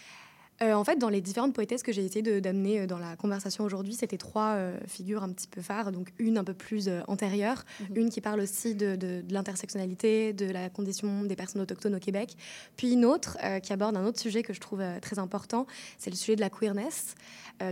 Euh, 0.62 0.74
en 0.74 0.84
fait, 0.84 0.96
dans 0.96 1.08
les 1.08 1.20
différentes 1.20 1.54
poétesses 1.54 1.82
que 1.82 1.92
j'ai 1.92 2.04
essayé 2.04 2.40
d'amener 2.40 2.80
euh, 2.80 2.86
dans 2.86 2.98
la 2.98 3.16
conversation 3.16 3.64
aujourd'hui, 3.64 3.94
c'était 3.94 4.16
trois 4.18 4.52
euh, 4.54 4.78
figures 4.86 5.22
un 5.22 5.30
petit 5.32 5.48
peu 5.48 5.60
phares. 5.60 5.90
Donc, 5.90 6.12
une 6.18 6.38
un 6.38 6.44
peu 6.44 6.54
plus 6.54 6.88
euh, 6.88 7.00
antérieure, 7.08 7.64
une 7.94 8.10
qui 8.10 8.20
parle 8.20 8.40
aussi 8.40 8.74
de, 8.74 8.94
de- 8.96 9.22
de 9.22 9.34
l'intersectionnalité, 9.34 10.32
de 10.32 10.46
la 10.46 10.68
condition 10.70 11.24
des 11.24 11.36
personnes 11.36 11.62
autochtones 11.62 11.94
au 11.94 11.98
Québec, 11.98 12.36
puis 12.76 12.92
une 12.92 13.04
autre 13.04 13.36
qui 13.62 13.72
aborde 13.72 13.96
un 13.96 14.04
autre 14.04 14.20
sujet 14.20 14.42
que 14.42 14.52
je 14.52 14.60
trouve 14.60 14.82
très 15.00 15.18
important, 15.18 15.66
c'est 15.98 16.10
le 16.10 16.16
sujet 16.16 16.36
de 16.36 16.40
la 16.40 16.50
queerness. 16.50 17.14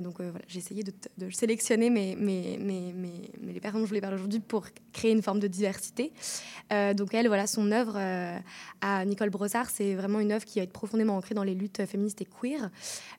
Donc, 0.03 0.17
voilà, 0.17 0.45
j'ai 0.47 0.59
essayé 0.59 0.83
de, 0.83 0.93
de 1.19 1.31
sélectionner 1.31 1.91
mes, 1.91 2.15
mes, 2.17 2.59
mes, 2.59 2.95
les 3.43 3.61
personnes 3.61 3.81
dont 3.81 3.87
je 3.87 3.91
voulais 3.91 4.01
parler 4.01 4.17
aujourd'hui 4.17 4.41
pour 4.41 4.67
créer 4.93 5.13
une 5.13 5.23
forme 5.23 5.41
de 5.41 5.49
diversité. 5.49 6.13
Donc, 6.71 7.15
elle, 7.15 7.27
voilà, 7.29 7.47
son 7.47 7.71
œuvre 7.73 7.99
à 8.81 9.05
Nicole 9.05 9.31
Brossard, 9.31 9.71
c'est 9.71 9.95
vraiment 9.95 10.21
une 10.21 10.33
œuvre 10.33 10.45
qui 10.45 10.59
va 10.59 10.65
être 10.65 10.73
profondément 10.73 11.17
ancrée 11.17 11.35
dans 11.35 11.45
les 11.45 11.55
luttes 11.55 11.85
féministes 11.87 12.21
et 12.23 12.27
queer. 12.27 12.71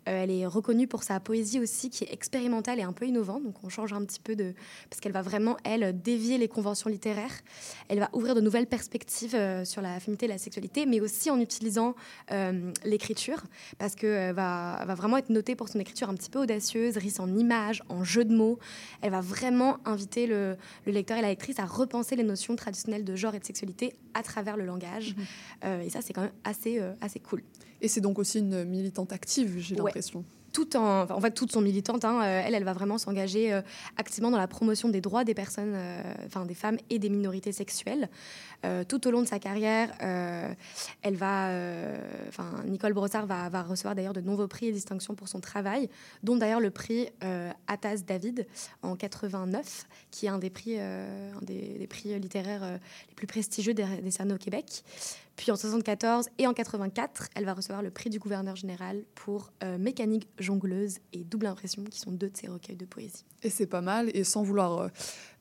Euh, 0.07 0.24
elle 0.24 0.32
est 0.32 0.45
reconnue 0.45 0.88
pour 0.88 1.03
sa 1.03 1.20
poésie 1.20 1.59
aussi, 1.59 1.89
qui 1.89 2.03
est 2.03 2.14
expérimentale 2.14 2.80
et 2.80 2.84
un 2.84 2.93
peu 2.93 3.05
innovante. 3.05 3.43
Donc, 3.43 3.55
on 3.64 3.70
change 3.70 3.93
un 3.93 4.03
petit 4.03 4.20
peu 4.20 4.36
de. 4.36 4.53
Parce 4.89 4.99
qu'elle 4.99 5.12
va 5.12 5.22
vraiment, 5.22 5.57
elle, 5.64 5.99
dévier 6.01 6.38
les 6.38 6.47
conventions 6.47 6.89
littéraires. 6.89 7.41
Elle 7.88 7.99
va 7.99 8.09
ouvrir 8.14 8.36
de 8.36 8.41
nouvelles 8.41 8.68
perspectives 8.68 9.36
euh, 9.36 9.64
sur 9.66 9.82
la 9.82 9.99
féminité 9.99 10.26
et 10.26 10.30
la 10.30 10.38
sexualité, 10.38 10.86
mais 10.86 10.99
aussi 10.99 11.30
en 11.30 11.39
utilisant 11.39 11.95
euh, 12.32 12.72
l'écriture, 12.84 13.43
parce 13.78 13.95
qu'elle 13.95 14.34
va, 14.34 14.84
va 14.86 14.95
vraiment 14.95 15.18
être 15.18 15.30
notée 15.30 15.55
pour 15.55 15.70
son 15.70 15.80
écriture 15.80 16.09
un 16.09 16.16
petit 16.16 16.30
peu 16.30 16.39
audacieuse, 16.39 16.97
riche 16.97 17.20
en 17.20 17.36
images, 17.36 17.84
en 17.89 18.03
jeux 18.03 18.26
de 18.26 18.36
mots. 18.36 18.57
Elle 19.01 19.12
va 19.12 19.22
vraiment 19.22 19.78
inviter 19.86 20.26
le, 20.26 20.57
le 20.86 20.91
lecteur 20.91 21.18
et 21.18 21.22
la 21.22 21.30
lectrice 21.30 21.59
à 21.59 21.66
repenser 21.66 22.16
les 22.16 22.24
notions 22.24 22.55
traditionnelles 22.55 23.05
de 23.05 23.16
genre 23.16 23.36
et 23.36 23.39
de 23.39 23.45
sexualité 23.45 23.93
à 24.14 24.24
travers 24.24 24.57
le 24.57 24.66
langage. 24.66 25.16
Euh, 25.64 25.82
et 25.82 25.89
ça, 25.89 26.01
c'est 26.01 26.14
quand 26.14 26.22
même 26.22 26.32
assez, 26.43 26.82
assez 27.01 27.20
cool. 27.20 27.43
Et 27.82 27.88
c'est 27.88 28.01
donc 28.01 28.20
aussi 28.20 28.39
une 28.39 28.64
militante 28.64 29.12
active, 29.12 29.51
j'ai 29.60 29.76
Ouais. 29.76 29.86
l'impression. 29.86 30.24
Tout 30.54 30.76
en, 30.76 31.04
enfin, 31.04 31.16
en 31.16 31.22
fait, 31.22 31.32
toutes 31.32 31.54
sont 31.54 31.62
militantes. 31.62 32.04
hein. 32.04 32.22
Euh, 32.24 32.43
Elle, 32.45 32.56
elle 32.56 32.66
va 32.66 32.74
vraiment 32.74 32.97
s'engager 32.97 33.54
euh, 33.54 33.62
activement 33.95 34.32
dans 34.32 34.38
la 34.38 34.49
promotion 34.49 34.89
des 34.89 34.99
droits 34.99 35.24
des 35.24 35.34
personnes, 35.34 35.72
euh, 35.74 36.02
enfin 36.26 36.45
des 36.45 36.56
femmes 36.56 36.78
et 36.89 36.99
des 36.99 37.08
minorités 37.10 37.54
sexuelles. 37.54 38.10
Euh, 38.66 38.84
tout 38.84 39.08
au 39.08 39.12
long 39.12 39.22
de 39.22 39.28
sa 39.28 39.39
carrière, 39.39 39.89
elle 41.02 41.16
va, 41.16 41.49
enfin 42.28 42.52
Nicole 42.68 42.91
Brossard 42.93 43.26
va, 43.28 43.47
va 43.49 43.64
recevoir 43.64 43.95
d'ailleurs 43.95 44.12
de 44.14 44.20
nombreux 44.22 44.47
prix 44.47 44.68
et 44.68 44.72
distinctions 44.74 45.16
pour 45.16 45.30
son 45.30 45.39
travail, 45.39 45.89
dont 46.22 46.36
d'ailleurs 46.36 46.60
le 46.60 46.70
prix 46.70 47.08
Attas 47.68 48.02
David 48.06 48.45
en 48.84 48.95
89, 48.97 49.86
qui 50.12 50.26
est 50.26 50.30
un 50.30 50.38
des 50.38 50.49
prix, 50.49 50.78
un 50.80 51.41
des, 51.41 51.78
des 51.80 51.88
prix 51.88 52.20
littéraires 52.20 52.78
les 53.10 53.16
plus 53.16 53.26
prestigieux 53.26 53.74
décernés 53.74 54.34
au 54.34 54.38
Québec. 54.38 54.84
Puis 55.42 55.50
en 55.50 55.56
74 55.56 56.28
et 56.38 56.46
en 56.46 56.54
84, 56.54 57.30
elle 57.34 57.46
va 57.46 57.56
recevoir 57.56 57.82
le 57.82 57.89
prix 57.89 58.12
du 58.12 58.20
gouverneur 58.20 58.56
général 58.56 59.02
pour 59.16 59.52
euh, 59.64 59.80
Mécanique 59.80 60.28
jongleuse 60.38 61.00
et 61.14 61.24
Double 61.24 61.48
impression, 61.48 61.84
qui 61.84 62.00
sont 62.00 62.12
deux 62.12 62.30
de 62.30 62.38
ses 62.38 62.48
recueils 62.48 62.76
de 62.76 62.86
poésie. 62.86 63.26
Et 63.42 63.50
c'est 63.50 63.66
pas 63.66 63.82
mal. 63.82 64.12
Et 64.14 64.24
sans 64.24 64.44
vouloir 64.44 64.78
euh, 64.78 64.88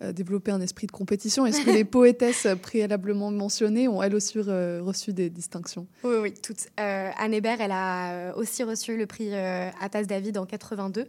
euh, 0.00 0.12
développer 0.14 0.52
un 0.52 0.62
esprit 0.62 0.86
de 0.86 0.92
compétition, 0.92 1.44
est-ce 1.44 1.60
que 1.66 1.70
les 1.70 1.84
poétesses 1.84 2.46
préalablement 2.62 3.30
mentionnées 3.30 3.88
ont 3.88 4.02
elles 4.02 4.14
aussi 4.14 4.38
reçu 4.38 5.12
des 5.12 5.28
distinctions? 5.28 5.86
Oui, 6.02 6.14
oui, 6.22 6.32
toutes. 6.32 6.68
Anne 6.78 7.34
Hébert, 7.34 7.60
elle 7.60 7.72
a 7.72 8.34
aussi 8.38 8.62
reçu 8.62 8.96
le 8.96 9.04
prix 9.04 9.34
Attas 9.34 10.04
David 10.04 10.38
en 10.38 10.46
82, 10.46 11.08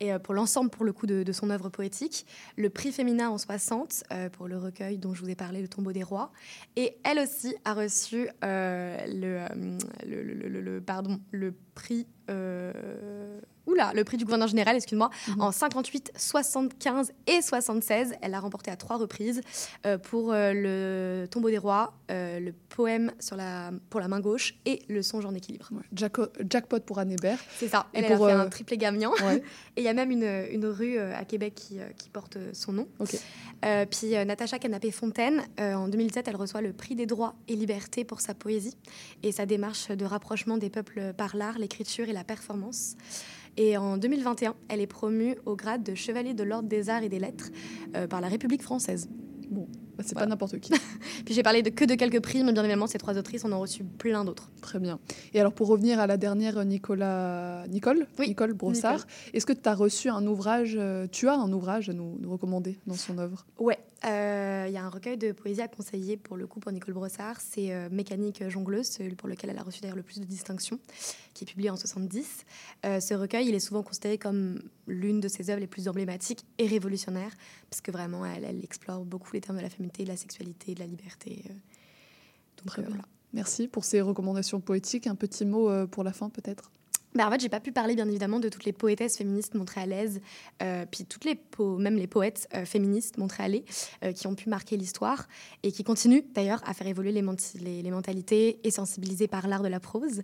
et 0.00 0.12
euh, 0.12 0.18
pour 0.18 0.34
l'ensemble, 0.34 0.70
pour 0.70 0.84
le 0.84 0.92
coup, 0.92 1.06
de, 1.06 1.30
son 1.32 1.50
œuvre 1.50 1.68
poétique. 1.68 2.26
Le 2.56 2.70
prix 2.70 2.92
féminin 2.92 3.30
en 3.30 3.38
60, 3.38 4.04
euh, 4.12 4.28
pour 4.30 4.48
le 4.48 4.58
recueil 4.58 4.98
dont 4.98 5.14
je 5.14 5.22
vous 5.22 5.30
ai 5.30 5.34
parlé, 5.34 5.60
Le 5.62 5.68
tombeau 5.68 5.92
des 5.92 6.02
rois. 6.02 6.32
Et 6.76 6.96
elle 7.04 7.18
aussi 7.18 7.54
a 7.64 7.74
reçu 7.74 8.28
euh, 8.44 8.96
le, 9.06 10.22
le- 10.22 10.22
le- 10.48 10.60
le- 10.60 10.80
pardon, 10.80 11.20
le 11.30 11.54
prix... 11.76 12.06
euh, 12.30 12.72
Oula, 13.68 13.92
le 13.94 14.04
prix 14.04 14.16
du 14.16 14.24
gouverneur 14.24 14.46
général, 14.46 14.76
excuse-moi, 14.76 15.10
en 15.40 15.50
58, 15.50 16.12
75 16.16 17.12
et 17.26 17.42
76. 17.42 18.14
Elle 18.22 18.30
l'a 18.30 18.38
remporté 18.38 18.70
à 18.70 18.76
trois 18.76 18.96
reprises 18.96 19.40
euh, 19.86 19.98
pour 19.98 20.32
euh, 20.32 20.52
le 20.54 21.26
tombeau 21.28 21.50
des 21.50 21.58
rois, 21.58 21.92
le 22.08 22.52
poème 22.68 23.10
sur 23.18 23.34
la, 23.34 23.72
pour 23.90 23.98
la 23.98 24.06
main 24.06 24.20
gauche 24.20 24.54
et 24.66 24.82
le 24.88 25.02
songe 25.02 25.26
en 25.26 25.34
équilibre. 25.34 25.68
Jackpot 25.92 26.78
pour 26.86 27.00
Anne 27.00 27.10
Hébert. 27.10 27.40
C'est 27.58 27.66
ça. 27.66 27.88
Et 27.92 27.98
Elle, 27.98 28.16
pour, 28.16 28.26
a 28.26 28.28
fait 28.28 28.34
un 28.36 28.48
triplé 28.48 28.76
gagnant. 28.78 29.10
ouais. 29.24 29.42
Et 29.76 29.80
il 29.82 29.84
y 29.84 29.88
a 29.88 29.92
même 29.92 30.10
une, 30.12 30.46
une 30.52 30.64
rue 30.66 30.98
à 30.98 31.24
Québec 31.24 31.54
qui, 31.56 31.78
qui 31.98 32.08
porte 32.08 32.38
son 32.52 32.72
nom. 32.72 32.88
Puis 33.90 34.12
Natacha 34.24 34.58
Canapé-Fontaine, 34.60 35.42
en 35.58 35.88
2007, 35.88 36.28
elle 36.28 36.36
reçoit 36.36 36.60
le 36.62 36.72
prix 36.72 36.94
des 36.94 37.06
droits 37.06 37.34
et 37.48 37.56
libertés 37.56 38.04
pour 38.04 38.20
sa 38.20 38.32
poésie 38.32 38.76
et 39.24 39.32
sa 39.32 39.44
démarche 39.44 39.88
de 39.90 40.04
rapprochement 40.04 40.56
des 40.56 40.70
peuples 40.70 41.12
par 41.14 41.36
l'art, 41.36 41.58
l'écriture 41.66 42.08
et 42.08 42.12
la 42.12 42.22
performance. 42.22 42.96
Et 43.56 43.76
en 43.76 43.96
2021, 43.96 44.54
elle 44.68 44.80
est 44.80 44.86
promue 44.86 45.34
au 45.46 45.56
grade 45.56 45.82
de 45.82 45.94
chevalier 45.94 46.32
de 46.32 46.44
l'Ordre 46.44 46.68
des 46.68 46.90
Arts 46.90 47.02
et 47.02 47.08
des 47.08 47.18
Lettres 47.18 47.50
euh, 47.96 48.06
par 48.06 48.20
la 48.20 48.28
République 48.28 48.62
française. 48.62 49.08
Bah, 49.96 50.04
c'est 50.06 50.14
pas 50.14 50.26
n'importe 50.26 50.58
qui. 50.58 50.72
Puis 51.24 51.34
j'ai 51.34 51.42
parlé 51.42 51.62
de 51.62 51.70
que 51.70 51.84
de 51.84 51.94
quelques 51.94 52.20
prix, 52.20 52.44
mais 52.44 52.52
bien 52.52 52.62
évidemment, 52.62 52.86
ces 52.86 52.98
trois 52.98 53.16
autrices, 53.16 53.44
on 53.44 53.52
en 53.52 53.56
a 53.56 53.56
reçu 53.56 53.84
plein 53.84 54.24
d'autres. 54.24 54.50
Très 54.60 54.78
bien. 54.78 54.98
Et 55.32 55.40
alors, 55.40 55.52
pour 55.52 55.68
revenir 55.68 55.98
à 56.00 56.06
la 56.06 56.16
dernière, 56.16 56.64
Nicolas... 56.64 57.66
Nicole 57.68 58.06
Nicole 58.18 58.52
Brossard, 58.52 59.06
est-ce 59.32 59.46
que 59.46 59.52
tu 59.52 59.68
as 59.68 59.74
reçu 59.74 60.08
un 60.08 60.26
ouvrage, 60.26 60.76
euh, 60.78 61.06
tu 61.10 61.28
as 61.28 61.34
un 61.34 61.52
ouvrage 61.52 61.88
à 61.88 61.92
nous, 61.92 62.16
nous 62.20 62.30
recommander 62.30 62.78
dans 62.86 62.94
son 62.94 63.18
œuvre? 63.18 63.46
Ouais, 63.58 63.78
euh, 64.04 64.66
il 64.68 64.74
y 64.74 64.76
a 64.76 64.84
un 64.84 64.88
recueil 64.88 65.16
de 65.16 65.32
poésie 65.32 65.62
à 65.62 65.68
conseiller 65.68 66.16
pour 66.16 66.36
le 66.36 66.46
coup 66.46 66.60
pour 66.60 66.72
Nicole 66.72 66.94
Brossard. 66.94 67.40
C'est 67.40 67.72
euh, 67.72 67.88
Mécanique 67.90 68.46
jongleuse, 68.48 68.86
celui 68.86 69.14
pour 69.14 69.28
lequel 69.28 69.50
elle 69.50 69.58
a 69.58 69.62
reçu 69.62 69.80
d'ailleurs 69.80 69.96
le 69.96 70.02
plus 70.02 70.20
de 70.20 70.24
distinctions, 70.24 70.78
qui 71.34 71.44
est 71.44 71.46
publié 71.46 71.70
en 71.70 71.76
70. 71.76 72.44
ce 72.84 73.14
recueil, 73.14 73.48
il 73.48 73.54
est 73.54 73.60
souvent 73.60 73.82
considéré 73.82 74.18
comme 74.18 74.60
l'une 74.86 75.20
de 75.20 75.28
ses 75.28 75.50
œuvres 75.50 75.60
les 75.60 75.66
plus 75.66 75.88
emblématiques 75.88 76.44
et 76.58 76.66
révolutionnaires, 76.66 77.32
parce 77.70 77.80
que 77.80 77.90
vraiment, 77.90 78.24
elle, 78.24 78.44
elle 78.44 78.62
explore 78.62 79.04
beaucoup 79.04 79.30
les 79.32 79.40
termes 79.40 79.58
de 79.58 79.62
la 79.62 79.70
féminité, 79.70 79.85
de 80.04 80.08
la 80.08 80.16
sexualité, 80.16 80.74
de 80.74 80.80
la 80.80 80.86
liberté. 80.86 81.42
Donc, 82.58 82.66
Très 82.66 82.82
bien. 82.82 82.96
Merci 83.32 83.68
pour 83.68 83.84
ces 83.84 84.00
recommandations 84.00 84.60
poétiques. 84.60 85.06
Un 85.06 85.14
petit 85.14 85.44
mot 85.44 85.86
pour 85.88 86.04
la 86.04 86.12
fin, 86.12 86.30
peut-être? 86.30 86.70
Bah, 87.16 87.26
en 87.26 87.30
fait, 87.30 87.40
j'ai 87.40 87.48
pas 87.48 87.60
pu 87.60 87.72
parler 87.72 87.94
bien 87.94 88.06
évidemment 88.06 88.40
de 88.40 88.48
toutes 88.48 88.64
les 88.64 88.72
poétesses 88.72 89.16
féministes 89.16 89.54
montréalaises, 89.54 90.20
euh, 90.62 90.84
puis 90.90 91.04
toutes 91.06 91.24
les 91.24 91.34
po 91.34 91.78
même 91.78 91.96
les 91.96 92.06
poètes 92.06 92.48
euh, 92.54 92.64
féministes 92.66 93.16
montréalais 93.16 93.64
euh, 94.04 94.12
qui 94.12 94.26
ont 94.26 94.34
pu 94.34 94.48
marquer 94.48 94.76
l'histoire 94.76 95.26
et 95.62 95.72
qui 95.72 95.82
continuent 95.82 96.22
d'ailleurs 96.34 96.62
à 96.66 96.74
faire 96.74 96.86
évoluer 96.86 97.12
les, 97.12 97.24
les, 97.60 97.82
les, 97.82 97.90
mentalités 97.90 98.60
et 98.64 98.70
sensibiliser 98.70 99.28
par 99.28 99.48
l'art 99.48 99.62
de 99.62 99.68
la 99.68 99.80
prose. 99.80 100.22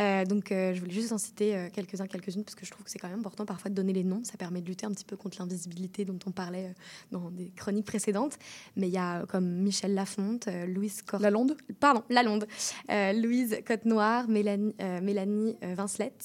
Euh, 0.00 0.24
donc, 0.24 0.46
je 0.50 0.78
voulais 0.80 0.92
juste 0.92 1.12
en 1.12 1.18
citer 1.18 1.68
quelques-uns, 1.72 2.06
quelques-unes, 2.06 2.44
parce 2.44 2.54
que 2.54 2.66
je 2.66 2.70
trouve 2.70 2.84
que 2.84 2.90
c'est 2.90 2.98
quand 2.98 3.08
même 3.08 3.20
important 3.20 3.46
parfois 3.46 3.70
de 3.70 3.74
donner 3.74 3.92
les 3.92 4.02
noms. 4.02 4.24
Ça 4.24 4.36
permet 4.36 4.60
de 4.60 4.66
lutter 4.66 4.86
un 4.86 4.90
petit 4.90 5.04
peu 5.04 5.16
contre 5.16 5.38
l'invisibilité 5.38 6.04
dont 6.04 6.18
on 6.26 6.32
parlait 6.32 6.74
dans 7.12 7.30
des 7.30 7.50
chroniques 7.54 7.86
précédentes. 7.86 8.38
Mais 8.76 8.88
il 8.88 8.92
y 8.92 8.98
a 8.98 9.24
comme 9.26 9.46
Michel 9.46 9.94
Lafonte, 9.94 10.48
Louise 10.66 11.02
Cor... 11.02 11.20
Lalonde? 11.20 11.56
Pardon, 11.78 12.02
Lalonde. 12.10 12.46
Louise 12.88 13.58
Côte-Noire, 13.66 14.28
Mélanie, 14.28 14.74
Mélanie 15.02 15.56
Vincelette. 15.62 16.23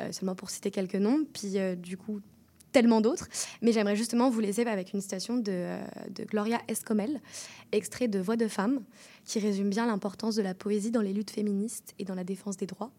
Euh, 0.00 0.12
seulement 0.12 0.34
pour 0.34 0.50
citer 0.50 0.70
quelques 0.70 0.94
noms, 0.94 1.24
puis 1.32 1.58
euh, 1.58 1.74
du 1.74 1.96
coup 1.96 2.20
tellement 2.72 3.00
d'autres. 3.00 3.28
Mais 3.62 3.72
j'aimerais 3.72 3.96
justement 3.96 4.30
vous 4.30 4.40
laisser 4.40 4.64
avec 4.66 4.92
une 4.92 5.00
citation 5.00 5.36
de, 5.36 5.52
euh, 5.52 5.80
de, 6.10 6.24
Gloria 6.24 6.60
Escomel, 6.68 7.20
extrait 7.72 8.08
de 8.08 8.18
Voix 8.18 8.36
de 8.36 8.48
femme, 8.48 8.80
qui 9.24 9.38
résume 9.38 9.70
bien 9.70 9.86
l'importance 9.86 10.34
de 10.36 10.42
la 10.42 10.54
poésie 10.54 10.90
dans 10.90 11.00
les 11.00 11.12
luttes 11.12 11.30
féministes 11.30 11.94
et 11.98 12.04
dans 12.04 12.14
la 12.14 12.24
défense 12.24 12.56
des 12.56 12.66
droits. 12.66 12.90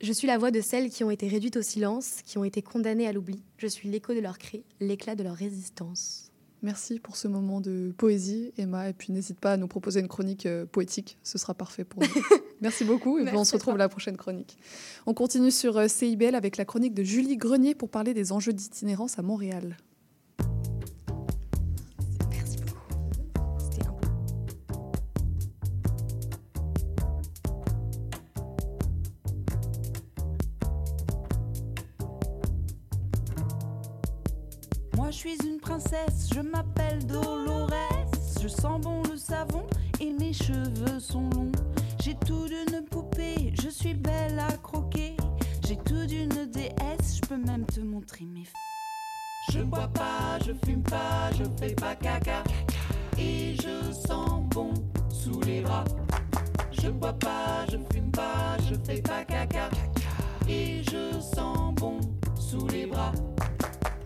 Je 0.00 0.12
suis 0.12 0.26
la 0.26 0.36
voix 0.36 0.50
de 0.50 0.60
celles 0.60 0.90
qui 0.90 1.04
ont 1.04 1.10
été 1.10 1.28
réduites 1.28 1.56
au 1.56 1.62
silence, 1.62 2.20
qui 2.26 2.36
ont 2.36 2.44
été 2.44 2.60
condamnées 2.60 3.06
à 3.06 3.12
l'oubli. 3.12 3.42
Je 3.56 3.66
suis 3.66 3.88
l'écho 3.88 4.12
de 4.12 4.20
leurs 4.20 4.38
cris, 4.38 4.64
l'éclat 4.80 5.14
de 5.14 5.22
leur 5.22 5.34
résistance. 5.34 6.23
Merci 6.64 6.98
pour 6.98 7.16
ce 7.16 7.28
moment 7.28 7.60
de 7.60 7.92
poésie, 7.98 8.54
Emma. 8.56 8.88
Et 8.88 8.94
puis 8.94 9.12
n'hésite 9.12 9.38
pas 9.38 9.52
à 9.52 9.56
nous 9.58 9.68
proposer 9.68 10.00
une 10.00 10.08
chronique 10.08 10.46
euh, 10.46 10.64
poétique, 10.64 11.18
ce 11.22 11.36
sera 11.36 11.52
parfait 11.52 11.84
pour 11.84 12.02
nous. 12.02 12.08
Merci 12.62 12.84
beaucoup 12.84 13.18
et 13.18 13.30
on 13.34 13.44
se 13.44 13.52
retrouve 13.52 13.76
la 13.76 13.90
prochaine 13.90 14.16
chronique. 14.16 14.56
On 15.04 15.12
continue 15.12 15.50
sur 15.50 15.76
euh, 15.76 15.88
CIBL 15.88 16.34
avec 16.34 16.56
la 16.56 16.64
chronique 16.64 16.94
de 16.94 17.02
Julie 17.02 17.36
Grenier 17.36 17.74
pour 17.74 17.90
parler 17.90 18.14
des 18.14 18.32
enjeux 18.32 18.54
d'itinérance 18.54 19.18
à 19.18 19.22
Montréal. 19.22 19.76
Je 35.14 35.20
suis 35.20 35.46
une 35.46 35.60
princesse, 35.60 36.28
je 36.34 36.40
m'appelle 36.40 37.06
Dolores. 37.06 37.70
Je 38.42 38.48
sens 38.48 38.80
bon 38.80 39.00
le 39.08 39.16
savon 39.16 39.64
et 40.00 40.12
mes 40.12 40.32
cheveux 40.32 40.98
sont 40.98 41.30
longs. 41.30 41.52
J'ai 42.02 42.16
tout 42.26 42.46
d'une 42.48 42.84
poupée, 42.84 43.54
je 43.62 43.68
suis 43.68 43.94
belle 43.94 44.40
à 44.40 44.52
croquer. 44.56 45.16
J'ai 45.68 45.76
tout 45.76 46.04
d'une 46.06 46.50
déesse, 46.50 47.20
je 47.22 47.28
peux 47.28 47.36
même 47.36 47.64
te 47.64 47.78
montrer 47.78 48.24
mes. 48.24 48.42
Je 49.52 49.60
bois 49.60 49.86
pas, 49.86 50.40
je 50.44 50.52
fume 50.66 50.82
pas, 50.82 51.30
je 51.38 51.44
fais 51.60 51.74
pas 51.74 51.94
caca. 51.94 52.42
Et 53.16 53.54
je 53.54 53.92
sens 53.92 54.42
bon 54.50 54.74
sous 55.08 55.40
les 55.42 55.60
bras. 55.60 55.84
Je 56.72 56.88
bois 56.88 57.12
pas, 57.12 57.64
je 57.70 57.78
fume 57.92 58.10
pas, 58.10 58.56
je 58.68 58.74
fais 58.84 59.00
pas 59.00 59.24
caca. 59.24 59.70
Et 60.48 60.82
je 60.82 61.20
sens 61.20 61.72
bon 61.76 62.00
sous 62.34 62.66
les 62.66 62.86
bras. 62.86 63.12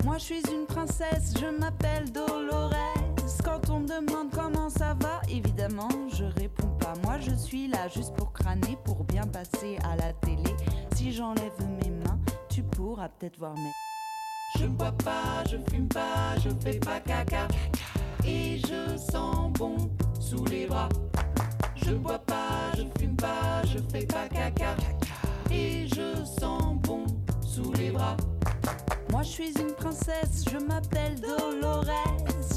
Moi 0.09 0.17
je 0.17 0.25
suis 0.25 0.51
une 0.51 0.65
princesse, 0.65 1.35
je 1.39 1.45
m'appelle 1.61 2.11
Dolores. 2.11 2.73
Quand 3.45 3.69
on 3.69 3.81
me 3.81 3.87
demande 3.87 4.31
comment 4.33 4.71
ça 4.71 4.97
va, 5.03 5.21
évidemment 5.29 5.91
je 6.11 6.25
réponds 6.25 6.75
pas. 6.81 6.95
Moi 7.05 7.19
je 7.21 7.35
suis 7.35 7.69
là 7.69 7.89
juste 7.89 8.15
pour 8.15 8.33
crâner, 8.33 8.79
pour 8.87 9.05
bien 9.05 9.25
passer 9.25 9.77
à 9.85 9.97
la 9.97 10.15
télé. 10.15 10.57
Si 10.95 11.13
j'enlève 11.13 11.53
mes 11.61 11.91
mains, 11.91 12.19
tu 12.49 12.63
pourras 12.63 13.11
peut-être 13.11 13.39
voir 13.39 13.53
mes. 13.57 13.73
Je 14.59 14.65
bois 14.65 14.95
pas, 15.05 15.45
je 15.45 15.59
fume 15.71 15.89
pas, 15.89 16.39
je 16.43 16.49
fais 16.65 16.79
pas 16.79 17.01
caca. 17.01 17.47
Et 18.25 18.61
je 18.61 18.97
sens 18.97 19.53
bon 19.53 19.77
sous 20.19 20.43
les 20.47 20.65
bras. 20.65 20.89
Je 21.77 21.93
bois 21.93 22.19
pas, 22.21 22.73
je 22.79 22.85
fume 22.99 23.15
pas, 23.15 23.63
je 23.67 23.79
fais 23.93 24.07
pas 24.07 24.27
caca. 24.27 24.75
Et 25.51 25.87
je 25.87 26.25
sens 26.25 26.77
bon 26.81 27.05
sous 27.59 27.73
les 27.73 27.91
bras. 27.91 28.17
Moi 29.11 29.23
je 29.23 29.29
suis 29.29 29.53
une 29.59 29.73
princesse, 29.73 30.45
je 30.51 30.59
m'appelle 30.59 31.21
Dolores. 31.21 31.85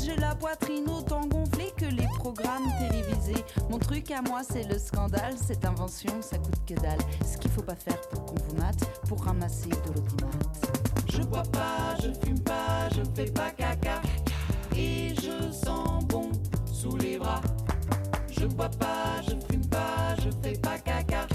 J'ai 0.04 0.16
la 0.18 0.36
poitrine 0.36 0.90
autant 0.90 1.26
gonflée 1.26 1.72
que 1.78 1.86
les 1.86 2.08
programmes 2.18 2.68
télévisés. 2.80 3.44
Mon 3.70 3.80
truc 3.80 4.12
à 4.12 4.22
moi 4.22 4.42
c'est 4.48 4.64
le 4.64 4.78
scandale, 4.78 5.36
cette 5.38 5.66
invention 5.66 6.12
ça 6.22 6.38
coûte 6.38 6.62
que 6.68 6.74
dalle. 6.76 7.00
Ce 7.26 7.38
qu'il 7.38 7.52
faut 7.52 7.62
pas 7.62 7.76
faire 7.76 8.00
pour 8.12 8.26
qu'on 8.26 8.36
vous 8.36 8.56
mate, 8.58 8.84
pour 9.08 9.24
ramasser 9.24 9.70
de 9.70 9.94
l'audimat. 9.94 10.32
Je 11.10 11.22
bois 11.24 11.44
pas, 11.44 11.96
je 12.02 12.12
fume 12.26 12.40
pas, 12.40 12.90
je 12.96 13.02
fais 13.16 13.32
pas 13.32 13.52
caca. 13.52 14.02
Et 14.76 15.14
je 15.16 15.52
sens 15.52 16.04
bon 16.06 16.30
sous 16.66 16.98
les 16.98 17.18
bras. 17.18 17.42
Je 18.30 18.46
bois 18.46 18.70
pas, 18.70 19.22
je 19.24 19.36
fume 19.50 19.66
pas, 19.68 20.16
je 20.18 20.30
fais 20.42 20.58
pas 20.58 20.78
caca. 20.80 21.28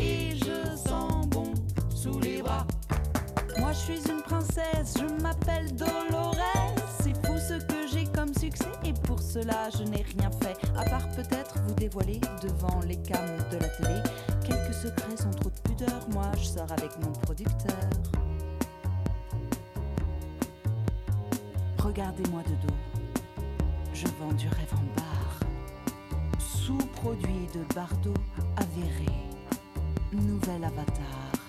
Et 0.00 0.36
je 0.36 0.76
sens 0.76 1.26
bon 1.28 1.52
sous 1.94 2.18
les 2.20 2.42
bras. 2.42 2.66
Moi 3.66 3.72
je 3.72 3.78
suis 3.94 4.08
une 4.08 4.22
princesse, 4.22 4.94
je 4.96 5.20
m'appelle 5.20 5.74
Dolores. 5.74 6.36
C'est 7.00 7.16
fou 7.26 7.36
ce 7.36 7.54
que 7.64 7.88
j'ai 7.92 8.04
comme 8.04 8.32
succès 8.32 8.70
et 8.84 8.92
pour 8.92 9.20
cela 9.20 9.70
je 9.76 9.82
n'ai 9.82 10.02
rien 10.02 10.30
fait. 10.40 10.56
À 10.78 10.84
part 10.84 11.10
peut-être 11.16 11.58
vous 11.66 11.74
dévoiler 11.74 12.20
devant 12.44 12.78
les 12.86 12.94
cams 12.94 13.38
de 13.50 13.56
la 13.56 13.68
télé. 13.70 14.02
Quelques 14.44 14.72
secrets 14.72 15.16
sans 15.16 15.32
trop 15.32 15.50
de 15.50 15.58
pudeur, 15.68 16.08
moi 16.10 16.30
je 16.38 16.44
sors 16.44 16.70
avec 16.70 16.92
mon 17.02 17.10
producteur. 17.10 17.90
Regardez-moi 21.82 22.44
de 22.44 22.68
dos, 22.68 22.74
je 23.92 24.06
vends 24.20 24.32
du 24.34 24.46
rêve 24.46 24.74
en 24.74 25.00
bar. 25.00 25.40
Sous-produit 26.38 27.48
de 27.52 27.74
Bardot 27.74 28.14
avéré, 28.58 29.10
nouvel 30.12 30.62
avatar. 30.62 31.45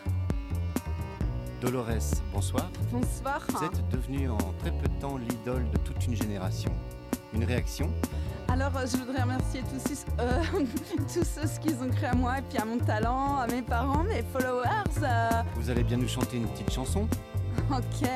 Dolores, 1.60 2.22
bonsoir. 2.32 2.70
Bonsoir. 2.92 3.42
Vous 3.50 3.66
êtes 3.66 3.90
devenue 3.90 4.30
en 4.30 4.38
très 4.60 4.70
peu 4.70 4.88
de 4.88 5.02
temps 5.02 5.18
l'idole 5.18 5.68
de 5.72 5.78
toute 5.80 6.06
une 6.06 6.16
génération. 6.16 6.72
Une 7.34 7.44
réaction? 7.44 7.90
Alors, 8.48 8.78
euh, 8.78 8.86
je 8.86 8.96
voudrais 8.98 9.24
remercier 9.24 9.64
tous, 9.64 10.06
euh, 10.20 10.44
tous 11.14 11.24
ceux 11.24 11.48
qui 11.60 11.74
ont 11.82 11.90
cru 11.90 12.06
à 12.06 12.14
moi 12.14 12.38
et 12.38 12.42
puis 12.44 12.60
à 12.60 12.66
mon 12.66 12.78
talent, 12.78 13.38
à 13.38 13.48
mes 13.48 13.64
parents, 13.64 14.04
mes 14.04 14.24
followers. 14.32 15.02
Euh. 15.02 15.30
Vous 15.56 15.70
allez 15.72 15.84
bien 15.84 15.98
nous 15.98 16.08
chanter 16.08 16.38
une 16.38 16.48
petite 16.48 16.72
chanson? 16.72 17.08
Ok. 17.72 18.08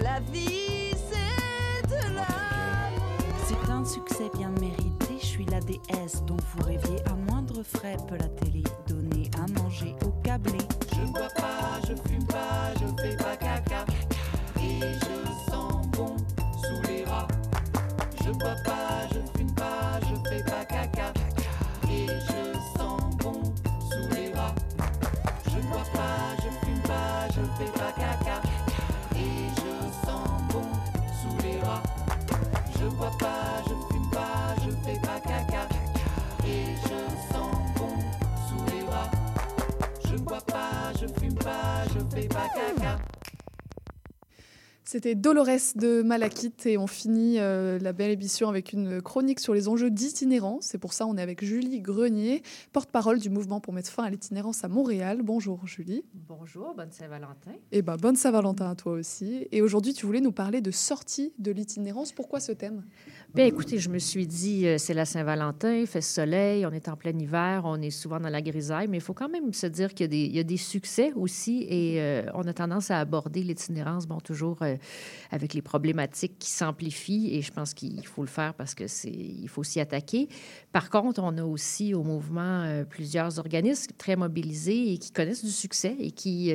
La 0.00 0.18
vie, 0.32 0.90
c'est 0.90 1.88
de 1.88 2.14
l'amour. 2.16 3.38
C'est 3.46 3.70
un 3.70 3.84
succès 3.84 4.28
bien 4.36 4.50
mérité. 4.60 5.18
Je 5.20 5.26
suis 5.26 5.44
la 5.46 5.60
déesse 5.60 6.24
dont 6.26 6.36
vous 6.36 6.64
rêviez. 6.64 7.00
À 7.06 7.14
moindre 7.14 7.37
frais 7.62 7.96
peut 8.08 8.16
la 8.16 8.28
télé 8.28 8.62
donner 8.86 9.30
à 9.36 9.60
manger 9.60 9.94
au 10.04 10.10
câblé. 10.22 10.58
Je 10.92 11.12
bois 11.12 11.28
pas, 11.36 11.80
je 11.82 11.94
fume 12.08 12.26
pas, 12.26 12.72
je 12.74 13.02
fais 13.02 13.16
pas 13.16 13.36
caca. 13.36 13.84
Et 14.60 14.80
je 14.80 15.50
sens 15.50 15.86
bon 15.88 16.16
sous 16.62 16.88
les 16.88 17.04
rats. 17.04 17.28
Je 18.24 18.30
bois 18.30 18.56
pas, 18.64 19.06
je 19.12 19.37
fume 19.37 19.37
C'était 44.90 45.14
Dolores 45.14 45.74
de 45.76 46.00
Malakite 46.00 46.64
et 46.64 46.78
on 46.78 46.86
finit 46.86 47.40
euh, 47.40 47.78
la 47.78 47.92
belle 47.92 48.10
émission 48.10 48.48
avec 48.48 48.72
une 48.72 49.02
chronique 49.02 49.38
sur 49.38 49.52
les 49.52 49.68
enjeux 49.68 49.90
d'itinérance. 49.90 50.64
C'est 50.64 50.78
pour 50.78 50.94
ça 50.94 51.06
on 51.06 51.18
est 51.18 51.20
avec 51.20 51.44
Julie 51.44 51.82
Grenier, 51.82 52.42
porte-parole 52.72 53.18
du 53.18 53.28
mouvement 53.28 53.60
pour 53.60 53.74
mettre 53.74 53.90
fin 53.90 54.04
à 54.04 54.08
l'itinérance 54.08 54.64
à 54.64 54.68
Montréal. 54.68 55.20
Bonjour 55.22 55.66
Julie. 55.66 56.06
Bonjour, 56.14 56.72
bonne 56.74 56.90
Saint-Valentin. 56.90 57.50
Et 57.70 57.82
ben 57.82 57.98
bonne 57.98 58.16
Saint-Valentin 58.16 58.70
à 58.70 58.74
toi 58.76 58.92
aussi. 58.92 59.46
Et 59.52 59.60
aujourd'hui 59.60 59.92
tu 59.92 60.06
voulais 60.06 60.22
nous 60.22 60.32
parler 60.32 60.62
de 60.62 60.70
sortie 60.70 61.34
de 61.38 61.50
l'itinérance. 61.50 62.12
Pourquoi 62.12 62.40
ce 62.40 62.52
thème? 62.52 62.82
Bien, 63.34 63.44
écoutez, 63.44 63.78
je 63.78 63.90
me 63.90 63.98
suis 63.98 64.26
dit, 64.26 64.66
euh, 64.66 64.78
c'est 64.78 64.94
la 64.94 65.04
Saint-Valentin, 65.04 65.74
il 65.74 65.86
fait 65.86 66.00
soleil, 66.00 66.64
on 66.64 66.72
est 66.72 66.88
en 66.88 66.96
plein 66.96 67.16
hiver, 67.16 67.60
on 67.66 67.78
est 67.82 67.90
souvent 67.90 68.18
dans 68.18 68.30
la 68.30 68.40
grisaille, 68.40 68.88
mais 68.88 68.96
il 68.96 69.02
faut 69.02 69.12
quand 69.12 69.28
même 69.28 69.52
se 69.52 69.66
dire 69.66 69.92
qu'il 69.92 70.04
y 70.04 70.04
a 70.04 70.08
des, 70.08 70.24
il 70.24 70.34
y 70.34 70.38
a 70.38 70.44
des 70.44 70.56
succès 70.56 71.12
aussi 71.14 71.66
et 71.68 72.00
euh, 72.00 72.22
on 72.32 72.46
a 72.46 72.54
tendance 72.54 72.90
à 72.90 72.98
aborder 72.98 73.42
l'itinérance, 73.42 74.06
bon, 74.06 74.18
toujours 74.18 74.62
euh, 74.62 74.76
avec 75.30 75.52
les 75.52 75.60
problématiques 75.60 76.38
qui 76.38 76.50
s'amplifient 76.50 77.36
et 77.36 77.42
je 77.42 77.52
pense 77.52 77.74
qu'il 77.74 78.04
faut 78.06 78.22
le 78.22 78.28
faire 78.28 78.54
parce 78.54 78.74
que 78.74 78.86
c'est, 78.86 79.10
il 79.10 79.48
faut 79.48 79.62
s'y 79.62 79.78
attaquer. 79.78 80.30
Par 80.72 80.90
contre, 80.90 81.22
on 81.22 81.36
a 81.38 81.44
aussi 81.44 81.94
au 81.94 82.02
mouvement 82.02 82.84
plusieurs 82.90 83.38
organismes 83.38 83.92
très 83.96 84.16
mobilisés 84.16 84.92
et 84.92 84.98
qui 84.98 85.10
connaissent 85.12 85.44
du 85.44 85.50
succès 85.50 85.96
et 85.98 86.10
qui, 86.10 86.52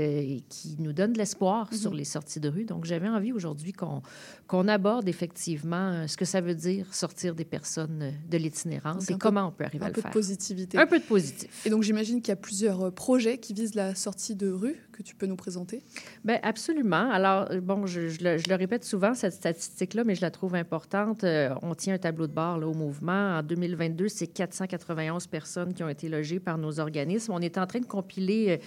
qui 0.49 0.75
nous 0.79 0.93
donnent 0.93 1.13
de 1.13 1.17
l'espoir 1.17 1.67
Mhm. 1.71 1.77
sur 1.77 1.93
les 1.93 2.03
sorties 2.03 2.39
de 2.39 2.47
rue. 2.47 2.65
Donc, 2.65 2.85
j'avais 2.85 3.09
envie 3.09 3.31
aujourd'hui 3.33 3.73
qu'on, 3.73 4.01
qu'on 4.47 4.67
aborde 4.67 5.07
effectivement 5.09 6.07
ce 6.07 6.15
que 6.15 6.25
ça 6.25 6.41
veut 6.41 6.53
dire 6.55 6.93
sortir 6.93 7.33
des 7.33 7.43
personnes 7.45 8.13
de 8.29 8.37
l'itinérance 8.37 9.09
et 9.09 9.13
un 9.13 9.17
peu- 9.17 9.19
comment 9.29 9.47
on 9.47 9.51
peut 9.51 9.65
arriver 9.65 9.83
un 9.83 9.87
à 9.87 9.89
le 9.89 9.95
peu 9.95 10.01
faire. 10.01 10.11
de 10.11 10.13
positivité. 10.13 10.77
Un 10.77 10.85
peu 10.87 10.99
de 10.99 11.03
positif. 11.05 11.65
Et 11.65 11.69
donc 11.71 11.81
j'imagine 11.83 12.21
qu'il 12.21 12.29
y 12.29 12.33
a 12.33 12.35
plusieurs 12.37 12.81
euh, 12.83 12.91
projets 12.91 13.39
qui 13.39 13.53
visent 13.53 13.75
la 13.75 13.95
sortie 13.95 14.35
de 14.35 14.49
rue 14.51 14.75
que 14.93 15.03
tu 15.03 15.15
peux 15.15 15.25
nous 15.25 15.35
présenter? 15.35 15.83
Bien, 16.23 16.39
absolument. 16.43 17.11
Alors, 17.11 17.49
bon, 17.61 17.85
je, 17.85 18.07
je 18.07 18.23
le, 18.23 18.37
je 18.37 18.47
le 18.47 18.55
répète 18.55 18.85
souvent, 18.85 19.13
cette 19.13 19.33
statistique-là, 19.33 20.03
mais 20.05 20.15
je 20.15 20.21
la 20.21 20.31
trouve 20.31 20.55
importante. 20.55 21.23
Euh, 21.25 21.53
on 21.61 21.75
tient 21.75 21.95
un 21.95 21.97
tableau 21.97 22.27
de 22.27 22.33
bord 22.33 22.57
là, 22.57 22.67
au 22.67 22.73
mouvement. 22.73 23.39
En 23.39 23.43
2022, 23.43 24.07
c'est 24.07 24.27
491 24.27 25.27
personnes 25.27 25.73
qui 25.73 25.83
ont 25.83 25.89
été 25.89 26.07
logées 26.07 26.39
par 26.39 26.57
nos 26.57 26.79
organismes. 26.79 27.33
On 27.33 27.39
est 27.41 27.57
en 27.57 27.65
train 27.67 27.79
de 27.79 27.85
compiler 27.85 28.51
euh, 28.51 28.57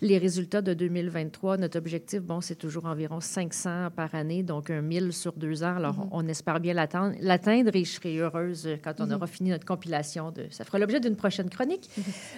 les 0.00 0.16
résultats 0.18 0.62
de 0.62 0.72
2023. 0.72 1.58
Notre 1.58 1.76
objectif, 1.78 2.22
bon, 2.22 2.40
c'est 2.40 2.54
toujours 2.56 2.86
environ 2.86 3.20
500 3.20 3.88
par 3.94 4.14
année, 4.14 4.42
donc 4.42 4.70
un 4.70 4.80
1000 4.80 5.12
sur 5.12 5.32
deux 5.34 5.62
ans. 5.64 5.76
Alors, 5.76 5.98
Mhm. 5.98 6.08
on 6.12 6.28
espère 6.28 6.60
bien 6.60 6.74
l'atteindre 6.74 7.70
et 7.74 7.84
je 7.84 7.90
serai 7.90 8.16
heureuse 8.18 8.66
euh, 8.66 8.76
quand 8.82 8.94
on 9.00 9.06
Mhm. 9.06 9.12
aura 9.14 9.26
fini 9.26 9.50
notre 9.50 9.66
compilation. 9.66 10.30
De, 10.30 10.46
ça 10.50 10.64
fera 10.64 10.78
l'objet 10.78 11.00
d'une 11.00 11.16
prochaine 11.16 11.50
chronique. 11.50 11.90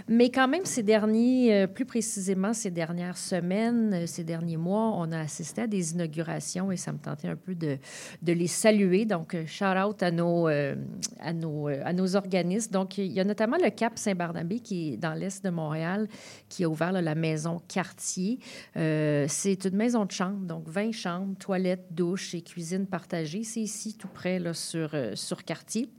Mais 0.08 0.30
quand 0.30 0.48
même, 0.48 0.64
ces 0.64 0.82
derniers, 0.82 1.66
plus 1.66 1.84
précisément 1.84 2.52
ces 2.54 2.70
dernières 2.70 3.18
semaines, 3.18 3.33
euh, 3.42 4.06
ces 4.06 4.24
derniers 4.24 4.56
mois, 4.56 4.92
on 4.96 5.10
a 5.12 5.20
assisté 5.20 5.62
à 5.62 5.66
des 5.66 5.92
inaugurations 5.92 6.70
et 6.70 6.76
ça 6.76 6.92
me 6.92 6.98
tentait 6.98 7.28
un 7.28 7.36
peu 7.36 7.54
de, 7.54 7.78
les 8.26 8.46
saluer. 8.46 9.04
Donc, 9.04 9.34
euh, 9.34 9.44
shout 9.46 9.64
out 9.64 10.02
à 10.02 10.10
nos, 10.10 10.48
euh, 10.48 10.74
à 11.20 11.32
nos, 11.32 12.16
organismes. 12.16 12.72
Donc, 12.72 12.98
il 12.98 13.12
y 13.12 13.20
a 13.20 13.24
notamment 13.24 13.56
le 13.56 13.70
Cap 13.70 13.98
Saint-Barnabé 13.98 14.60
qui 14.60 14.92
est 14.92 14.96
dans 14.96 15.14
l'est 15.14 15.44
de 15.44 15.50
Montréal, 15.50 16.08
qui 16.48 16.64
a 16.64 16.68
ouvert 16.68 16.92
la 16.92 17.14
maison 17.14 17.60
Quartier. 17.66 18.38
C'est 18.74 19.64
une 19.64 19.76
maison 19.76 20.04
de 20.04 20.12
chambre, 20.12 20.46
donc 20.46 20.68
20 20.68 20.92
chambres, 20.92 21.36
toilettes, 21.38 21.86
douches 21.90 22.34
et 22.34 22.42
cuisine 22.42 22.86
partagée. 22.86 23.42
C'est 23.42 23.60
ici, 23.60 23.96
tout 23.96 24.08
près, 24.08 24.40
sur, 24.52 24.94
sur 25.14 25.44
Quartier. 25.44 25.90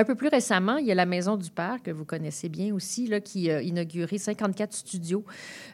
Un 0.00 0.04
peu 0.04 0.14
plus 0.14 0.28
récemment, 0.28 0.78
il 0.78 0.86
y 0.86 0.92
a 0.92 0.94
la 0.94 1.04
Maison 1.04 1.36
du 1.36 1.50
Père, 1.50 1.76
que 1.84 1.90
vous 1.90 2.06
connaissez 2.06 2.48
bien 2.48 2.74
aussi, 2.74 3.06
là, 3.06 3.20
qui 3.20 3.50
a 3.50 3.60
inauguré 3.60 4.16
54 4.16 4.72
studios 4.72 5.26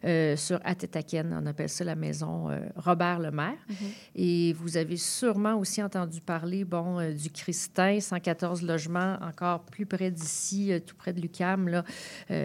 euh, 0.04 0.34
sur 0.34 0.58
Atetaken. 0.64 1.32
On 1.40 1.46
appelle 1.46 1.68
ça 1.68 1.84
la 1.84 1.94
Maison 1.94 2.50
euh, 2.50 2.58
Robert 2.74 3.20
Lemaire. 3.20 3.54
Et 4.16 4.52
vous 4.54 4.78
avez 4.78 4.96
sûrement 4.96 5.54
aussi 5.54 5.80
entendu 5.80 6.20
parler 6.20 6.64
bon, 6.64 6.98
euh, 6.98 7.12
du 7.12 7.30
Christin, 7.30 8.00
114 8.00 8.62
logements, 8.62 9.16
encore 9.22 9.60
plus 9.60 9.86
près 9.86 10.10
d'ici, 10.10 10.72
tout 10.84 10.96
près 10.96 11.12
de 11.12 11.20
Lucam, 11.20 11.68
là, 11.68 11.84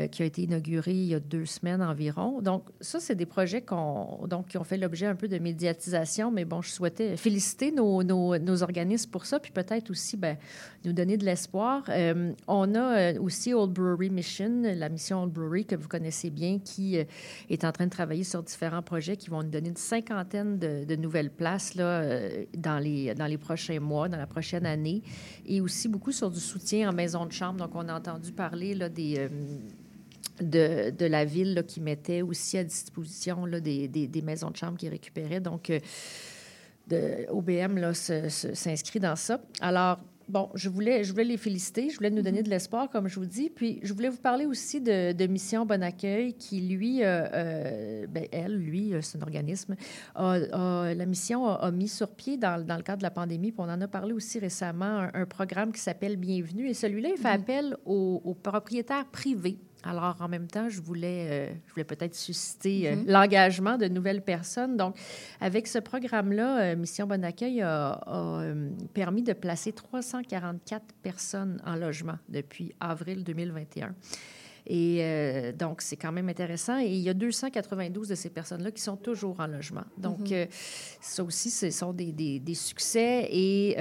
qui 0.09 0.21
a 0.21 0.25
été 0.25 0.43
inauguré 0.43 0.91
il 0.91 1.07
y 1.07 1.15
a 1.15 1.19
deux 1.19 1.47
semaines 1.47 1.81
environ. 1.81 2.43
Donc, 2.43 2.65
ça, 2.79 2.99
c'est 2.99 3.15
des 3.15 3.25
projets 3.25 3.65
donc, 4.27 4.49
qui 4.49 4.59
ont 4.59 4.63
fait 4.63 4.77
l'objet 4.77 5.07
un 5.07 5.15
peu 5.15 5.27
de 5.27 5.39
médiatisation, 5.39 6.29
mais 6.29 6.45
bon, 6.45 6.61
je 6.61 6.69
souhaitais 6.69 7.17
féliciter 7.17 7.71
nos, 7.71 8.03
nos, 8.03 8.37
nos 8.37 8.61
organismes 8.61 9.09
pour 9.09 9.25
ça, 9.25 9.39
puis 9.39 9.51
peut-être 9.51 9.89
aussi 9.89 10.15
ben, 10.15 10.37
nous 10.85 10.93
donner 10.93 11.17
de 11.17 11.25
l'espoir. 11.25 11.70
Euh, 11.89 12.33
on 12.47 12.75
a 12.75 13.13
euh, 13.13 13.19
aussi 13.19 13.53
Old 13.53 13.73
Brewery 13.73 14.09
Mission, 14.09 14.61
la 14.63 14.89
mission 14.89 15.23
Old 15.23 15.31
Brewery 15.31 15.65
que 15.65 15.75
vous 15.75 15.87
connaissez 15.87 16.29
bien, 16.29 16.59
qui 16.59 16.97
euh, 16.97 17.03
est 17.49 17.63
en 17.63 17.71
train 17.71 17.85
de 17.85 17.91
travailler 17.91 18.23
sur 18.23 18.43
différents 18.43 18.81
projets 18.81 19.17
qui 19.17 19.29
vont 19.29 19.43
nous 19.43 19.49
donner 19.49 19.69
une 19.69 19.75
cinquantaine 19.75 20.57
de, 20.59 20.95
nouvelles 20.95 21.31
places 21.31 21.75
là, 21.75 22.03
dans, 22.57 22.79
les, 22.79 23.13
dans 23.15 23.25
les 23.25 23.37
prochains 23.37 23.79
mois, 23.79 24.09
dans 24.09 24.17
la 24.17 24.27
prochaine 24.27 24.65
année, 24.65 25.01
et 25.45 25.61
aussi 25.61 25.87
beaucoup 25.87 26.11
sur 26.11 26.29
du 26.29 26.39
soutien 26.39 26.89
en 26.89 26.93
maison 26.93 27.25
de 27.25 27.31
chambre. 27.31 27.59
Donc, 27.59 27.71
on 27.75 27.87
a 27.87 27.93
entendu 27.93 28.31
parler 28.31 28.75
là, 28.75 28.89
des... 28.89 29.29
de, 30.41 31.05
la 31.05 31.25
ville 31.25 31.63
qui 31.67 31.81
mettait 31.81 32.21
aussi 32.21 32.57
à 32.57 32.63
disposition 32.63 33.45
là, 33.45 33.59
des, 33.59 33.87
des, 33.87 34.21
maisons 34.21 34.51
de 34.51 34.57
chambre 34.57 34.77
qui 34.77 34.89
récupéraient. 34.89 35.39
Donc, 35.39 35.69
euh, 35.69 35.79
de, 36.87 37.25
OBM 37.29 37.93
s'inscrit 37.93 38.99
dans 38.99 39.15
ça. 39.15 39.41
Alors, 39.61 39.99
bon, 40.31 40.49
je 40.55 40.69
voulais, 40.69 41.03
je 41.03 41.11
voulais 41.11 41.25
les 41.25 41.37
féliciter, 41.37 41.89
je 41.89 41.97
voulais 41.97 42.09
nous 42.09 42.21
donner 42.21 42.41
de 42.41 42.49
l'espoir, 42.49 42.89
comme 42.89 43.07
je 43.07 43.19
vous 43.19 43.25
dis. 43.25 43.49
Puis, 43.49 43.79
je 43.83 43.93
voulais 43.93 44.09
vous 44.09 44.17
parler 44.17 44.45
aussi 44.45 44.81
de, 44.81 45.11
de 45.11 45.27
Mission 45.27 45.65
Bon 45.65 45.83
Accueil, 45.83 46.33
qui, 46.33 46.61
lui, 46.61 47.03
euh, 47.03 47.27
euh, 47.33 48.07
ben, 48.07 48.25
elle, 48.31 48.55
lui, 48.57 48.93
euh, 48.93 49.01
c'est 49.01 49.17
un 49.17 49.21
organisme, 49.21 49.75
a- 50.15 50.33
a- 50.53 50.93
la 50.93 51.05
mission 51.05 51.45
a, 51.45 51.55
a 51.55 51.71
mis 51.71 51.87
sur 51.89 52.09
pied, 52.15 52.37
dans, 52.37 52.65
dans 52.65 52.77
le 52.77 52.83
cadre 52.83 52.99
de 52.99 53.03
la 53.03 53.11
pandémie, 53.11 53.51
puis 53.51 53.59
on 53.61 53.69
en 53.69 53.81
a 53.81 53.87
parlé 53.87 54.13
aussi 54.13 54.39
récemment, 54.39 54.85
un, 54.85 55.11
un 55.13 55.25
programme 55.25 55.71
qui 55.71 55.81
s'appelle 55.81 56.15
Bienvenue. 56.15 56.67
Et 56.69 56.73
celui-là, 56.73 57.09
il 57.15 57.21
fait 57.21 57.27
appel 57.29 57.75
aux, 57.85 58.21
aux 58.23 58.33
propriétaires 58.33 59.05
privés. 59.11 59.57
Alors, 59.83 60.15
en 60.21 60.27
même 60.27 60.47
temps, 60.47 60.69
je 60.69 60.79
voulais, 60.81 61.27
euh, 61.29 61.53
je 61.67 61.73
voulais 61.73 61.83
peut-être 61.83 62.13
susciter 62.15 62.87
euh, 62.89 62.95
Mhm. 62.97 63.05
l'engagement 63.07 63.77
de 63.77 63.87
nouvelles 63.87 64.21
personnes. 64.21 64.77
Donc, 64.77 64.95
avec 65.39 65.67
ce 65.67 65.79
programme-là, 65.79 66.61
euh, 66.61 66.75
Mission 66.75 67.07
Bon 67.07 67.23
Accueil 67.25 67.61
a, 67.61 67.93
a, 68.05 68.43
permis 68.93 69.23
de 69.23 69.33
placer 69.33 69.71
344 69.71 70.83
personnes 71.01 71.59
en 71.65 71.75
logement 71.75 72.17
depuis 72.29 72.73
avril 72.79 73.23
2021. 73.23 73.95
Et 74.67 75.51
donc, 75.57 75.81
c'est 75.81 75.95
quand 75.97 76.11
même 76.11 76.29
intéressant. 76.29 76.77
Et 76.79 76.85
il 76.87 76.99
y 76.99 77.09
a 77.09 77.15
292 77.15 78.07
de 78.09 78.15
ces 78.15 78.29
personnes-là 78.29 78.69
qui 78.69 78.81
sont 78.81 78.95
toujours 78.95 79.39
en 79.39 79.47
logement. 79.47 79.83
Donc, 79.97 80.29
Mhm. 80.29 80.47
ça 81.01 81.23
aussi, 81.23 81.49
ce 81.49 81.71
sont 81.71 81.93
des, 81.93 82.11
des- 82.11 82.39
des 82.39 82.53
succès. 82.53 83.27
Et 83.31 83.75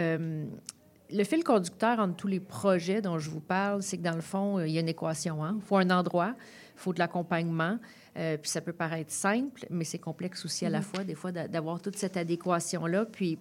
le 1.13 1.25
fil 1.25 1.43
conducteur 1.45 1.99
entre 1.99 2.17
tous 2.17 2.27
les 2.29 2.41
projets 2.41 3.01
dont 3.03 3.19
je 3.19 3.31
vous 3.31 3.41
parle, 3.41 3.83
c'est 3.83 3.99
que 3.99 4.03
dans 4.03 4.15
le 4.15 4.21
fond, 4.21 4.59
euh, 4.59 4.67
il 4.69 4.73
y 4.75 4.79
a 4.79 4.81
une 4.81 4.89
équation. 4.89 5.45
hein. 5.45 5.55
Il 5.59 5.63
faut 5.63 5.77
un 5.77 5.91
endroit, 5.91 6.35
il 6.77 6.81
faut 6.81 6.93
de 6.93 6.99
l'accompagnement. 6.99 7.79
euh, 8.17 8.37
puis 8.37 8.51
ça 8.51 8.61
peut 8.61 8.73
paraître 8.73 9.13
simple, 9.13 9.65
mais 9.71 9.85
c'est 9.85 9.99
complexe 10.01 10.45
aussi 10.45 10.67
à 10.67 10.69
la 10.71 10.79
Mhm. 10.79 10.85
fois, 10.85 11.05
des 11.05 11.15
fois, 11.15 11.31
d'a- 11.31 11.47
d'avoir 11.47 11.81
toute 11.81 11.97
cette 11.97 12.17
adéquation-là. 12.17 13.05
Puis 13.07 13.39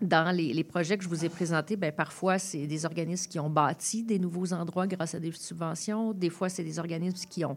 dans 0.00 0.34
les, 0.34 0.52
les 0.52 0.64
projets 0.64 0.96
que 0.96 1.02
je 1.04 1.08
vous 1.08 1.24
ai 1.24 1.28
présentés, 1.28 1.76
ben, 1.76 1.90
parfois, 1.92 2.38
c'est 2.38 2.66
des 2.68 2.84
organismes 2.84 3.28
qui 3.30 3.38
ont 3.40 3.50
bâti 3.50 4.02
des 4.04 4.18
nouveaux 4.20 4.52
endroits 4.52 4.86
grâce 4.86 5.14
à 5.16 5.20
des 5.20 5.32
subventions. 5.32 6.12
Des 6.12 6.30
fois, 6.30 6.48
c'est 6.48 6.62
des 6.64 6.78
organismes 6.78 7.26
qui 7.28 7.44
ont 7.44 7.56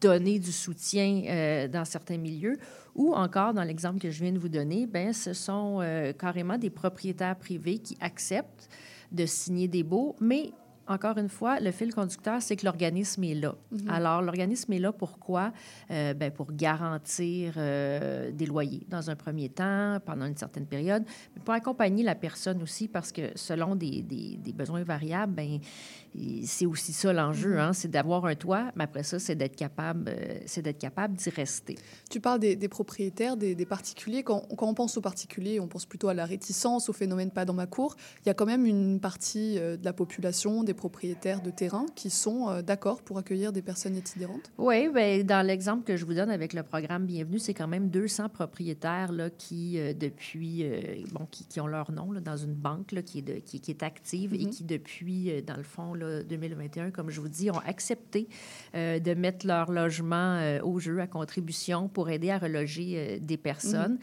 donné 0.00 0.38
du 0.38 0.52
soutien 0.52 1.22
euh, 1.26 1.68
dans 1.68 1.84
certains 1.84 2.18
milieux. 2.18 2.56
Ou 2.94 3.14
encore, 3.14 3.54
dans 3.54 3.62
l'exemple 3.62 3.98
que 4.00 4.10
je 4.10 4.22
viens 4.22 4.32
de 4.32 4.38
vous 4.38 4.48
donner, 4.48 4.86
ben, 4.86 5.12
ce 5.12 5.32
sont 5.32 5.78
euh, 5.80 6.12
carrément 6.12 6.58
des 6.58 6.70
propriétaires 6.70 7.36
privés 7.36 7.78
qui 7.78 7.96
acceptent 8.00 8.68
de 9.12 9.24
signer 9.24 9.68
des 9.68 9.82
baux, 9.82 10.14
mais 10.20 10.52
encore 10.90 11.18
une 11.18 11.28
fois, 11.28 11.60
le 11.60 11.70
fil 11.70 11.92
conducteur, 11.94 12.40
c'est 12.40 12.56
que 12.56 12.64
l'organisme 12.64 13.22
est 13.22 13.34
là. 13.34 13.54
Mhm. 13.70 13.90
Alors, 13.90 14.22
l'organisme 14.22 14.72
est 14.72 14.78
là 14.78 14.90
pourquoi? 14.90 15.52
Euh, 15.90 16.14
ben, 16.14 16.30
pour 16.30 16.50
garantir 16.52 17.54
euh, 17.58 18.30
des 18.32 18.46
loyers 18.46 18.86
dans 18.88 19.10
un 19.10 19.14
premier 19.14 19.50
temps, 19.50 19.98
pendant 20.06 20.24
une 20.24 20.36
certaine 20.38 20.64
période, 20.64 21.04
mais 21.36 21.42
pour 21.44 21.52
accompagner 21.52 22.02
la 22.02 22.14
personne 22.14 22.62
aussi, 22.62 22.88
parce 22.88 23.12
que 23.12 23.20
selon 23.34 23.76
des, 23.76 24.00
des- 24.02 24.38
des 24.38 24.52
besoins 24.54 24.82
variables, 24.82 25.34
ben, 25.34 25.58
c'est 26.44 26.66
aussi 26.66 26.92
ça 26.92 27.12
l'enjeu, 27.12 27.52
Mhm. 27.52 27.58
hein, 27.58 27.72
c'est 27.72 27.88
d'avoir 27.88 28.24
un 28.26 28.34
toit, 28.34 28.70
mais 28.76 28.84
après 28.84 29.02
ça, 29.02 29.18
c'est 29.18 29.34
d'être 29.34 29.56
capable, 29.56 30.08
euh, 30.08 30.38
c'est 30.46 30.62
d'être 30.62 30.78
capable 30.78 31.14
d'y 31.14 31.30
rester. 31.30 31.76
Tu 32.10 32.20
parles 32.20 32.40
des, 32.40 32.56
des 32.56 32.68
propriétaires, 32.68 33.36
des, 33.36 33.54
des 33.54 33.66
particuliers. 33.66 34.22
Quand, 34.22 34.40
quand 34.56 34.66
on 34.68 34.74
pense 34.74 34.96
aux 34.96 35.00
particuliers, 35.00 35.60
on 35.60 35.68
pense 35.68 35.86
plutôt 35.86 36.08
à 36.08 36.14
la 36.14 36.24
réticence, 36.24 36.88
au 36.88 36.92
phénomène 36.92 37.30
pas 37.30 37.44
dans 37.44 37.54
ma 37.54 37.66
cour. 37.66 37.96
Il 38.24 38.28
y 38.28 38.30
a 38.30 38.34
quand 38.34 38.46
même 38.46 38.64
une 38.66 39.00
partie 39.00 39.58
euh, 39.58 39.76
de 39.76 39.84
la 39.84 39.92
population, 39.92 40.64
des 40.64 40.74
propriétaires 40.74 41.40
de 41.42 41.50
terrain, 41.50 41.86
qui 41.94 42.10
sont 42.10 42.48
euh, 42.48 42.62
d'accord 42.62 43.02
pour 43.02 43.18
accueillir 43.18 43.52
des 43.52 43.62
personnes 43.62 43.96
itinérantes. 43.96 44.50
Oui, 44.58 44.88
ben, 44.88 45.22
dans 45.24 45.46
l'exemple 45.46 45.84
que 45.84 45.96
je 45.96 46.04
vous 46.04 46.14
donne 46.14 46.30
avec 46.30 46.52
le 46.52 46.62
programme 46.62 47.06
Bienvenue, 47.06 47.38
c'est 47.38 47.54
quand 47.54 47.68
même 47.68 47.88
200 47.90 48.28
propriétaires 48.30 49.12
là, 49.12 49.30
qui, 49.30 49.78
euh, 49.78 49.92
depuis, 49.92 50.64
euh, 50.64 51.04
bon, 51.12 51.26
qui, 51.30 51.44
qui 51.44 51.60
ont 51.60 51.66
leur 51.66 51.92
nom 51.92 52.12
là, 52.12 52.20
dans 52.20 52.36
une 52.36 52.54
banque 52.54 52.92
là, 52.92 53.02
qui, 53.02 53.18
est 53.18 53.22
de- 53.22 53.34
qui, 53.40 53.60
qui 53.60 53.70
est 53.70 53.82
active 53.82 54.34
et 54.34 54.38
Mhm. 54.44 54.50
qui, 54.50 54.64
depuis, 54.64 55.42
dans 55.42 55.56
le 55.56 55.62
fond, 55.62 55.94
là, 55.98 56.22
2021, 56.22 56.90
comme 56.90 57.10
je 57.10 57.20
vous 57.20 57.28
dis, 57.28 57.50
ont 57.50 57.60
accepté 57.66 58.28
euh, 58.74 58.98
de 58.98 59.14
mettre 59.14 59.46
leur 59.46 59.70
logement 59.70 60.36
euh, 60.38 60.60
au 60.62 60.78
jeu, 60.78 61.00
à 61.00 61.06
contribution 61.06 61.88
pour 61.88 62.10
aider 62.10 62.30
à 62.30 62.38
reloger 62.38 62.94
euh, 62.96 63.18
des 63.20 63.36
personnes. 63.36 63.98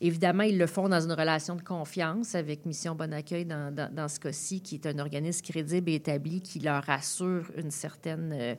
Évidemment, 0.00 0.42
ils 0.42 0.58
le 0.58 0.66
font 0.66 0.88
dans 0.88 1.00
une 1.00 1.12
relation 1.12 1.54
de 1.56 1.62
confiance 1.62 2.34
avec 2.34 2.66
Mission 2.66 2.94
Bon 2.94 3.12
Accueil 3.12 3.44
dans, 3.44 3.72
dans, 3.74 3.92
dans 3.94 4.08
ce 4.08 4.18
cas-ci, 4.20 4.60
qui 4.60 4.74
est 4.74 4.86
un 4.86 4.98
organisme 4.98 5.40
crédible 5.46 5.88
et 5.90 5.94
établi 5.94 6.40
qui 6.42 6.58
leur 6.58 6.88
assure 6.90 7.50
une 7.56 7.70
certaine, 7.70 8.30
euh, 8.34 8.54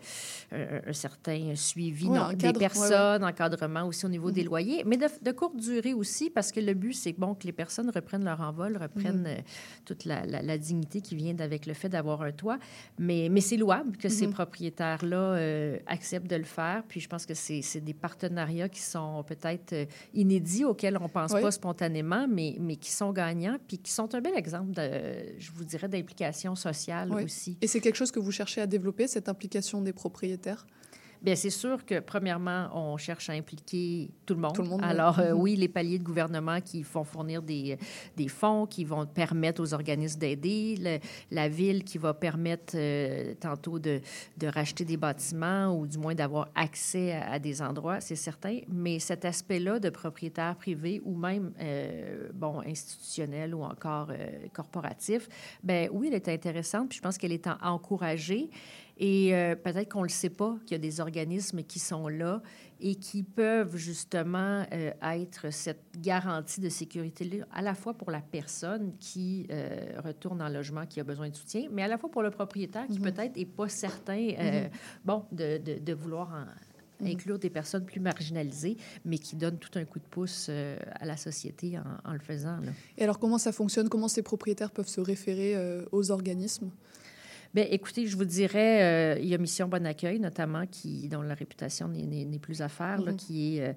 un, 0.51 0.89
un 0.89 0.93
certain 0.93 1.53
suivi 1.55 2.09
non, 2.09 2.31
des 2.33 2.47
ouais, 2.47 2.53
personnes, 2.53 3.23
encadrement 3.23 3.83
aussi 3.85 4.05
au 4.05 4.09
niveau 4.09 4.31
des 4.31 4.41
Mhm. 4.43 4.47
loyers, 4.47 4.83
mais 4.85 4.97
de, 4.97 5.07
de 5.21 5.31
courte 5.31 5.57
durée 5.57 5.93
aussi, 5.93 6.29
parce 6.29 6.51
que 6.51 6.59
le 6.59 6.73
but, 6.73 6.93
c'est 6.93 7.13
bon, 7.13 7.35
que 7.35 7.45
les 7.45 7.51
personnes 7.53 7.89
reprennent 7.93 8.23
leur 8.25 8.41
envol, 8.41 8.77
reprennent 8.77 9.21
Mhm. 9.21 9.27
euh, 9.27 9.41
toute 9.85 10.05
la, 10.05 10.25
la- 10.25 10.41
la 10.41 10.57
dignité 10.57 11.01
qui 11.01 11.15
vient 11.15 11.35
avec 11.39 11.65
le 11.65 11.73
fait 11.73 11.89
d'avoir 11.89 12.21
un 12.21 12.31
toit. 12.31 12.57
Mais, 12.97 13.27
mais 13.29 13.41
c'est 13.41 13.57
louable 13.57 13.97
que 13.97 14.09
ces 14.09 14.27
Mhm. 14.27 14.33
propriétaires-là 14.33 15.17
euh, 15.17 15.77
acceptent 15.85 16.29
de 16.29 16.35
le 16.37 16.43
faire. 16.43 16.83
Puis 16.87 17.01
je 17.01 17.09
pense 17.09 17.25
que 17.25 17.33
c'est 17.33 17.81
des 17.81 17.93
partenariats 17.93 18.69
qui 18.69 18.81
sont 18.81 19.23
peut-être 19.27 19.75
inédits, 20.13 20.63
auxquels 20.65 20.97
on 20.97 21.03
ne 21.03 21.07
pense 21.25 21.35
Oui. 21.35 21.41
pas 21.41 21.51
spontanément, 21.51 22.27
mais, 22.27 22.55
mais 22.59 22.75
qui 22.75 22.91
sont 22.91 23.11
gagnants, 23.11 23.57
puis 23.67 23.77
qui 23.77 23.91
sont 23.91 24.13
un 24.13 24.21
bel 24.21 24.35
exemple, 24.35 24.71
de, 24.71 25.39
je 25.39 25.51
vous 25.51 25.63
dirais, 25.63 25.87
d'implication 25.87 26.55
sociale 26.55 27.11
aussi. 27.13 27.57
Et 27.61 27.67
c'est 27.67 27.81
quelque 27.81 27.95
chose 27.95 28.11
que 28.11 28.19
vous 28.19 28.31
cherchez 28.31 28.61
à 28.61 28.67
développer, 28.67 29.07
cette 29.07 29.29
implication 29.29 29.81
des 29.81 29.93
propriétaires? 29.93 30.65
Bien, 31.25 31.35
c'est 31.35 31.49
sûr 31.49 31.83
que, 31.83 31.99
premièrement, 32.01 32.69
on 32.75 32.97
cherche 32.97 33.31
à 33.31 33.33
impliquer 33.33 34.11
tout 34.27 34.35
le 34.35 34.41
monde. 34.41 34.53
Tout 34.53 34.61
le 34.61 34.67
monde. 34.69 34.83
Alors, 34.83 35.17
euh, 35.17 35.33
Mhm. 35.33 35.41
oui, 35.41 35.55
les 35.55 35.67
paliers 35.67 35.97
de 35.97 36.03
gouvernement 36.03 36.61
qui 36.61 36.83
vont 36.83 37.03
fournir 37.03 37.41
des, 37.41 37.79
des 38.15 38.27
fonds, 38.27 38.67
qui 38.67 38.83
vont 38.85 39.07
permettre 39.07 39.59
aux 39.59 39.73
organismes 39.73 40.19
d'aider, 40.19 40.99
la 41.31 41.49
ville 41.49 41.83
qui 41.83 41.97
va 41.97 42.13
permettre 42.13 42.73
euh, 42.75 43.33
tantôt 43.39 43.79
de, 43.79 44.01
de 44.37 44.45
racheter 44.47 44.85
des 44.85 44.97
bâtiments 44.97 45.75
ou 45.75 45.87
du 45.87 45.97
moins 45.97 46.13
d'avoir 46.13 46.47
accès 46.53 47.13
à, 47.13 47.31
à 47.31 47.39
des 47.39 47.59
endroits, 47.59 48.01
c'est 48.01 48.15
certain. 48.15 48.59
Mais 48.67 48.99
cet 48.99 49.25
aspect-là 49.25 49.79
de 49.79 49.89
propriétaire 49.89 50.55
privé 50.55 51.01
ou 51.03 51.15
même, 51.17 51.53
euh, 51.59 52.29
bon, 52.35 52.59
institutionnel 52.59 53.55
ou 53.55 53.63
encore 53.63 54.09
euh, 54.11 54.45
corporatif, 54.53 55.27
ben 55.63 55.89
oui, 55.91 56.09
elle 56.09 56.13
est 56.17 56.29
intéressante, 56.29 56.89
puis 56.89 56.97
je 56.97 57.01
pense 57.01 57.17
qu'elle 57.17 57.31
est 57.33 57.47
en- 57.47 57.57
encouragée. 57.63 58.51
Et 58.97 59.35
euh, 59.35 59.55
peut-être 59.55 59.91
qu'on 59.91 59.99
ne 59.99 60.05
le 60.05 60.09
sait 60.09 60.29
pas 60.29 60.55
qu'il 60.65 60.71
y 60.71 60.75
a 60.75 60.81
des 60.81 61.01
organismes 61.01 61.63
qui 61.63 61.79
sont 61.79 62.07
là 62.07 62.41
et 62.79 62.95
qui 62.95 63.23
peuvent 63.23 63.75
justement 63.75 64.65
euh, 64.71 64.91
être 65.01 65.51
cette 65.51 65.83
garantie 65.99 66.61
de 66.61 66.69
sécurité 66.69 67.41
à 67.51 67.61
la 67.61 67.73
fois 67.75 67.93
pour 67.93 68.09
la 68.11 68.21
personne 68.21 68.93
qui 68.99 69.47
euh, 69.51 69.99
retourne 70.03 70.41
en 70.41 70.47
logement, 70.49 70.85
qui 70.85 70.99
a 71.01 71.03
besoin 71.03 71.29
de 71.29 71.35
soutien, 71.35 71.67
mais 71.71 71.83
à 71.83 71.87
la 71.87 71.97
fois 71.97 72.09
pour 72.09 72.21
le 72.23 72.31
propriétaire 72.31 72.87
qui 72.87 72.99
Mhm. 72.99 73.11
peut-être 73.11 73.35
n'est 73.35 73.45
pas 73.45 73.67
certain, 73.67 74.29
euh, 74.39 74.63
Mhm. 74.63 74.69
bon, 75.03 75.25
de, 75.31 75.57
de- 75.57 75.79
de 75.79 75.93
vouloir 75.93 76.29
en- 76.29 77.03
Mhm. 77.03 77.11
inclure 77.11 77.37
des 77.39 77.49
personnes 77.49 77.83
plus 77.85 77.99
marginalisées, 77.99 78.77
mais 79.03 79.17
qui 79.17 79.35
donnent 79.35 79.57
tout 79.59 79.77
un 79.77 79.83
coup 79.83 79.99
de 79.99 80.05
pouce 80.05 80.47
euh, 80.49 80.77
à 81.01 81.05
la 81.05 81.17
société 81.17 81.77
en, 81.77 82.09
en 82.09 82.13
le 82.13 82.19
faisant. 82.19 82.57
Là. 82.61 82.71
Et 82.97 83.03
alors, 83.03 83.19
comment 83.19 83.37
ça 83.37 83.51
fonctionne? 83.51 83.89
Comment 83.89 84.07
ces 84.07 84.21
propriétaires 84.21 84.71
peuvent 84.71 84.87
se 84.87 85.01
référer 85.01 85.55
euh, 85.57 85.83
aux 85.91 86.11
organismes? 86.11 86.71
Bien, 87.55 87.67
écoutez, 87.71 88.05
je 88.05 88.17
vous 88.17 88.25
dirais, 88.25 89.15
euh, 89.15 89.17
il 89.21 89.29
y 89.29 89.33
a 89.33 89.37
Mission 89.37 89.69
Bon 89.69 89.85
Accueil, 89.85 90.19
notamment, 90.19 90.65
qui, 90.69 91.07
dont 91.07 91.21
la 91.21 91.35
réputation 91.35 91.87
n'est- 91.87 92.25
plus 92.39 92.61
à 92.61 92.67
faire, 92.67 93.01
là, 93.01 93.11
Mhm. 93.13 93.15
qui, 93.17 93.55
est, 93.57 93.61
euh, 93.69 93.73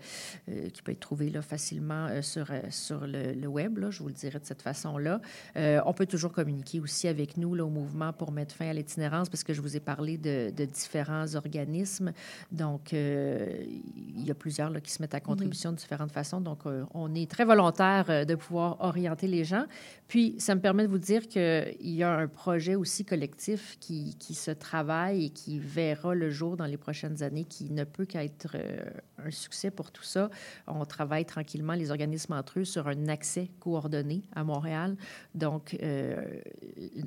euh, 0.48 0.68
qui 0.70 0.82
peut 0.82 0.90
être 0.90 0.98
trouvé 0.98 1.30
là, 1.30 1.42
facilement 1.42 2.08
euh, 2.10 2.20
sur, 2.20 2.48
sur 2.70 3.06
le, 3.06 3.34
le 3.34 3.46
web, 3.46 3.78
là, 3.78 3.90
je 3.92 4.00
vous 4.02 4.08
le 4.08 4.14
dirais 4.14 4.40
de 4.40 4.44
cette 4.44 4.62
façon-là. 4.62 5.20
On 5.54 5.92
peut 5.92 6.06
toujours 6.06 6.32
communiquer 6.32 6.80
aussi 6.80 7.06
avec 7.06 7.36
nous 7.36 7.54
là, 7.54 7.64
au 7.64 7.68
mouvement 7.70 8.12
pour 8.12 8.32
mettre 8.32 8.52
fin 8.52 8.68
à 8.68 8.72
l'itinérance, 8.72 9.28
parce 9.28 9.44
que 9.44 9.52
je 9.54 9.60
vous 9.60 9.76
ai 9.76 9.80
parlé 9.80 10.18
de, 10.18 10.50
de 10.50 10.64
différents 10.64 11.36
organismes. 11.36 12.12
Donc, 12.50 12.90
il 12.90 14.24
y 14.26 14.28
a 14.28 14.34
plusieurs 14.34 14.72
qui 14.82 14.90
se 14.90 15.00
mettent 15.00 15.14
à 15.14 15.20
contribution 15.20 15.70
de 15.70 15.76
différentes 15.76 16.10
façons. 16.10 16.40
Donc, 16.40 16.62
on 16.94 17.14
est 17.14 17.30
très 17.30 17.44
volontaire 17.44 18.26
de 18.26 18.34
pouvoir 18.34 18.78
orienter 18.80 19.28
les 19.28 19.44
gens. 19.44 19.66
Puis, 20.08 20.34
ça 20.38 20.56
me 20.56 20.60
permet 20.60 20.82
de 20.82 20.88
vous 20.88 20.98
dire 20.98 21.28
qu'il 21.28 21.76
y 21.80 22.02
a 22.02 22.12
un 22.16 22.26
projet 22.26 22.74
aussi 22.74 23.04
collectif 23.04 23.67
qui, 23.80 24.14
qui 24.18 24.34
se 24.34 24.50
travaille 24.50 25.26
et 25.26 25.30
qui 25.30 25.58
verra 25.58 26.14
le 26.14 26.30
jour 26.30 26.56
dans 26.56 26.66
les 26.66 26.76
prochaines 26.76 27.22
années, 27.22 27.44
qui 27.44 27.70
ne 27.70 27.84
peut 27.84 28.04
qu'être 28.04 28.56
euh, 28.56 28.78
un 29.24 29.30
succès 29.30 29.70
pour 29.70 29.90
tout 29.90 30.02
ça. 30.02 30.30
On 30.66 30.84
travaille 30.84 31.24
tranquillement, 31.24 31.74
les 31.74 31.90
organismes 31.90 32.32
entre 32.34 32.60
eux, 32.60 32.64
sur 32.64 32.88
un 32.88 33.08
accès 33.08 33.50
coordonné 33.60 34.22
à 34.34 34.44
Montréal. 34.44 34.96
Donc, 35.34 35.76
euh, 35.82 36.40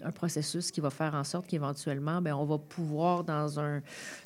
un 0.04 0.12
processus 0.12 0.72
qui 0.72 0.82
va 0.82 0.90
faire 0.90 1.16
en 1.16 1.24
sorte 1.24 1.48
qu'éventuellement, 1.48 2.22
ben, 2.22 2.34
on 2.34 2.46
va 2.46 2.58
pouvoir, 2.58 3.24
dans 3.24 3.60
un, 3.60 3.82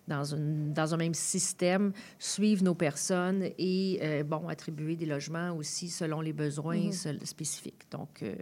dans, 0.07 0.23
une, 0.35 0.73
dans 0.73 0.93
un 0.93 0.97
même 0.97 1.13
système, 1.13 1.91
suivre 2.19 2.63
nos 2.63 2.75
personnes 2.75 3.43
et, 3.57 3.99
euh, 4.01 4.23
bon, 4.23 4.47
attribuer 4.47 4.95
des 4.95 5.05
logements 5.05 5.51
aussi 5.55 5.89
selon 5.89 6.21
les 6.21 6.33
besoins 6.33 6.77
Mhm. 6.77 6.91
sel- 6.91 7.25
spécifiques. 7.25 7.83
Donc, 7.91 8.21
euh, 8.23 8.33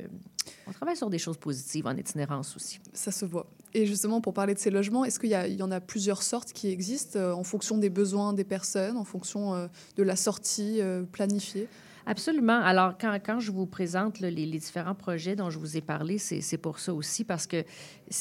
on 0.67 0.71
travaille 0.71 0.97
sur 0.97 1.09
des 1.09 1.17
choses 1.17 1.37
positives 1.37 1.87
en 1.87 1.95
itinérance 1.95 2.55
aussi. 2.55 2.79
Ça 2.93 3.11
se 3.11 3.25
voit. 3.25 3.47
Et 3.73 3.85
justement, 3.85 4.21
pour 4.21 4.33
parler 4.33 4.53
de 4.53 4.59
ces 4.59 4.69
logements, 4.69 5.03
est-ce 5.03 5.19
qu'il 5.19 5.31
y, 5.31 5.63
en 5.63 5.71
a 5.71 5.79
plusieurs 5.79 6.21
sortes 6.21 6.53
qui 6.53 6.69
existent 6.69 7.17
euh, 7.17 7.33
en 7.33 7.43
fonction 7.43 7.77
des 7.77 7.89
besoins 7.89 8.33
des 8.33 8.43
personnes, 8.43 8.97
en 8.97 9.03
fonction 9.03 9.55
euh, 9.55 9.67
de 9.97 10.03
la 10.03 10.15
sortie 10.15 10.79
euh, 10.79 11.03
planifiée? 11.03 11.67
Absolument. 12.05 12.59
Alors, 12.59 12.97
quand, 12.99 13.17
quand 13.25 13.39
je 13.39 13.51
vous 13.51 13.65
présente 13.65 14.19
là, 14.19 14.29
les, 14.29 14.45
les 14.45 14.59
différents 14.59 14.93
projets 14.93 15.35
dont 15.35 15.49
je 15.49 15.57
vous 15.57 15.77
ai 15.77 15.81
parlé, 15.81 16.17
c'est 16.17 16.57
pour 16.57 16.79
ça 16.79 16.93
aussi, 16.93 17.23
parce 17.23 17.47
que 17.47 17.63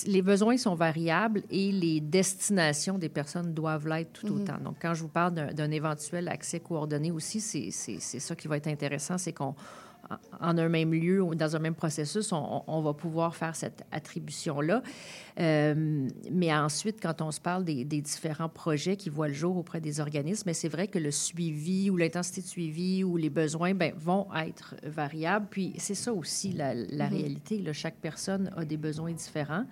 les 0.06 0.22
besoins 0.22 0.56
sont 0.56 0.76
variables 0.76 1.42
et 1.50 1.72
les 1.72 2.00
destinations 2.00 2.96
des 2.96 3.08
personnes 3.08 3.52
doivent 3.52 3.88
l'être 3.88 4.12
tout 4.12 4.28
Mhm. 4.28 4.40
autant. 4.40 4.58
Donc, 4.58 4.76
quand 4.80 4.94
je 4.94 5.02
vous 5.02 5.08
parle 5.08 5.34
d'un 5.34 5.70
éventuel 5.72 6.28
accès 6.28 6.60
coordonné 6.60 7.10
aussi, 7.10 7.40
c'est 7.40 7.70
ça 7.98 8.36
qui 8.36 8.46
va 8.46 8.56
être 8.56 8.68
intéressant, 8.68 9.18
c'est 9.18 9.32
qu'on 9.32 9.54
en- 10.40 10.58
un 10.58 10.68
même 10.68 10.92
lieu 10.92 11.22
ou 11.22 11.34
dans 11.34 11.56
un 11.56 11.58
même 11.58 11.74
processus, 11.74 12.32
on, 12.32 12.62
on 12.66 12.80
va 12.82 12.92
pouvoir 12.94 13.34
faire 13.36 13.54
cette 13.56 13.84
attribution-là. 13.92 14.82
Euh, 15.40 16.08
mais 16.30 16.52
ensuite, 16.54 16.98
quand 17.00 17.22
on 17.22 17.30
se 17.30 17.40
parle 17.40 17.64
des, 17.64 17.84
des 17.84 18.00
différents 18.00 18.48
projets 18.48 18.96
qui 18.96 19.08
voient 19.08 19.28
le 19.28 19.34
jour 19.34 19.56
auprès 19.56 19.80
des 19.80 20.00
organismes, 20.00 20.52
c'est 20.52 20.68
vrai 20.68 20.88
que 20.88 20.98
le 20.98 21.10
suivi 21.10 21.90
ou 21.90 21.96
l'intensité 21.96 22.40
de 22.42 22.46
suivi 22.46 23.04
ou 23.04 23.16
les 23.16 23.30
besoins 23.30 23.74
ben, 23.74 23.92
vont 23.96 24.26
être 24.34 24.74
variables. 24.84 25.46
Puis 25.50 25.72
c'est 25.78 25.94
ça 25.94 26.12
aussi 26.12 26.52
la, 26.52 26.74
la 26.74 27.08
Mhm. 27.08 27.16
réalité. 27.16 27.58
là. 27.62 27.72
Chaque 27.72 27.96
personne 27.96 28.50
a 28.56 28.64
des 28.64 28.76
besoins 28.76 29.12
différents. 29.12 29.64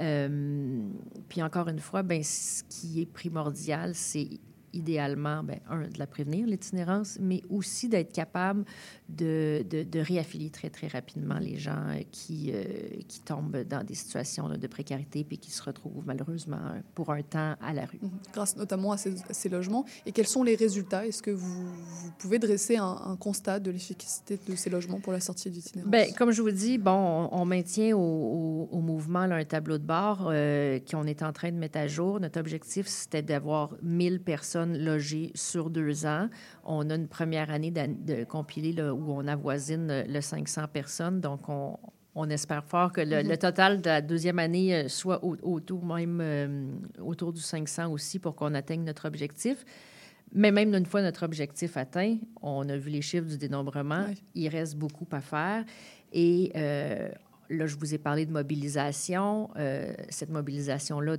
Euh, 0.00 0.88
puis 1.28 1.42
encore 1.42 1.68
une 1.68 1.78
fois, 1.78 2.02
ben, 2.02 2.22
ce 2.22 2.62
qui 2.68 3.00
est 3.02 3.06
primordial, 3.06 3.94
c'est 3.94 4.28
idéalement, 4.72 5.44
ben, 5.44 5.60
un, 5.70 5.82
de 5.86 5.98
la 6.00 6.06
prévenir, 6.08 6.48
l'itinérance, 6.48 7.16
mais 7.20 7.42
aussi 7.48 7.88
d'être 7.88 8.12
capable 8.12 8.64
de, 9.08 9.64
de, 9.68 9.82
de 9.82 10.00
réaffilier 10.00 10.48
très, 10.50 10.70
très 10.70 10.86
rapidement 10.86 11.38
les 11.38 11.56
gens 11.58 11.88
euh, 11.88 12.00
qui, 12.10 12.50
euh, 12.54 12.64
qui 13.06 13.20
tombent 13.20 13.58
dans 13.68 13.84
des 13.84 13.94
situations 13.94 14.48
là, 14.48 14.56
de 14.56 14.66
précarité 14.66 15.24
puis 15.24 15.36
qui 15.36 15.50
se 15.50 15.62
retrouvent 15.62 16.02
malheureusement 16.06 16.58
pour 16.94 17.10
un 17.12 17.22
temps 17.22 17.54
à 17.60 17.74
la 17.74 17.84
rue. 17.84 17.98
Mhm. 18.00 18.10
grâce 18.32 18.56
notamment 18.56 18.92
à 18.92 18.96
ces, 18.96 19.14
à 19.28 19.34
ces 19.34 19.48
logements. 19.50 19.84
Et 20.06 20.12
quels 20.12 20.26
sont 20.26 20.42
les 20.42 20.54
résultats? 20.56 21.06
Est-ce 21.06 21.22
que 21.22 21.30
vous, 21.30 21.66
vous 21.66 22.10
pouvez 22.18 22.38
dresser 22.38 22.76
un, 22.76 22.96
un 23.04 23.16
constat 23.16 23.60
de 23.60 23.70
l'efficacité 23.70 24.38
de 24.48 24.56
ces 24.56 24.70
logements 24.70 25.00
pour 25.00 25.12
la 25.12 25.20
sortie 25.20 25.50
d'itinérance 25.50 25.90
Bien, 25.90 26.06
comme 26.16 26.30
je 26.30 26.40
vous 26.40 26.50
dis, 26.50 26.78
bon, 26.78 27.28
on, 27.30 27.40
on 27.40 27.44
maintient 27.44 27.94
au, 27.94 28.00
au- 28.00 28.68
au 28.72 28.80
mouvement 28.80 29.26
là, 29.26 29.36
un 29.36 29.44
tableau 29.44 29.76
de 29.76 29.84
bord 29.84 30.28
euh, 30.30 30.78
qu'on 30.90 31.04
est 31.06 31.22
en 31.22 31.32
train 31.34 31.52
de 31.52 31.56
mettre 31.58 31.78
à 31.78 31.86
jour. 31.88 32.20
Notre 32.20 32.40
objectif, 32.40 32.86
c'était 32.86 33.20
d'avoir 33.22 33.74
1000 33.82 34.20
personnes 34.20 34.78
logées 34.78 35.30
sur 35.34 35.68
deux 35.68 36.06
ans. 36.06 36.28
On 36.64 36.88
a 36.88 36.94
une 36.94 37.08
première 37.08 37.50
année 37.50 37.70
d'an- 37.70 37.94
de 38.06 38.24
compilée 38.24 38.72
là, 38.72 38.93
où 38.94 39.12
on 39.12 39.26
avoisine 39.26 39.90
euh, 39.90 40.04
le 40.08 40.20
500 40.20 40.66
personnes. 40.72 41.20
Donc, 41.20 41.48
on, 41.48 41.76
on 42.14 42.30
espère 42.30 42.64
fort 42.64 42.92
que 42.92 43.00
le, 43.00 43.22
Mhm. 43.22 43.28
le 43.28 43.36
total 43.36 43.80
de 43.80 43.86
la 43.90 44.00
deuxième 44.00 44.38
année 44.38 44.74
euh, 44.74 44.88
soit 44.88 45.22
au- 45.24 45.36
autour, 45.42 45.84
même 45.84 46.20
euh, 46.22 46.66
autour 47.00 47.32
du 47.32 47.40
500 47.40 47.90
aussi 47.92 48.18
pour 48.18 48.34
qu'on 48.36 48.54
atteigne 48.54 48.84
notre 48.84 49.06
objectif. 49.08 49.64
Mais 50.32 50.50
même 50.50 50.74
une 50.74 50.86
fois 50.86 51.02
notre 51.02 51.24
objectif 51.24 51.76
atteint, 51.76 52.16
on 52.42 52.68
a 52.68 52.76
vu 52.76 52.90
les 52.90 53.02
chiffres 53.02 53.26
du 53.28 53.38
dénombrement, 53.38 54.06
il 54.34 54.48
reste 54.48 54.76
beaucoup 54.76 55.06
à 55.12 55.20
faire. 55.20 55.64
Et 56.12 56.50
euh, 56.56 57.08
là, 57.50 57.66
je 57.66 57.76
vous 57.76 57.94
ai 57.94 57.98
parlé 57.98 58.26
de 58.26 58.32
mobilisation. 58.32 59.50
Euh, 59.56 59.92
cette 60.08 60.30
mobilisation-là 60.30 61.16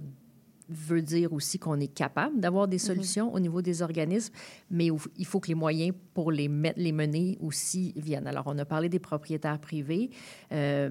veut 0.70 1.02
dire 1.02 1.34
aussi 1.34 1.60
qu'on 1.60 1.80
est 1.80 1.94
capable 1.94 2.40
d'avoir 2.40 2.68
des 2.68 2.78
solutions 2.78 3.34
au 3.34 3.40
niveau 3.40 3.62
des 3.62 3.82
organismes, 3.82 4.34
mais 4.70 4.90
il 5.18 5.26
faut 5.26 5.40
que 5.40 5.48
les 5.48 5.56
moyens 5.56 5.96
pour 6.14 6.32
les, 6.32 6.48
mettre, 6.48 6.80
les 6.80 6.92
mener 6.92 7.38
aussi 7.42 7.94
viennent. 7.96 8.28
Alors, 8.28 8.44
on 8.48 8.58
a 8.58 8.66
parlé 8.66 8.90
des 8.90 9.00
propriétaires 9.00 9.60
privés, 9.60 10.10
euh, 10.52 10.90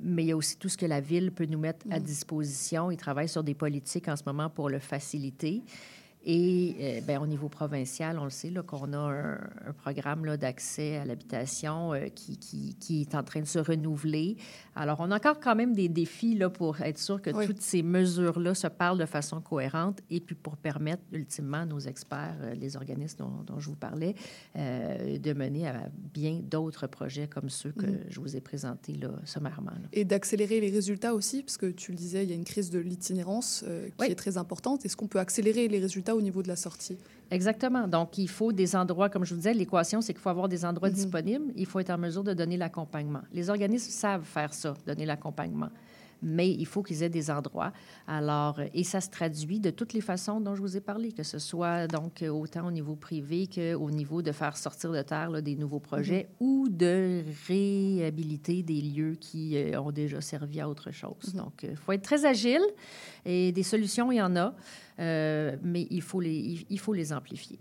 mais 0.00 0.24
il 0.24 0.28
y 0.28 0.32
a 0.32 0.36
aussi 0.36 0.56
tout 0.56 0.68
ce 0.68 0.76
que 0.76 0.86
la 0.86 1.00
ville 1.00 1.32
peut 1.32 1.46
nous 1.46 1.58
mettre 1.58 1.86
à 1.90 2.00
disposition. 2.00 2.90
Ils 2.90 2.96
travaillent 2.96 3.28
sur 3.28 3.44
des 3.44 3.54
politiques 3.54 4.08
en 4.08 4.16
ce 4.16 4.22
moment 4.26 4.48
pour 4.48 4.68
le 4.68 4.78
faciliter. 4.78 5.62
Et 6.22 6.76
euh, 6.80 7.00
ben, 7.06 7.18
au 7.22 7.26
niveau 7.26 7.48
provincial, 7.48 8.18
on 8.18 8.24
le 8.24 8.30
sait, 8.30 8.52
qu'on 8.66 8.92
a 8.92 8.98
un, 8.98 9.34
un 9.68 9.72
programme 9.72 10.36
d'accès 10.36 10.98
à 10.98 11.04
l'habitation 11.06 11.94
euh, 11.94 12.08
qui, 12.14 12.36
qui, 12.36 12.74
qui 12.78 13.00
est 13.02 13.14
en 13.14 13.22
train 13.22 13.40
de 13.40 13.46
se 13.46 13.58
renouveler. 13.58 14.36
Alors, 14.76 14.98
on 15.00 15.10
a 15.10 15.16
encore 15.16 15.40
quand 15.40 15.56
même 15.56 15.72
des 15.74 15.88
défis 15.88 16.34
là, 16.34 16.50
pour 16.50 16.80
être 16.82 16.98
sûr 16.98 17.22
que 17.22 17.30
Oui. 17.30 17.46
toutes 17.46 17.62
ces 17.62 17.82
mesures-là 17.82 18.54
se 18.54 18.66
parlent 18.66 18.98
de 18.98 19.06
façon 19.06 19.40
cohérente 19.40 20.00
et 20.10 20.20
puis 20.20 20.34
pour 20.34 20.58
permettre 20.58 21.02
ultimement 21.12 21.58
à 21.62 21.64
nos 21.66 21.78
experts, 21.80 22.36
euh, 22.42 22.54
les 22.54 22.76
organismes 22.76 23.18
dont, 23.20 23.42
dont 23.46 23.58
je 23.58 23.70
vous 23.70 23.76
parlais, 23.76 24.14
de 24.54 25.32
mener 25.32 25.68
à 25.68 25.88
bien 26.12 26.40
d'autres 26.42 26.86
projets 26.86 27.28
comme 27.28 27.48
ceux 27.48 27.72
que 27.72 27.86
Mhm. 27.86 27.98
je 28.10 28.20
vous 28.20 28.36
ai 28.36 28.40
présentés 28.40 28.92
là, 28.94 29.08
sommairement. 29.24 29.70
là. 29.70 29.88
Et 29.92 30.04
d'accélérer 30.04 30.60
les 30.60 30.70
résultats 30.70 31.14
aussi, 31.14 31.42
parce 31.42 31.56
que 31.56 31.66
tu 31.66 31.92
le 31.92 31.96
disais, 31.96 32.24
il 32.24 32.30
y 32.30 32.32
a 32.32 32.36
une 32.36 32.44
crise 32.44 32.70
de 32.70 32.78
l'itinérance 32.78 33.64
qui 33.66 33.92
Oui. 34.00 34.06
est 34.10 34.14
très 34.14 34.36
importante. 34.36 34.84
Est-ce 34.84 34.96
qu'on 34.96 35.08
peut 35.08 35.18
accélérer 35.18 35.66
les 35.68 35.78
résultats 35.78 36.09
au 36.14 36.22
niveau 36.22 36.42
de 36.42 36.48
la 36.48 36.56
sortie 36.56 36.98
Exactement. 37.32 37.86
Donc, 37.86 38.18
il 38.18 38.28
faut 38.28 38.50
des 38.52 38.74
endroits, 38.74 39.08
comme 39.08 39.24
je 39.24 39.30
vous 39.34 39.36
disais, 39.38 39.54
l'équation, 39.54 40.00
c'est 40.00 40.12
qu'il 40.12 40.20
faut 40.20 40.30
avoir 40.30 40.48
des 40.48 40.64
endroits 40.64 40.88
Mhm. 40.88 40.94
disponibles. 40.94 41.52
Il 41.56 41.64
faut 41.66 41.78
être 41.78 41.90
en 41.90 41.98
mesure 41.98 42.24
de 42.24 42.32
donner 42.34 42.56
l'accompagnement. 42.56 43.20
Les 43.32 43.50
organismes 43.50 43.90
savent 43.92 44.24
faire 44.24 44.52
ça, 44.52 44.74
donner 44.86 45.06
l'accompagnement. 45.06 45.68
Mais 46.22 46.50
il 46.50 46.66
faut 46.66 46.82
qu'ils 46.82 47.02
aient 47.02 47.08
des 47.08 47.30
endroits. 47.30 47.72
Alors, 48.06 48.58
euh, 48.58 48.66
et 48.74 48.84
ça 48.84 49.00
se 49.00 49.08
traduit 49.08 49.58
de 49.58 49.70
toutes 49.70 49.94
les 49.94 50.02
façons 50.02 50.38
dont 50.38 50.54
je 50.54 50.60
vous 50.60 50.76
ai 50.76 50.80
parlé, 50.80 51.12
que 51.12 51.22
ce 51.22 51.38
soit 51.38 51.86
donc 51.86 52.22
euh, 52.22 52.28
autant 52.28 52.66
au 52.66 52.70
niveau 52.70 52.94
privé 52.94 53.46
qu'au 53.46 53.90
niveau 53.90 54.20
de 54.20 54.30
faire 54.32 54.54
sortir 54.58 54.92
de 54.92 55.00
terre 55.00 55.30
là, 55.30 55.40
des 55.40 55.56
nouveaux 55.56 55.78
projets 55.80 56.28
ou 56.38 56.68
de 56.68 57.22
réhabiliter 57.48 58.62
des 58.62 58.80
lieux 58.82 59.16
qui 59.18 59.56
euh, 59.56 59.80
ont 59.80 59.92
déjà 59.92 60.20
servi 60.20 60.60
à 60.60 60.68
autre 60.68 60.90
chose. 60.90 61.34
Donc, 61.34 61.62
il 61.62 61.76
faut 61.76 61.92
être 61.92 62.02
très 62.02 62.24
agile 62.26 62.62
et 63.24 63.52
des 63.52 63.62
solutions, 63.62 64.12
il 64.12 64.16
y 64.16 64.22
en 64.22 64.36
a, 64.36 64.54
euh, 64.98 65.56
mais 65.62 65.86
il 65.90 66.02
faut 66.02 66.20
les, 66.20 66.64
il- 66.68 66.78
faut 66.78 66.92
les 66.92 67.12
amplifier. 67.12 67.58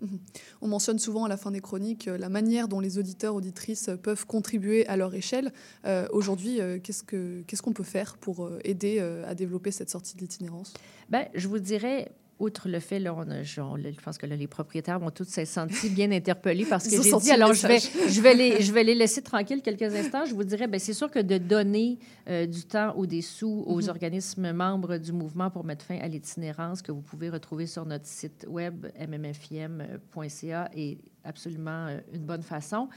On 0.62 0.68
mentionne 0.68 1.00
souvent 1.00 1.26
à 1.26 1.30
la 1.30 1.38
fin 1.38 1.52
des 1.52 1.62
chroniques 1.62 2.08
euh, 2.08 2.18
la 2.18 2.30
manière 2.30 2.68
dont 2.68 2.80
les 2.80 2.98
auditeurs, 2.98 3.36
auditrices 3.36 3.90
euh, 3.90 3.98
peuvent 3.98 4.26
contribuer 4.26 4.88
à 4.88 4.98
leur 4.98 5.14
échelle. 5.14 5.52
Euh, 5.86 6.08
Aujourd'hui, 6.12 6.60
qu'est-ce 6.84 7.04
que- 7.04 7.42
qu'est-ce 7.48 7.62
qu'on 7.62 7.74
peut 7.74 7.84
faire 7.84 8.18
pour 8.18 8.50
aider 8.64 9.00
à 9.00 9.36
développer 9.36 9.72
cette 9.72 9.90
sortie 9.90 10.16
de 10.16 10.22
l'itinérance? 10.22 10.74
Ben, 11.10 11.28
je 11.36 11.48
vous 11.48 11.60
dirais, 11.60 12.12
outre 12.40 12.70
le 12.70 12.80
fait, 12.80 13.00
là, 13.00 13.14
on 13.14 13.30
a- 13.30 13.44
je, 13.44 13.62
on- 13.62 13.78
je 13.78 14.02
pense 14.04 14.18
que 14.18 14.26
là, 14.26 14.36
les 14.36 14.48
propriétaires 14.48 14.98
vont 15.00 15.12
tous 15.12 15.26
se 15.30 15.44
sentir 15.46 15.92
bien 15.92 16.10
interpellés 16.12 16.66
parce 16.66 16.86
que 16.88 17.02
j'ai 17.02 17.12
dit, 17.18 17.32
alors 17.32 17.54
je 17.54 17.68
vais, 17.68 17.80
je, 17.80 18.22
vais 18.22 18.34
les, 18.34 18.62
je 18.62 18.72
vais 18.72 18.84
les 18.84 18.96
laisser 18.96 19.22
tranquilles 19.22 19.62
quelques 19.62 19.94
instants. 19.96 20.26
Je 20.26 20.34
vous 20.34 20.44
dirais, 20.44 20.68
ben, 20.68 20.80
c'est 20.80 20.94
sûr 20.94 21.12
que 21.12 21.20
de 21.20 21.38
donner 21.38 22.00
euh, 22.30 22.46
du 22.46 22.64
temps 22.64 22.94
ou 22.98 23.06
des 23.06 23.22
sous 23.22 23.64
aux 23.68 23.82
Mhm. 23.82 23.90
organismes 23.90 24.52
membres 24.54 24.98
du 24.98 25.12
mouvement 25.12 25.50
pour 25.50 25.64
mettre 25.66 25.84
fin 25.86 25.98
à 26.00 26.08
l'itinérance 26.08 26.82
que 26.82 26.92
vous 26.92 27.02
pouvez 27.02 27.30
retrouver 27.30 27.68
sur 27.68 27.86
notre 27.86 28.06
site 28.06 28.46
web 28.48 28.88
mmfim.ca 29.00 30.70
est 30.76 30.98
absolument 31.24 31.88
euh, 31.88 32.00
une 32.14 32.24
bonne 32.26 32.42
façon. 32.44 32.88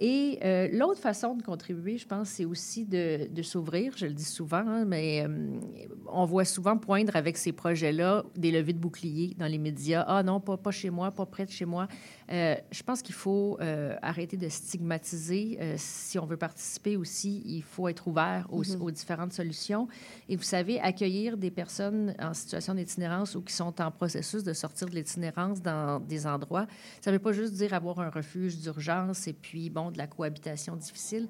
Et 0.00 0.38
euh, 0.44 0.68
l'autre 0.72 1.00
façon 1.00 1.34
de 1.34 1.42
contribuer, 1.42 1.98
je 1.98 2.06
pense, 2.06 2.28
c'est 2.28 2.44
aussi 2.44 2.84
de, 2.84 3.28
s'ouvrir. 3.42 3.92
Je 3.96 4.06
le 4.06 4.12
dis 4.12 4.24
souvent, 4.24 4.64
hein, 4.66 4.84
mais 4.84 5.24
euh, 5.26 5.58
on 6.06 6.24
voit 6.24 6.44
souvent 6.44 6.76
poindre 6.76 7.16
avec 7.16 7.36
ces 7.36 7.52
projets-là 7.52 8.24
des 8.36 8.52
levées 8.52 8.74
de 8.74 8.78
boucliers 8.78 9.34
dans 9.38 9.46
les 9.46 9.58
médias. 9.58 10.04
Ah 10.06 10.22
non, 10.22 10.40
pas 10.40 10.70
chez 10.70 10.90
moi, 10.90 11.10
pas 11.10 11.26
près 11.26 11.46
de 11.46 11.50
chez 11.50 11.64
moi. 11.64 11.88
Euh, 12.30 12.56
je 12.70 12.82
pense 12.82 13.00
qu'il 13.00 13.14
faut 13.14 13.56
euh, 13.60 13.96
arrêter 14.02 14.36
de 14.36 14.48
stigmatiser. 14.48 15.56
Euh, 15.60 15.74
si 15.78 16.18
on 16.18 16.26
veut 16.26 16.36
participer 16.36 16.96
aussi, 16.96 17.42
il 17.46 17.62
faut 17.62 17.88
être 17.88 18.06
ouvert 18.06 18.46
aux, 18.50 18.62
Mhm. 18.64 18.82
aux 18.82 18.90
différentes 18.90 19.32
solutions. 19.32 19.88
Et 20.28 20.36
vous 20.36 20.42
savez, 20.42 20.78
accueillir 20.80 21.36
des 21.38 21.50
personnes 21.50 22.14
en 22.18 22.34
situation 22.34 22.74
d'itinérance 22.74 23.34
ou 23.34 23.40
qui 23.40 23.54
sont 23.54 23.80
en 23.80 23.90
processus 23.90 24.44
de 24.44 24.52
sortir 24.52 24.88
de 24.88 24.94
l'itinérance 24.94 25.62
dans 25.62 26.00
des 26.00 26.26
endroits, 26.26 26.66
ça 27.00 27.10
ne 27.10 27.16
veut 27.16 27.22
pas 27.22 27.32
juste 27.32 27.54
dire 27.54 27.72
avoir 27.72 28.00
un 28.00 28.10
refuge 28.10 28.58
d'urgence 28.58 29.26
et 29.26 29.32
puis, 29.32 29.70
bon, 29.70 29.90
de 29.90 29.98
la 29.98 30.06
cohabitation 30.06 30.76
difficile. 30.76 31.28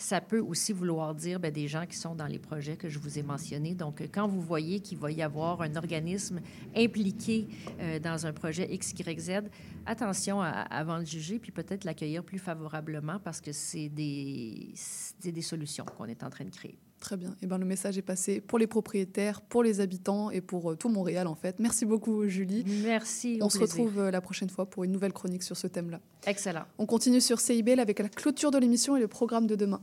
Ça 0.00 0.22
peut 0.22 0.40
aussi 0.40 0.72
vouloir 0.72 1.14
dire 1.14 1.38
ben, 1.38 1.52
des 1.52 1.68
gens 1.68 1.84
qui 1.84 1.94
sont 1.94 2.14
dans 2.14 2.26
les 2.26 2.38
projets 2.38 2.74
que 2.74 2.88
je 2.88 2.98
vous 2.98 3.18
ai 3.18 3.22
mentionnés. 3.22 3.74
Donc, 3.74 4.00
euh, 4.00 4.06
quand 4.10 4.26
vous 4.26 4.40
voyez 4.40 4.80
qu'il 4.80 4.96
va 4.96 5.10
y 5.10 5.20
avoir 5.20 5.60
un 5.60 5.76
organisme 5.76 6.40
impliqué 6.74 7.46
euh, 7.80 7.98
dans 7.98 8.26
un 8.26 8.32
projet 8.32 8.66
X, 8.72 8.92
Y, 8.92 9.20
Z, 9.20 9.30
attention 9.84 10.40
avant 10.40 11.00
de 11.00 11.04
juger, 11.04 11.38
puis 11.38 11.52
peut-être 11.52 11.84
l'accueillir 11.84 12.24
plus 12.24 12.38
favorablement 12.38 13.18
parce 13.18 13.42
que 13.42 13.52
c'est 13.52 13.90
des 13.90 14.72
solutions 15.42 15.84
qu'on 15.84 16.06
est 16.06 16.22
en 16.22 16.30
train 16.30 16.46
de 16.46 16.50
créer. 16.50 16.78
Très 17.00 17.16
bien. 17.16 17.34
Eh 17.40 17.46
ben, 17.46 17.56
le 17.56 17.64
message 17.64 17.96
est 17.96 18.02
passé 18.02 18.42
pour 18.42 18.58
les 18.58 18.66
propriétaires, 18.66 19.40
pour 19.40 19.62
les 19.62 19.80
habitants 19.80 20.30
et 20.30 20.42
pour 20.42 20.70
euh, 20.70 20.76
tout 20.76 20.90
Montréal, 20.90 21.26
en 21.26 21.34
fait. 21.34 21.58
Merci 21.58 21.86
beaucoup, 21.86 22.28
Julie. 22.28 22.62
Merci. 22.84 23.38
On 23.40 23.48
se 23.48 23.56
plaisir. 23.56 23.76
retrouve 23.76 23.98
euh, 24.00 24.10
la 24.10 24.20
prochaine 24.20 24.50
fois 24.50 24.66
pour 24.66 24.84
une 24.84 24.92
nouvelle 24.92 25.14
chronique 25.14 25.42
sur 25.42 25.56
ce 25.56 25.66
thème-là. 25.66 26.00
Excellent. 26.26 26.64
On 26.78 26.84
continue 26.84 27.22
sur 27.22 27.40
CIBL 27.40 27.80
avec 27.80 28.00
la 28.00 28.10
clôture 28.10 28.50
de 28.50 28.58
l'émission 28.58 28.96
et 28.96 29.00
le 29.00 29.08
programme 29.08 29.46
de 29.46 29.56
demain. 29.56 29.80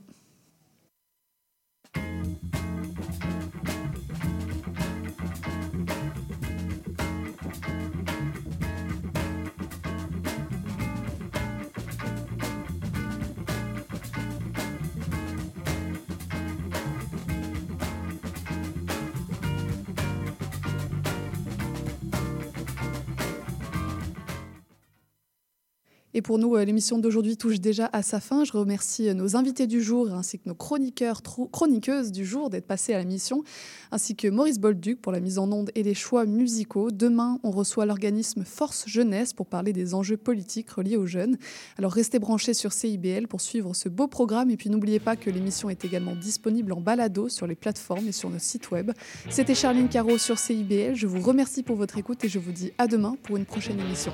Et 26.17 26.23
pour 26.23 26.39
nous, 26.39 26.55
euh, 26.55 26.65
l'émission 26.65 26.97
d'aujourd'hui 26.97 27.37
touche 27.37 27.59
déjà 27.59 27.91
à 27.93 28.01
sa 28.01 28.19
fin. 28.19 28.43
Je 28.43 28.51
remercie 28.51 29.07
euh, 29.07 29.13
nos 29.13 29.35
invités 29.35 29.67
du 29.67 29.83
jour 29.83 30.11
ainsi 30.11 30.39
que 30.39 30.49
nos 30.49 30.55
chroniqueurs, 30.55 31.21
chroniqueuses 31.21 32.11
du 32.11 32.25
jour 32.25 32.49
d'être 32.49 32.65
passés 32.65 32.95
à 32.95 32.97
la 32.97 33.05
mission, 33.05 33.43
ainsi 33.91 34.15
que 34.15 34.27
Maurice 34.27 34.57
Bolduc 34.57 34.99
pour 34.99 35.11
la 35.11 35.19
mise 35.19 35.37
en 35.37 35.51
onde 35.51 35.69
et 35.75 35.83
les 35.83 35.93
choix 35.93 36.25
musicaux. 36.25 36.89
Demain, 36.89 37.37
on 37.43 37.51
reçoit 37.51 37.85
l'organisme 37.85 38.43
Force 38.45 38.85
Jeunesse 38.87 39.33
pour 39.33 39.45
parler 39.45 39.73
des 39.73 39.93
enjeux 39.93 40.17
politiques 40.17 40.71
reliés 40.71 40.97
aux 40.97 41.05
jeunes. 41.05 41.37
Alors 41.77 41.91
restez 41.91 42.17
branchés 42.17 42.55
sur 42.55 42.73
CIBL 42.73 43.27
pour 43.27 43.39
suivre 43.39 43.75
ce 43.75 43.87
beau 43.87 44.07
programme 44.07 44.49
et 44.49 44.57
puis 44.57 44.71
n'oubliez 44.71 44.99
pas 44.99 45.17
que 45.17 45.29
l'émission 45.29 45.69
est 45.69 45.85
également 45.85 46.15
disponible 46.15 46.73
en 46.73 46.81
balado 46.81 47.29
sur 47.29 47.45
les 47.45 47.53
plateformes 47.53 48.07
et 48.07 48.11
sur 48.11 48.31
notre 48.31 48.43
site 48.43 48.71
web. 48.71 48.91
C'était 49.29 49.53
Charline 49.53 49.87
Caro 49.87 50.17
sur 50.17 50.39
CIBL. 50.39 50.95
Je 50.95 51.05
vous 51.05 51.21
remercie 51.21 51.61
pour 51.61 51.75
votre 51.75 51.95
écoute 51.99 52.23
et 52.23 52.27
je 52.27 52.39
vous 52.39 52.53
dis 52.53 52.71
à 52.79 52.87
demain 52.87 53.15
pour 53.21 53.37
une 53.37 53.45
prochaine 53.45 53.79
émission. 53.79 54.13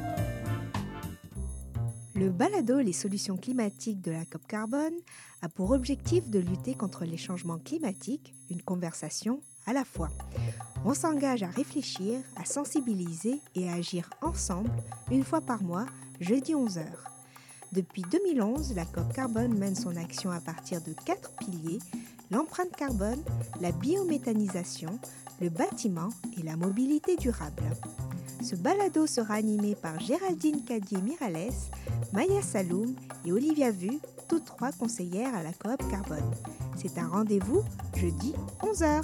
Le 2.21 2.29
balado 2.29 2.79
Les 2.81 2.93
solutions 2.93 3.35
climatiques 3.35 3.99
de 3.99 4.11
la 4.11 4.25
COP 4.25 4.45
Carbone 4.45 4.93
a 5.41 5.49
pour 5.49 5.71
objectif 5.71 6.29
de 6.29 6.37
lutter 6.37 6.75
contre 6.75 7.03
les 7.03 7.17
changements 7.17 7.57
climatiques, 7.57 8.35
une 8.51 8.61
conversation 8.61 9.41
à 9.65 9.73
la 9.73 9.83
fois. 9.83 10.09
On 10.85 10.93
s'engage 10.93 11.41
à 11.41 11.47
réfléchir, 11.47 12.19
à 12.35 12.45
sensibiliser 12.45 13.41
et 13.55 13.67
à 13.67 13.73
agir 13.73 14.07
ensemble 14.21 14.69
une 15.09 15.23
fois 15.23 15.41
par 15.41 15.63
mois, 15.63 15.87
jeudi 16.19 16.53
11h. 16.53 16.85
Depuis 17.71 18.03
2011, 18.03 18.75
la 18.75 18.85
COP 18.85 19.11
Carbone 19.13 19.57
mène 19.57 19.75
son 19.75 19.95
action 19.95 20.29
à 20.29 20.41
partir 20.41 20.79
de 20.83 20.93
quatre 21.03 21.31
piliers 21.37 21.79
l'empreinte 22.29 22.75
carbone, 22.75 23.23
la 23.61 23.71
biométhanisation, 23.71 24.99
le 25.41 25.49
bâtiment 25.49 26.09
et 26.37 26.43
la 26.43 26.55
mobilité 26.55 27.15
durable. 27.17 27.63
Ce 28.41 28.55
balado 28.55 29.05
sera 29.05 29.35
animé 29.35 29.75
par 29.75 29.99
Géraldine 29.99 30.63
Cadier-Miralles, 30.63 31.51
Maya 32.13 32.41
Saloum 32.41 32.95
et 33.25 33.31
Olivia 33.31 33.71
Vu 33.71 33.99
toutes 34.27 34.45
trois 34.45 34.71
conseillères 34.71 35.35
à 35.35 35.43
la 35.43 35.51
coop 35.53 35.77
Carbone. 35.89 36.31
C'est 36.75 36.97
un 36.97 37.07
rendez-vous 37.07 37.63
jeudi 37.95 38.33
11h. 38.61 39.03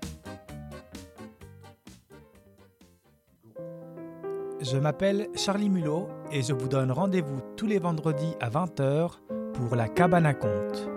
Je 4.61 4.77
m'appelle 4.77 5.27
Charlie 5.35 5.69
Mulot 5.69 6.07
et 6.31 6.43
je 6.43 6.53
vous 6.53 6.67
donne 6.67 6.91
rendez-vous 6.91 7.41
tous 7.57 7.65
les 7.65 7.79
vendredis 7.79 8.35
à 8.39 8.51
20h 8.51 9.09
pour 9.55 9.75
La 9.75 9.87
Cabane 9.87 10.27
à 10.27 10.35
Conte, 10.35 10.87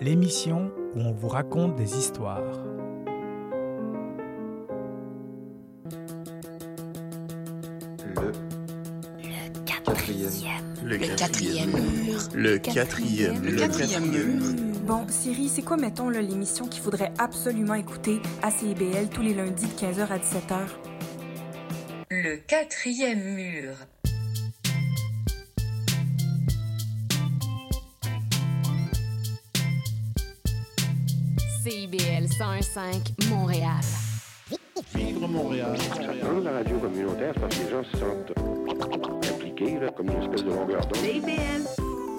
l'émission 0.00 0.72
où 0.96 1.00
on 1.00 1.12
vous 1.12 1.28
raconte 1.28 1.76
des 1.76 1.98
histoires. 1.98 2.40
Le 9.26 9.66
quatrième. 9.66 10.64
Le 10.82 10.96
quatrième 10.96 11.70
mur. 11.70 12.20
Le 12.34 12.58
quatrième. 12.58 13.42
Le 13.42 13.56
quatrième 13.56 14.06
mur. 14.06 14.42
Bon, 14.86 15.06
Siri, 15.08 15.50
c'est 15.50 15.62
quoi, 15.62 15.76
mettons, 15.76 16.08
l'émission 16.08 16.66
qu'il 16.66 16.82
faudrait 16.82 17.12
absolument 17.18 17.74
écouter 17.74 18.20
à 18.42 18.50
CIBL 18.50 19.08
tous 19.10 19.22
les 19.22 19.34
lundis 19.34 19.66
de 19.66 19.72
15h 19.72 20.08
à 20.08 20.18
17h? 20.18 20.91
Le 22.32 22.38
quatrième 22.38 23.34
mur. 23.34 23.74
CIBL 31.62 32.24
101.5 32.24 33.28
Montréal. 33.28 33.68
Vivre 34.94 35.28
Montréal. 35.28 35.76
Dans 36.22 36.40
la 36.40 36.52
radio 36.52 36.78
communautaire, 36.78 37.34
parce 37.38 37.54
que 37.54 37.64
les 37.64 37.70
gens 37.70 37.84
se 37.84 37.98
sentent 37.98 38.32
impliqués, 39.30 39.78
là, 39.78 39.90
comme 39.94 40.08
une 40.08 40.22
espèce 40.22 40.44
de 40.44 40.52
longueur 40.52 40.86
d'onde. 40.86 41.04
CIBL, 41.04 41.66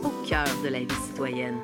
au 0.04 0.28
cœur 0.30 0.46
de 0.64 0.68
la 0.68 0.80
vie 0.82 1.02
citoyenne. 1.08 1.58